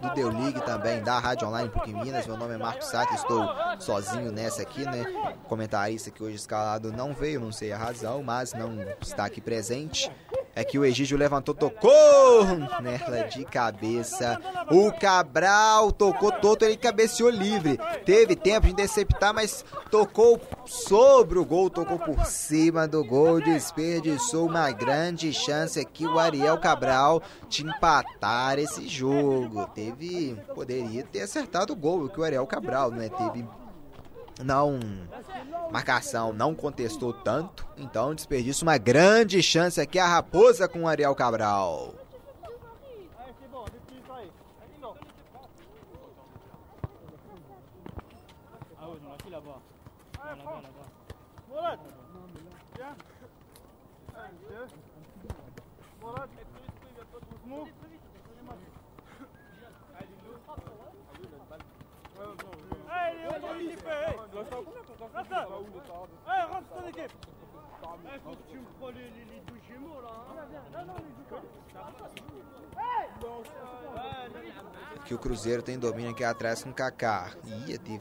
do 0.00 0.14
Deu 0.14 0.30
Ligue 0.30 0.60
também, 0.60 1.02
da 1.02 1.18
Rádio 1.18 1.48
Online 1.48 1.68
PUC 1.68 1.92
Minas. 1.92 2.26
Meu 2.26 2.36
nome 2.36 2.54
é 2.54 2.58
Marcos 2.58 2.88
Sato, 2.88 3.14
estou 3.14 3.48
sozinho 3.80 4.30
nessa 4.30 4.62
aqui, 4.62 4.84
né? 4.84 5.04
Comentarista 5.48 6.10
que 6.10 6.22
hoje 6.22 6.36
escalado 6.36 6.92
não 6.92 7.12
veio, 7.12 7.40
não 7.40 7.52
sei 7.52 7.72
a 7.72 7.78
razão, 7.78 8.22
mas 8.22 8.52
não 8.52 8.76
está 9.00 9.24
aqui 9.24 9.40
presente. 9.40 10.10
É 10.58 10.64
que 10.64 10.76
o 10.76 10.84
Egídio 10.84 11.16
levantou, 11.16 11.54
tocou 11.54 12.44
nela 12.82 13.28
de 13.28 13.44
cabeça. 13.44 14.40
O 14.68 14.90
Cabral 14.90 15.92
tocou 15.92 16.32
todo, 16.32 16.64
ele 16.64 16.76
cabeceou 16.76 17.30
livre. 17.30 17.78
Teve 18.04 18.34
tempo 18.34 18.66
de 18.66 18.72
interceptar, 18.72 19.32
mas 19.32 19.64
tocou 19.88 20.40
sobre 20.66 21.38
o 21.38 21.44
gol, 21.44 21.70
tocou 21.70 21.96
por 21.96 22.26
cima 22.26 22.88
do 22.88 23.04
gol. 23.04 23.40
Desperdiçou 23.40 24.48
uma 24.48 24.72
grande 24.72 25.32
chance 25.32 25.78
aqui 25.78 26.04
o 26.04 26.18
Ariel 26.18 26.58
Cabral 26.58 27.22
de 27.48 27.64
empatar 27.64 28.58
esse 28.58 28.88
jogo. 28.88 29.64
Teve, 29.68 30.36
poderia 30.56 31.04
ter 31.04 31.20
acertado 31.20 31.72
o 31.72 31.76
gol, 31.76 32.08
que 32.08 32.18
o 32.18 32.24
Ariel 32.24 32.48
Cabral, 32.48 32.90
né? 32.90 33.08
Teve 33.08 33.46
não 34.44 34.78
marcação 35.70 36.32
não 36.32 36.54
contestou 36.54 37.12
tanto, 37.12 37.66
então 37.76 38.14
desperdício 38.14 38.64
uma 38.64 38.78
grande 38.78 39.42
chance 39.42 39.80
aqui 39.80 39.98
a 39.98 40.06
Raposa 40.06 40.66
com 40.66 40.82
o 40.82 40.88
Ariel 40.88 41.14
Cabral. 41.14 41.94
Allez, 66.88 67.02
rentre 67.02 67.28
ton 67.28 67.94
équipe 67.98 68.14
Eh, 68.14 68.18
faut 68.24 68.30
que 68.30 68.50
tu 68.50 68.58
me 68.58 68.64
prends 68.78 68.88
les, 68.88 69.10
les, 69.10 69.24
les 69.24 69.40
deux 69.46 69.60
gémeaux 69.68 70.00
là 70.00 70.08
hein. 70.08 70.34
Non, 70.72 70.86
non, 70.86 70.94
les 70.96 71.12
deux 71.18 71.24
Que 75.04 75.14
o 75.14 75.18
Cruzeiro 75.18 75.62
tem 75.62 75.78
domínio 75.78 76.12
aqui 76.12 76.24
atrás 76.24 76.62
com 76.62 76.70
o 76.70 76.74
Kaká. 76.74 77.30
Ia 77.66 77.78
ter 77.78 78.00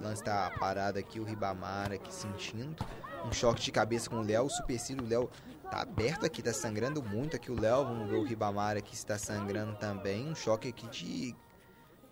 lance 0.00 0.22
tá 0.22 0.52
parado 0.58 0.98
aqui, 0.98 1.18
o 1.18 1.24
Ribamar 1.24 1.92
aqui 1.92 2.12
sentindo. 2.12 2.76
Um 3.24 3.32
choque 3.32 3.60
de 3.62 3.72
cabeça 3.72 4.08
com 4.08 4.16
o 4.16 4.22
Léo. 4.22 4.44
O 4.44 4.50
supercílio, 4.50 5.04
o 5.04 5.08
Léo 5.08 5.30
tá 5.70 5.82
aberto 5.82 6.24
aqui, 6.24 6.42
tá 6.42 6.52
sangrando 6.52 7.02
muito 7.02 7.36
aqui 7.36 7.50
o 7.50 7.60
Léo. 7.60 7.84
Vamos 7.84 8.08
ver 8.08 8.16
o 8.16 8.24
Ribamar 8.24 8.76
aqui 8.76 8.96
se 8.96 9.04
tá 9.04 9.18
sangrando 9.18 9.76
também. 9.76 10.28
Um 10.28 10.34
choque 10.34 10.68
aqui 10.68 10.86
de, 10.88 11.34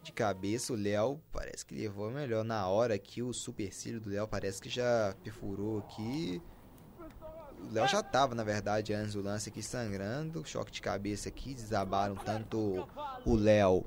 de 0.07 0.13
cabeça. 0.13 0.73
O 0.73 0.77
Léo 0.77 1.21
parece 1.33 1.65
que 1.67 1.75
levou 1.75 2.11
melhor 2.11 2.45
na 2.45 2.67
hora 2.67 2.95
aqui. 2.95 3.23
O 3.23 3.33
supercílio 3.33 4.01
do 4.01 4.09
Léo 4.09 4.27
parece 4.27 4.61
que 4.61 4.69
já 4.69 5.15
perfurou 5.23 5.79
aqui. 5.79 6.41
O 7.69 7.73
Léo 7.73 7.89
já 7.89 8.03
tava, 8.03 8.35
na 8.35 8.45
verdade, 8.45 8.93
antes 8.95 9.15
do 9.15 9.23
lance 9.23 9.49
aqui 9.49 9.63
sangrando. 9.63 10.45
Choque 10.45 10.71
de 10.71 10.81
cabeça 10.81 11.29
aqui. 11.29 11.55
Desabaram 11.55 12.15
tanto 12.15 12.87
o 13.25 13.35
Léo 13.35 13.85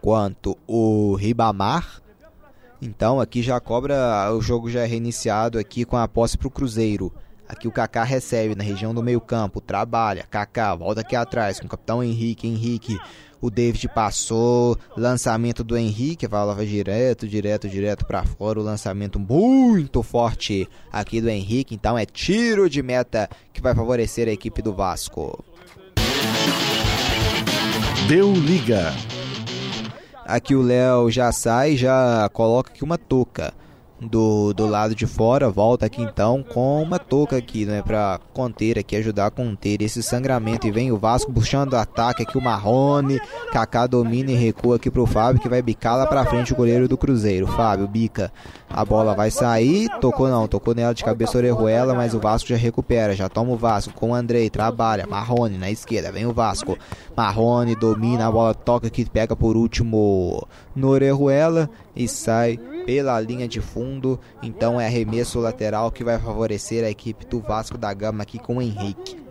quanto 0.00 0.56
o 0.66 1.14
Ribamar. 1.14 2.02
Então 2.80 3.20
aqui 3.20 3.42
já 3.42 3.58
cobra, 3.58 4.32
o 4.32 4.40
jogo 4.40 4.70
já 4.70 4.82
é 4.82 4.86
reiniciado 4.86 5.58
aqui 5.58 5.84
com 5.84 5.96
a 5.96 6.06
posse 6.06 6.36
pro 6.36 6.50
Cruzeiro. 6.50 7.12
Aqui 7.48 7.68
o 7.68 7.72
Kaká 7.72 8.02
recebe 8.02 8.56
na 8.56 8.64
região 8.64 8.92
do 8.92 9.02
meio-campo, 9.02 9.60
trabalha, 9.60 10.26
Kaká 10.28 10.74
volta 10.74 11.00
aqui 11.00 11.14
atrás 11.14 11.60
com 11.60 11.66
o 11.66 11.68
capitão 11.68 12.02
Henrique, 12.02 12.48
Henrique, 12.48 12.98
o 13.40 13.50
David 13.50 13.88
passou, 13.88 14.76
lançamento 14.96 15.62
do 15.62 15.76
Henrique, 15.76 16.26
a 16.26 16.28
bola 16.28 16.54
vai 16.54 16.66
direto, 16.66 17.28
direto, 17.28 17.68
direto 17.68 18.04
para 18.04 18.24
fora, 18.24 18.58
o 18.58 18.64
lançamento 18.64 19.20
muito 19.20 20.02
forte 20.02 20.68
aqui 20.90 21.20
do 21.20 21.28
Henrique, 21.28 21.74
então 21.74 21.96
é 21.96 22.04
tiro 22.04 22.68
de 22.68 22.82
meta 22.82 23.28
que 23.52 23.60
vai 23.60 23.74
favorecer 23.74 24.26
a 24.26 24.32
equipe 24.32 24.60
do 24.60 24.74
Vasco. 24.74 25.44
Deu 28.08 28.32
liga. 28.32 28.92
Aqui 30.24 30.56
o 30.56 30.62
Léo 30.62 31.08
já 31.10 31.30
sai, 31.30 31.76
já 31.76 32.28
coloca 32.32 32.72
aqui 32.72 32.82
uma 32.82 32.98
touca 32.98 33.54
do, 34.00 34.52
do 34.52 34.66
lado 34.66 34.94
de 34.94 35.06
fora, 35.06 35.48
volta 35.48 35.86
aqui 35.86 36.02
então 36.02 36.42
com 36.42 36.82
uma 36.82 36.98
touca 36.98 37.36
aqui, 37.36 37.64
né, 37.64 37.82
pra 37.82 38.20
conter 38.32 38.78
aqui, 38.78 38.96
ajudar 38.96 39.26
a 39.26 39.30
conter 39.30 39.80
esse 39.80 40.02
sangramento. 40.02 40.66
E 40.66 40.70
vem 40.70 40.92
o 40.92 40.98
Vasco 40.98 41.32
puxando 41.32 41.72
o 41.72 41.76
ataque 41.76 42.22
aqui, 42.22 42.36
o 42.36 42.42
Marrone, 42.42 43.20
Kaká 43.52 43.86
domina 43.86 44.30
e 44.30 44.34
recua 44.34 44.76
aqui 44.76 44.90
pro 44.90 45.06
Fábio, 45.06 45.40
que 45.40 45.48
vai 45.48 45.62
bicar 45.62 45.96
lá 45.96 46.06
pra 46.06 46.26
frente 46.26 46.52
o 46.52 46.56
goleiro 46.56 46.88
do 46.88 46.96
Cruzeiro. 46.96 47.46
Fábio 47.46 47.88
bica, 47.88 48.32
a 48.68 48.84
bola 48.84 49.14
vai 49.14 49.30
sair, 49.30 49.88
tocou 50.00 50.28
não, 50.28 50.46
tocou 50.46 50.74
nela 50.74 50.94
de 50.94 51.04
cabeça 51.04 51.38
Orejuela, 51.38 51.94
mas 51.94 52.14
o 52.14 52.20
Vasco 52.20 52.48
já 52.48 52.56
recupera, 52.56 53.14
já 53.14 53.28
toma 53.28 53.52
o 53.52 53.56
Vasco 53.56 53.94
com 53.94 54.10
o 54.10 54.14
Andrei, 54.14 54.50
trabalha, 54.50 55.06
Marrone 55.06 55.56
na 55.56 55.70
esquerda, 55.70 56.12
vem 56.12 56.26
o 56.26 56.32
Vasco, 56.32 56.76
Marrone 57.16 57.74
domina, 57.74 58.26
a 58.26 58.30
bola 58.30 58.54
toca 58.54 58.88
aqui, 58.88 59.04
pega 59.08 59.34
por 59.34 59.56
último 59.56 60.46
no 60.76 60.88
Orejuela 60.88 61.68
e 61.94 62.06
sai 62.06 62.58
pela 62.84 63.18
linha 63.20 63.48
de 63.48 63.60
fundo, 63.60 64.20
então 64.42 64.80
é 64.80 64.86
arremesso 64.86 65.40
lateral 65.40 65.90
que 65.90 66.04
vai 66.04 66.18
favorecer 66.18 66.84
a 66.84 66.90
equipe 66.90 67.26
do 67.26 67.40
Vasco 67.40 67.76
da 67.76 67.92
Gama 67.92 68.22
aqui 68.22 68.38
com 68.38 68.58
o 68.58 68.62
Henrique. 68.62 69.24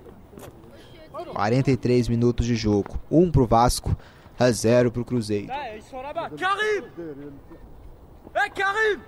43 1.34 2.10
minutos 2.10 2.46
de 2.46 2.56
jogo, 2.56 3.00
1 3.10 3.22
um 3.22 3.32
pro 3.32 3.46
Vasco, 3.46 3.96
a 4.38 4.52
0 4.52 4.92
pro 4.92 5.06
Cruzeiro. 5.06 5.52
Eh, 5.52 5.78
ils 5.78 5.84
sont 5.86 6.02
là-bas. 6.02 6.32
Karim 6.38 6.84
Eh, 8.34 8.50
Karim 8.50 9.00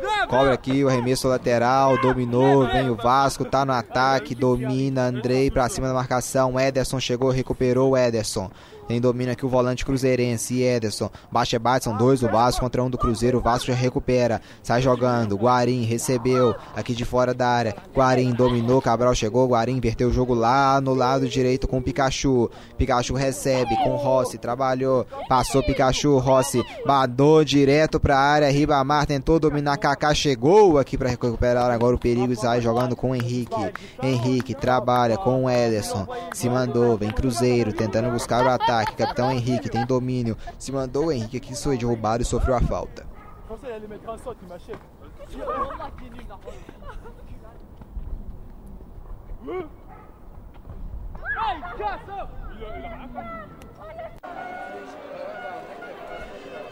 Viens, 0.00 0.26
Cobra 0.28 0.52
aqui 0.52 0.84
o 0.84 0.88
arremesso 0.88 1.28
lateral, 1.28 1.98
dominou, 2.00 2.66
vem 2.66 2.90
o 2.90 2.96
Vasco, 2.96 3.44
tá 3.44 3.64
no 3.64 3.72
ataque, 3.72 4.34
domina, 4.34 5.06
Andrei 5.06 5.50
pra 5.50 5.68
cima 5.68 5.88
da 5.88 5.94
marcação, 5.94 6.58
Ederson 6.58 7.00
chegou, 7.00 7.30
recuperou 7.30 7.90
o 7.90 7.96
Ederson. 7.96 8.50
Tem 8.86 9.00
domínio 9.00 9.32
aqui 9.32 9.46
o 9.46 9.48
volante 9.48 9.84
cruzeirense, 9.84 10.62
Ederson. 10.62 11.10
Baixa 11.32 11.58
bate, 11.58 11.84
são 11.84 11.96
dois 11.96 12.20
do 12.20 12.28
Vasco 12.28 12.60
contra 12.60 12.82
um 12.82 12.90
do 12.90 12.98
Cruzeiro. 12.98 13.38
O 13.38 13.40
Vasco 13.40 13.68
já 13.68 13.74
recupera, 13.74 14.42
sai 14.62 14.82
jogando. 14.82 15.36
Guarim 15.36 15.84
recebeu 15.84 16.54
aqui 16.76 16.94
de 16.94 17.04
fora 17.04 17.32
da 17.32 17.48
área. 17.48 17.74
Guarim 17.94 18.32
dominou, 18.32 18.82
Cabral 18.82 19.14
chegou. 19.14 19.48
Guarim 19.48 19.76
inverteu 19.76 20.08
o 20.08 20.12
jogo 20.12 20.34
lá 20.34 20.80
no 20.80 20.92
lado 20.92 21.28
direito 21.28 21.66
com 21.66 21.78
o 21.78 21.82
Pikachu. 21.82 22.50
Pikachu 22.76 23.14
recebe 23.14 23.74
com 23.82 23.96
Rossi, 23.96 24.36
trabalhou, 24.36 25.06
passou 25.28 25.62
Pikachu. 25.62 26.18
Rossi 26.18 26.62
badou 26.84 27.42
direto 27.42 27.98
pra 27.98 28.18
área. 28.18 28.50
Ribamar 28.50 29.06
tentou 29.06 29.40
dominar, 29.40 29.78
Kaká 29.78 30.14
chegou 30.14 30.78
aqui 30.78 30.98
para 30.98 31.08
recuperar 31.08 31.70
agora 31.70 31.96
o 31.96 31.98
perigo. 31.98 32.36
Sai 32.36 32.60
jogando 32.60 32.94
com 32.94 33.10
o 33.10 33.14
Henrique. 33.14 33.72
Henrique 34.02 34.54
trabalha 34.54 35.16
com 35.16 35.44
o 35.44 35.50
Ederson. 35.50 36.06
Se 36.34 36.50
mandou, 36.50 36.98
vem 36.98 37.10
Cruzeiro 37.10 37.72
tentando 37.72 38.10
buscar 38.10 38.44
o 38.44 38.48
ataque. 38.48 38.73
Capitão 38.96 39.30
Henrique 39.30 39.68
tem 39.68 39.84
domínio. 39.84 40.36
Se 40.58 40.72
mandou 40.72 41.06
o 41.06 41.12
Henrique 41.12 41.36
aqui, 41.36 41.54
foi 41.54 41.76
derrubado 41.76 42.22
e 42.22 42.26
sofreu 42.26 42.56
a 42.56 42.60
falta. 42.60 43.06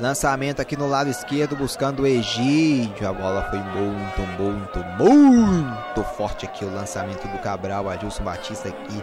Lançamento 0.00 0.60
aqui 0.60 0.76
no 0.76 0.88
lado 0.88 1.10
esquerdo, 1.10 1.54
buscando 1.54 2.02
o 2.02 2.06
Egídio. 2.06 3.08
A 3.08 3.12
bola 3.12 3.42
foi 3.50 3.58
muito, 3.58 4.20
muito, 4.40 4.78
muito 4.98 6.02
forte 6.16 6.46
aqui. 6.46 6.64
O 6.64 6.74
lançamento 6.74 7.28
do 7.28 7.38
Cabral. 7.38 7.88
Adilson 7.88 8.24
Batista 8.24 8.68
aqui 8.68 9.02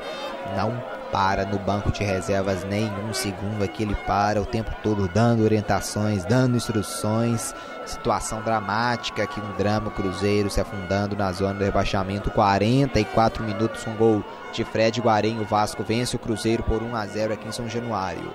não 0.55 0.98
para 1.11 1.45
no 1.45 1.57
banco 1.59 1.91
de 1.91 2.03
reservas 2.03 2.63
nem 2.63 2.89
um 3.09 3.13
segundo. 3.13 3.63
Aqui 3.63 3.83
ele 3.83 3.95
para 3.95 4.41
o 4.41 4.45
tempo 4.45 4.71
todo, 4.81 5.07
dando 5.07 5.43
orientações, 5.43 6.25
dando 6.25 6.57
instruções. 6.57 7.53
Situação 7.85 8.41
dramática 8.41 9.23
aqui, 9.23 9.39
um 9.39 9.57
drama. 9.57 9.91
Cruzeiro 9.91 10.49
se 10.49 10.61
afundando 10.61 11.15
na 11.15 11.31
zona 11.31 11.55
do 11.55 11.63
rebaixamento. 11.63 12.31
44 12.31 13.43
minutos, 13.43 13.85
um 13.87 13.95
gol 13.95 14.23
de 14.53 14.63
Fred 14.63 14.99
Guarém. 15.01 15.39
O 15.39 15.45
Vasco 15.45 15.83
vence 15.83 16.15
o 16.15 16.19
Cruzeiro 16.19 16.63
por 16.63 16.81
1 16.81 16.95
a 16.95 17.05
0 17.05 17.33
aqui 17.33 17.47
em 17.47 17.51
São 17.51 17.67
Januário. 17.67 18.31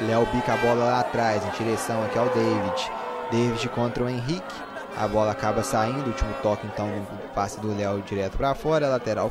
Léo 0.00 0.26
bica 0.26 0.52
a 0.52 0.56
bola 0.56 0.84
lá 0.84 1.00
atrás, 1.00 1.42
em 1.46 1.50
direção 1.50 2.02
aqui 2.04 2.18
ao 2.18 2.28
David. 2.28 3.03
David 3.34 3.68
contra 3.70 4.04
o 4.04 4.08
Henrique. 4.08 4.54
A 4.96 5.08
bola 5.08 5.32
acaba 5.32 5.64
saindo, 5.64 6.06
último 6.06 6.32
toque 6.40 6.64
então 6.68 6.86
no 6.86 7.28
passe 7.34 7.58
do 7.58 7.76
Léo 7.76 8.00
direto 8.02 8.36
para 8.36 8.54
fora, 8.54 8.88
lateral 8.88 9.28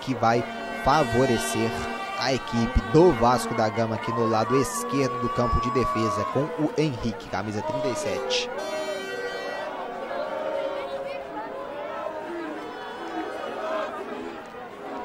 que 0.00 0.14
vai 0.14 0.42
favorecer 0.82 1.70
a 2.18 2.32
equipe 2.32 2.80
do 2.92 3.12
Vasco 3.12 3.54
da 3.54 3.68
Gama 3.68 3.96
aqui 3.96 4.10
no 4.12 4.26
lado 4.26 4.58
esquerdo 4.58 5.20
do 5.20 5.28
campo 5.30 5.60
de 5.60 5.70
defesa 5.72 6.24
com 6.32 6.44
o 6.62 6.72
Henrique, 6.78 7.28
camisa 7.28 7.60
37. 7.60 8.48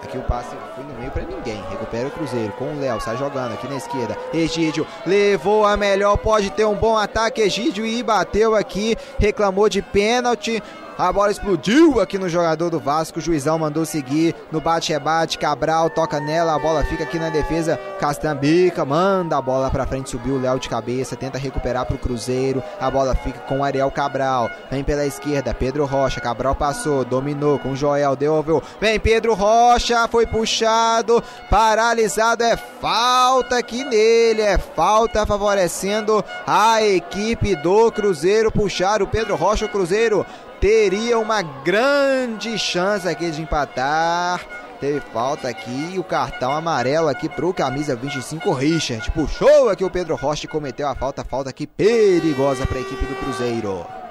Aqui 0.06 0.20
o 0.20 0.22
passe 0.22 0.56
foi 0.76 0.84
no 0.84 0.94
meio 0.94 1.10
para 1.10 1.24
ninguém. 1.24 1.64
Recupera 1.68 2.08
o 2.08 2.12
Cruzeiro 2.12 2.54
com 2.54 2.66
o 2.66 2.80
Léo. 2.80 3.02
Sai 3.02 3.18
jogando 3.18 3.54
aqui 3.54 3.68
na 3.68 3.76
esquerda. 3.76 4.16
Egídio 4.32 4.86
levou 5.04 5.66
a 5.66 5.76
melhor. 5.76 6.16
Pode 6.18 6.52
ter 6.52 6.64
um 6.64 6.76
bom 6.76 6.96
ataque. 6.96 7.42
Egídio 7.42 7.84
e 7.84 8.04
bateu 8.04 8.56
aqui. 8.56 8.96
Reclamou 9.18 9.68
de 9.68 9.82
pênalti. 9.82 10.62
A 10.98 11.12
bola 11.12 11.30
explodiu 11.30 12.00
aqui 12.00 12.18
no 12.18 12.30
jogador 12.30 12.70
do 12.70 12.80
Vasco. 12.80 13.20
O 13.20 13.22
juizão 13.22 13.60
mandou 13.60 13.86
seguir 13.86 14.34
no 14.50 14.62
bate-rebate. 14.62 15.38
Cabral 15.38 15.90
toca 15.90 16.22
nela. 16.22 16.56
A 16.56 16.60
bola 16.60 16.86
fica 16.86 17.04
aqui 17.04 17.20
na 17.20 17.30
defesa. 17.30 17.78
Castambica 18.00 18.86
manda 18.86 19.36
a 19.38 19.42
bola 19.42 19.70
pra 19.70 19.86
frente. 19.86 20.12
Subiu 20.12 20.36
o 20.36 20.42
Léo 20.42 20.58
de 20.58 20.70
cabeça. 20.70 21.18
Tenta 21.18 21.38
recuperar 21.38 21.86
pro 21.86 21.98
Cruzeiro. 21.98 22.64
A 22.80 22.90
bola 22.90 23.14
fica 23.14 23.40
com 23.40 23.60
o 23.60 23.64
Ariel 23.66 23.92
Cabral. 23.92 24.50
Vem 24.72 24.86
pela 24.86 25.06
esquerda. 25.06 25.54
Pedro 25.54 25.84
Rocha. 25.86 26.22
Cabral 26.22 26.56
passou. 26.56 27.04
Dominou 27.04 27.60
com 27.60 27.74
o 27.74 27.76
Joel. 27.76 28.16
Devolveu. 28.16 28.64
Vem 28.80 28.98
Pedro 28.98 29.34
Rocha. 29.34 30.08
Foi 30.08 30.26
puxado. 30.26 31.22
Paralisado. 31.50 32.42
É 32.42 32.56
falta 32.56 33.58
aqui 33.58 33.84
nele. 33.84 34.42
É 34.42 34.58
falta 34.58 35.26
favorecendo 35.26 36.24
a 36.48 36.82
equipe 36.82 37.54
do 37.58 37.92
Cruzeiro. 37.92 38.50
Puxar 38.50 39.02
o 39.02 39.08
Pedro 39.08 39.36
Rocha. 39.36 39.66
O 39.66 39.70
Cruzeiro 39.70 40.26
teria 40.66 41.20
uma 41.20 41.44
grande 41.44 42.58
chance 42.58 43.08
aqui 43.08 43.30
de 43.30 43.40
empatar. 43.40 44.44
Teve 44.80 45.00
falta 45.00 45.48
aqui, 45.48 45.94
o 45.96 46.04
cartão 46.04 46.52
amarelo 46.52 47.08
aqui 47.08 47.30
pro 47.30 47.54
camisa 47.54 47.96
25 47.96 48.52
Richard. 48.52 49.12
Puxou 49.12 49.70
aqui 49.70 49.84
o 49.84 49.92
Pedro 49.92 50.16
Rocha 50.16 50.46
e 50.46 50.50
cometeu 50.50 50.88
a 50.88 50.96
falta, 50.96 51.24
falta 51.24 51.52
aqui 51.52 51.68
perigosa 51.68 52.66
para 52.66 52.80
a 52.80 52.82
equipe 52.82 53.06
do 53.06 53.14
Cruzeiro. 53.14 54.05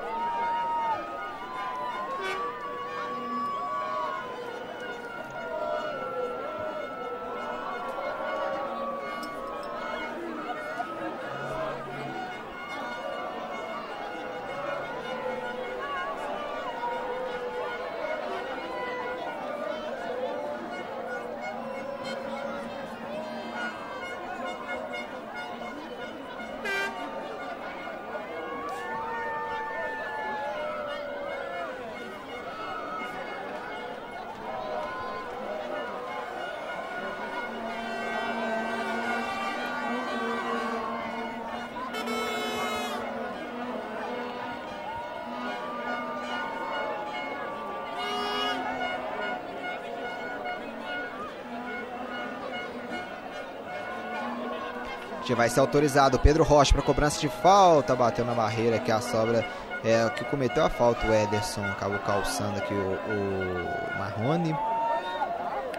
Vai 55.34 55.48
ser 55.48 55.60
autorizado. 55.60 56.18
Pedro 56.18 56.44
Rocha 56.44 56.72
para 56.72 56.82
cobrança 56.82 57.20
de 57.20 57.28
falta. 57.28 57.94
Bateu 57.94 58.24
na 58.24 58.34
barreira 58.34 58.78
que 58.78 58.90
a 58.90 59.00
sobra 59.00 59.44
é 59.84 60.08
que 60.10 60.24
cometeu 60.24 60.64
a 60.64 60.70
falta. 60.70 61.06
O 61.06 61.12
Ederson 61.12 61.64
acabou 61.64 61.98
calçando 62.00 62.58
aqui 62.58 62.74
o, 62.74 62.76
o 62.76 63.98
Marrone. 63.98 64.56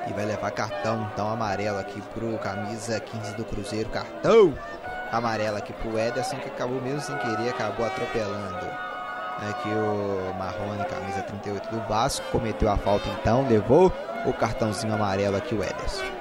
E 0.08 0.14
vai 0.14 0.26
levar 0.26 0.51
cartão 0.51 1.10
então 1.12 1.30
amarelo 1.30 1.80
aqui 1.80 1.99
pro 2.14 2.38
camisa 2.38 2.99
15 2.99 3.36
do 3.36 3.43
Cruzeiro. 3.43 3.89
Cartão 3.89 4.53
amarelo 5.12 5.58
aqui 5.58 5.74
pro 5.74 5.97
Ederson 5.97 6.38
que 6.38 6.49
acabou 6.49 6.82
mesmo 6.82 7.01
sem 7.01 7.18
querer, 7.18 7.49
acabou 7.49 7.86
atropelando. 7.86 8.66
Aqui 9.49 9.68
o 9.68 10.34
Marrone, 10.38 10.86
camisa 10.86 11.22
38 11.24 11.70
do 11.70 11.82
Vasco, 11.89 12.26
cometeu 12.32 12.70
a 12.70 12.78
falta 12.78 13.10
então, 13.20 13.45
levou 13.47 13.91
o 14.26 14.32
cartãozinho 14.32 14.93
amarelo 14.93 15.36
aqui 15.36 15.53
o 15.53 15.64
Ederson. 15.64 16.14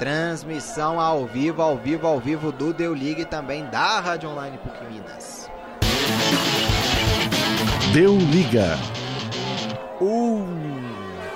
Transmissão 0.00 0.98
ao 0.98 1.26
vivo, 1.26 1.60
ao 1.60 1.76
vivo, 1.76 2.06
ao 2.06 2.18
vivo 2.18 2.50
do 2.50 2.72
Deu 2.72 2.94
Liga 2.94 3.20
e 3.20 3.24
também 3.26 3.66
da 3.66 4.00
Rádio 4.00 4.30
Online 4.30 4.56
PUC 4.56 4.84
Minas. 4.90 5.50
Deu 7.92 8.16
Liga. 8.16 8.78
Um 10.00 10.46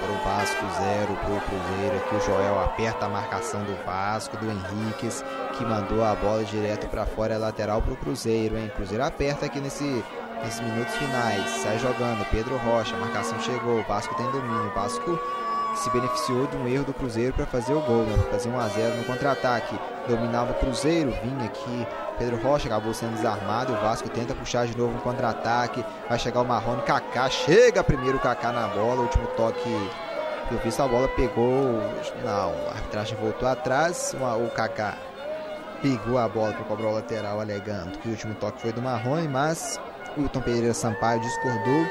para 0.00 0.12
o 0.12 0.24
Vasco, 0.24 0.64
zero 0.80 1.14
para 1.14 1.34
o 1.34 1.40
Cruzeiro. 1.42 1.96
Aqui 1.98 2.14
o 2.14 2.20
Joel 2.20 2.58
aperta 2.64 3.04
a 3.04 3.08
marcação 3.10 3.62
do 3.64 3.76
Vasco, 3.84 4.38
do 4.38 4.46
Henriques, 4.50 5.22
que 5.58 5.64
mandou 5.66 6.02
a 6.02 6.14
bola 6.14 6.42
direto 6.42 6.88
para 6.88 7.04
fora, 7.04 7.36
lateral 7.36 7.82
para 7.82 7.92
o 7.92 7.96
Cruzeiro, 7.98 8.56
hein? 8.56 8.72
Cruzeiro 8.74 9.04
aperta 9.04 9.44
aqui 9.44 9.60
nesse, 9.60 10.02
nesses 10.42 10.60
minutos 10.62 10.94
finais, 10.94 11.50
sai 11.50 11.78
jogando. 11.78 12.26
Pedro 12.30 12.56
Rocha, 12.56 12.96
marcação 12.96 13.38
chegou, 13.40 13.80
o 13.80 13.84
Vasco 13.84 14.14
tem 14.14 14.24
domínio, 14.30 14.70
o 14.70 14.74
Vasco 14.74 15.20
se 15.76 15.90
beneficiou 15.90 16.46
de 16.46 16.56
um 16.56 16.68
erro 16.68 16.84
do 16.84 16.94
Cruzeiro 16.94 17.32
para 17.32 17.46
fazer 17.46 17.72
o 17.72 17.80
gol, 17.80 18.04
né? 18.04 18.16
Fazer 18.30 18.48
1 18.48 18.58
a 18.58 18.68
0 18.68 18.96
no 18.96 19.04
contra-ataque. 19.04 19.78
Dominava 20.08 20.52
o 20.52 20.54
Cruzeiro, 20.54 21.12
vinha 21.22 21.46
aqui. 21.46 21.86
Pedro 22.18 22.36
Rocha 22.42 22.66
acabou 22.66 22.94
sendo 22.94 23.14
desarmado. 23.14 23.72
O 23.72 23.76
Vasco 23.76 24.08
tenta 24.08 24.34
puxar 24.34 24.66
de 24.66 24.76
novo 24.76 24.94
no 24.94 25.00
contra-ataque. 25.00 25.84
Vai 26.08 26.18
chegar 26.18 26.40
o 26.40 26.44
Marrone. 26.44 26.82
Kaká 26.82 27.28
chega 27.28 27.82
primeiro 27.82 28.18
o 28.18 28.20
Kaká 28.20 28.52
na 28.52 28.68
bola. 28.68 29.02
Último 29.02 29.26
toque 29.36 29.90
pelo 30.48 30.60
visto 30.60 30.80
a 30.80 30.88
bola 30.88 31.08
pegou. 31.08 31.80
Não, 32.22 32.52
a 32.68 32.74
arbitragem 32.74 33.18
voltou 33.18 33.48
atrás. 33.48 34.14
O 34.14 34.50
Kaká 34.50 34.94
pegou 35.82 36.18
a 36.18 36.28
bola 36.28 36.52
para 36.52 36.64
cobrar 36.64 36.88
o 36.88 36.94
lateral, 36.94 37.40
alegando 37.40 37.98
que 37.98 38.08
o 38.08 38.12
último 38.12 38.34
toque 38.36 38.60
foi 38.60 38.72
do 38.72 38.80
Marrone, 38.80 39.28
mas 39.28 39.78
o 40.16 40.20
Wilton 40.20 40.40
Pereira 40.40 40.72
Sampaio 40.72 41.20
discordou, 41.20 41.86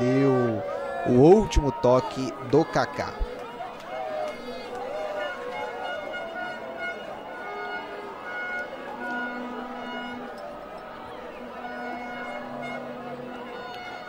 deu 0.00 0.62
o 1.06 1.12
último 1.12 1.70
toque 1.70 2.32
do 2.50 2.64
Kaká. 2.64 3.12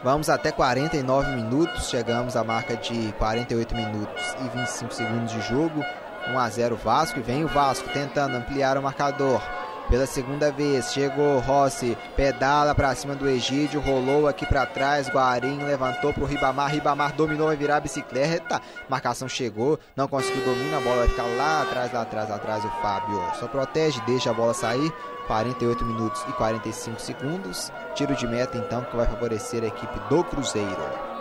Vamos 0.04 0.30
até 0.30 0.52
49 0.52 1.32
minutos, 1.36 1.90
chegamos 1.90 2.36
à 2.36 2.44
marca 2.44 2.78
de 2.78 3.12
48 3.14 3.76
minutos 3.76 4.36
e 4.40 4.58
25 4.58 4.94
segundos 4.94 5.32
de 5.32 5.42
jogo. 5.42 5.84
1 6.28 6.40
a 6.40 6.50
0 6.50 6.76
Vasco 6.76 7.20
e 7.20 7.24
vem 7.24 7.44
o 7.44 7.48
Vasco 7.48 7.90
tentando 7.90 8.38
ampliar 8.38 8.78
o 8.78 8.84
marcador. 8.84 9.42
Pela 9.90 10.08
segunda 10.08 10.52
vez, 10.52 10.92
chegou 10.92 11.40
Rossi, 11.40 11.96
pedala 12.16 12.74
para 12.74 12.96
cima 12.96 13.14
do 13.14 13.30
Egídio, 13.30 13.80
rolou 13.80 14.28
aqui 14.28 14.44
para 14.44 14.66
trás, 14.66 15.08
Guarim 15.08 15.64
levantou 15.64 16.12
pro 16.12 16.26
Ribamar, 16.26 16.72
Ribamar 16.72 17.14
dominou, 17.14 17.48
vai 17.48 17.56
virar 17.56 17.78
a 17.78 17.82
bicicleta, 17.82 18.60
marcação 18.90 19.30
chegou, 19.30 19.80
não 19.96 20.08
conseguiu 20.08 20.44
domínio, 20.44 20.76
a 20.76 20.82
bola 20.82 20.98
vai 20.98 21.08
ficar 21.08 21.28
lá 21.38 21.62
atrás, 21.62 21.94
lá 21.94 22.02
atrás, 22.02 22.30
lá 22.30 22.36
atrás, 22.36 22.66
o 22.66 22.70
Fábio 22.82 23.22
só 23.40 23.48
protege, 23.48 24.02
deixa 24.08 24.32
a 24.32 24.34
bola 24.34 24.56
sair, 24.56 24.92
48 25.28 25.86
minutos 25.86 26.26
e 26.28 26.34
45 26.34 27.00
segundos, 27.00 27.72
tiro 27.94 28.16
de 28.16 28.26
meta 28.28 28.58
então 28.58 28.84
que 28.84 28.98
vai 28.98 29.06
favorecer 29.06 29.64
a 29.64 29.68
equipe 29.68 30.00
do 30.10 30.24
Cruzeiro. 30.24 31.16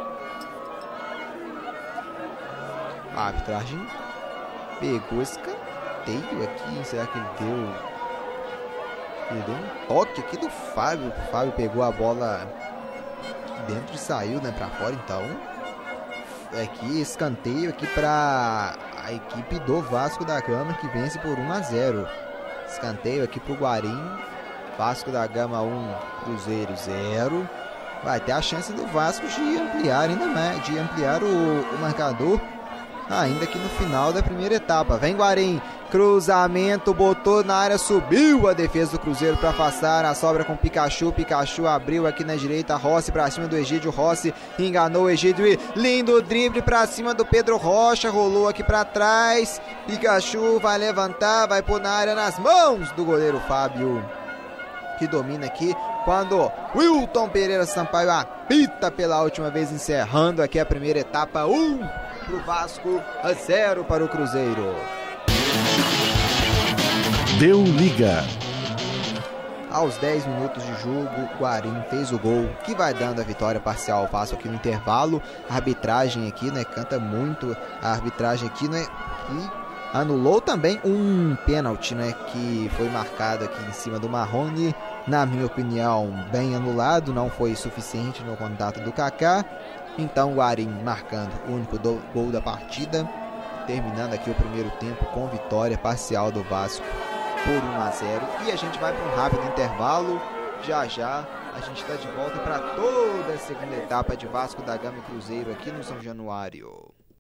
A 3.15 3.27
arbitragem. 3.27 3.87
Pegou 4.81 5.23
escanteio 5.23 6.43
aqui, 6.43 6.85
será 6.85 7.07
que 7.07 7.17
ele 7.17 7.29
deu 7.39 7.94
ele 9.31 9.43
deu 9.43 9.55
um 9.55 9.87
toque 9.89 10.21
aqui 10.21 10.37
do 10.37 10.49
Fábio. 10.49 11.09
O 11.09 11.31
Fábio 11.31 11.53
pegou 11.53 11.83
a 11.83 11.91
bola 11.91 12.47
dentro 13.67 13.95
e 13.95 13.99
saiu 13.99 14.41
né, 14.41 14.53
para 14.57 14.69
fora. 14.69 14.93
Então, 14.93 15.23
aqui 16.63 17.01
escanteio 17.01 17.71
aqui 17.71 17.87
para 17.89 18.75
a 19.05 19.13
equipe 19.13 19.59
do 19.61 19.81
Vasco 19.83 20.25
da 20.25 20.41
Gama 20.41 20.75
que 20.75 20.89
vence 20.89 21.19
por 21.19 21.39
1 21.39 21.53
a 21.53 21.61
0. 21.61 22.09
Escanteio 22.69 23.25
aqui 23.25 23.41
para 23.41 23.53
o 23.53 23.57
Guarim. 23.57 24.11
Vasco 24.77 25.11
da 25.11 25.27
Gama 25.27 25.63
1, 25.63 25.95
Cruzeiro 26.25 26.75
0. 26.77 27.49
Vai 28.03 28.21
ter 28.21 28.33
a 28.33 28.43
chance 28.43 28.73
do 28.73 28.87
Vasco 28.89 29.27
de 29.27 29.57
ampliar 29.57 30.11
ainda 30.11 30.27
mais, 30.27 30.63
de 30.65 30.77
ampliar 30.79 31.23
o, 31.23 31.27
o 31.27 31.79
marcador 31.81 32.41
ainda 33.09 33.47
que 33.47 33.59
no 33.59 33.69
final 33.71 34.13
da 34.13 34.23
primeira 34.23 34.55
etapa. 34.55 34.97
Vem 34.97 35.15
Guarim, 35.15 35.61
cruzamento, 35.95 36.93
botou 36.93 37.45
na 37.45 37.55
área, 37.55 37.79
subiu 37.79 38.49
a 38.49 38.53
defesa 38.53 38.91
do 38.91 38.99
Cruzeiro 38.99 39.37
para 39.37 39.51
afastar 39.51 40.05
a 40.05 40.13
sobra 40.13 40.45
com 40.45 40.57
Pikachu. 40.57 41.13
Pikachu 41.13 41.69
abriu 41.69 42.05
aqui 42.05 42.25
na 42.25 42.35
direita, 42.35 42.75
Rossi 42.75 43.13
para 43.13 43.31
cima 43.31 43.47
do 43.47 43.57
Egídio. 43.57 43.93
Rossi 43.93 44.35
enganou 44.59 45.05
o 45.05 45.11
Egídio 45.11 45.47
e 45.47 45.57
lindo 45.77 46.21
drible 46.21 46.63
para 46.63 46.85
cima 46.89 47.15
do 47.15 47.25
Pedro 47.25 47.57
Rocha, 47.57 48.11
rolou 48.11 48.49
aqui 48.49 48.65
para 48.65 48.85
trás. 48.85 49.63
Pikachu 49.87 50.59
vai 50.59 50.79
levantar, 50.79 51.47
vai 51.47 51.63
pôr 51.63 51.81
na 51.81 51.91
área 51.91 52.17
nas 52.17 52.41
mãos 52.41 52.91
do 52.91 53.05
goleiro 53.05 53.39
Fábio. 53.47 54.05
Que 54.99 55.07
domina 55.07 55.47
aqui 55.47 55.77
quando 56.05 56.51
Wilton 56.75 57.29
Pereira 57.29 57.67
Sampaio 57.67 58.11
apita 58.11 58.91
pela 58.91 59.23
última 59.23 59.49
vez, 59.49 59.71
encerrando 59.71 60.43
aqui 60.43 60.59
a 60.59 60.67
primeira 60.67 60.99
etapa. 60.99 61.47
Um 61.47 61.79
para 61.79 62.35
o 62.35 62.41
Vasco, 62.41 63.01
a 63.23 63.33
zero 63.33 63.85
para 63.85 64.05
o 64.05 64.09
Cruzeiro. 64.09 64.75
Deu 67.39 67.65
liga. 67.65 68.23
Aos 69.69 69.97
10 69.99 70.25
minutos 70.25 70.63
de 70.63 70.83
jogo, 70.83 71.29
Guarim 71.37 71.83
fez 71.91 72.13
o 72.13 72.19
gol 72.19 72.49
que 72.65 72.77
vai 72.77 72.95
dando 72.95 73.21
a 73.21 73.25
vitória 73.25 73.61
parcial 73.61 74.03
ao 74.03 74.07
Vasco 74.07 74.37
aqui 74.37 74.47
no 74.49 74.55
intervalo. 74.55 75.21
A 75.51 75.57
arbitragem 75.57 76.29
aqui, 76.29 76.53
né, 76.53 76.63
canta 76.63 76.97
muito. 77.01 77.57
A 77.83 77.91
arbitragem 77.91 78.47
aqui, 78.47 78.69
né, 78.69 78.87
e 79.33 79.97
anulou 79.97 80.41
também 80.41 80.81
um 80.85 81.37
pênalti, 81.45 81.93
né, 81.93 82.15
que 82.31 82.71
foi 82.77 82.89
marcado 82.89 83.45
aqui 83.45 83.69
em 83.69 83.73
cima 83.73 83.99
do 83.99 84.09
Marrone. 84.09 84.73
Na 85.05 85.27
minha 85.27 85.47
opinião, 85.47 86.09
bem 86.31 86.55
anulado, 86.55 87.13
não 87.13 87.29
foi 87.29 87.57
suficiente 87.57 88.23
no 88.23 88.37
contato 88.37 88.79
do 88.81 88.93
Kaká. 88.93 89.45
Então, 89.99 90.35
Guarim 90.35 90.71
marcando 90.85 91.33
o 91.49 91.53
único 91.55 91.77
gol 92.15 92.31
da 92.31 92.41
partida, 92.41 93.05
terminando 93.67 94.15
aqui 94.15 94.31
o 94.31 94.35
primeiro 94.35 94.71
tempo 94.79 95.05
com 95.07 95.27
vitória 95.27 95.77
parcial 95.77 96.31
do 96.31 96.45
Vasco 96.45 96.85
por 97.45 97.63
1 97.63 97.83
a 97.83 97.91
0. 97.91 98.27
E 98.47 98.51
a 98.51 98.57
gente 98.57 98.79
vai 98.79 98.93
para 98.93 99.05
um 99.05 99.17
rápido 99.17 99.47
intervalo. 99.47 100.21
Já 100.63 100.87
já 100.87 101.27
a 101.55 101.61
gente 101.61 101.83
está 101.83 101.95
de 101.95 102.09
volta 102.09 102.39
para 102.39 102.59
toda 102.59 103.33
a 103.33 103.39
segunda 103.39 103.77
etapa 103.77 104.17
de 104.17 104.27
Vasco 104.27 104.63
da 104.63 104.77
Gama 104.77 104.99
e 104.99 105.03
Cruzeiro 105.03 105.53
aqui 105.53 105.71
no 105.71 105.85
São 105.85 106.01
Januário. 106.01 106.94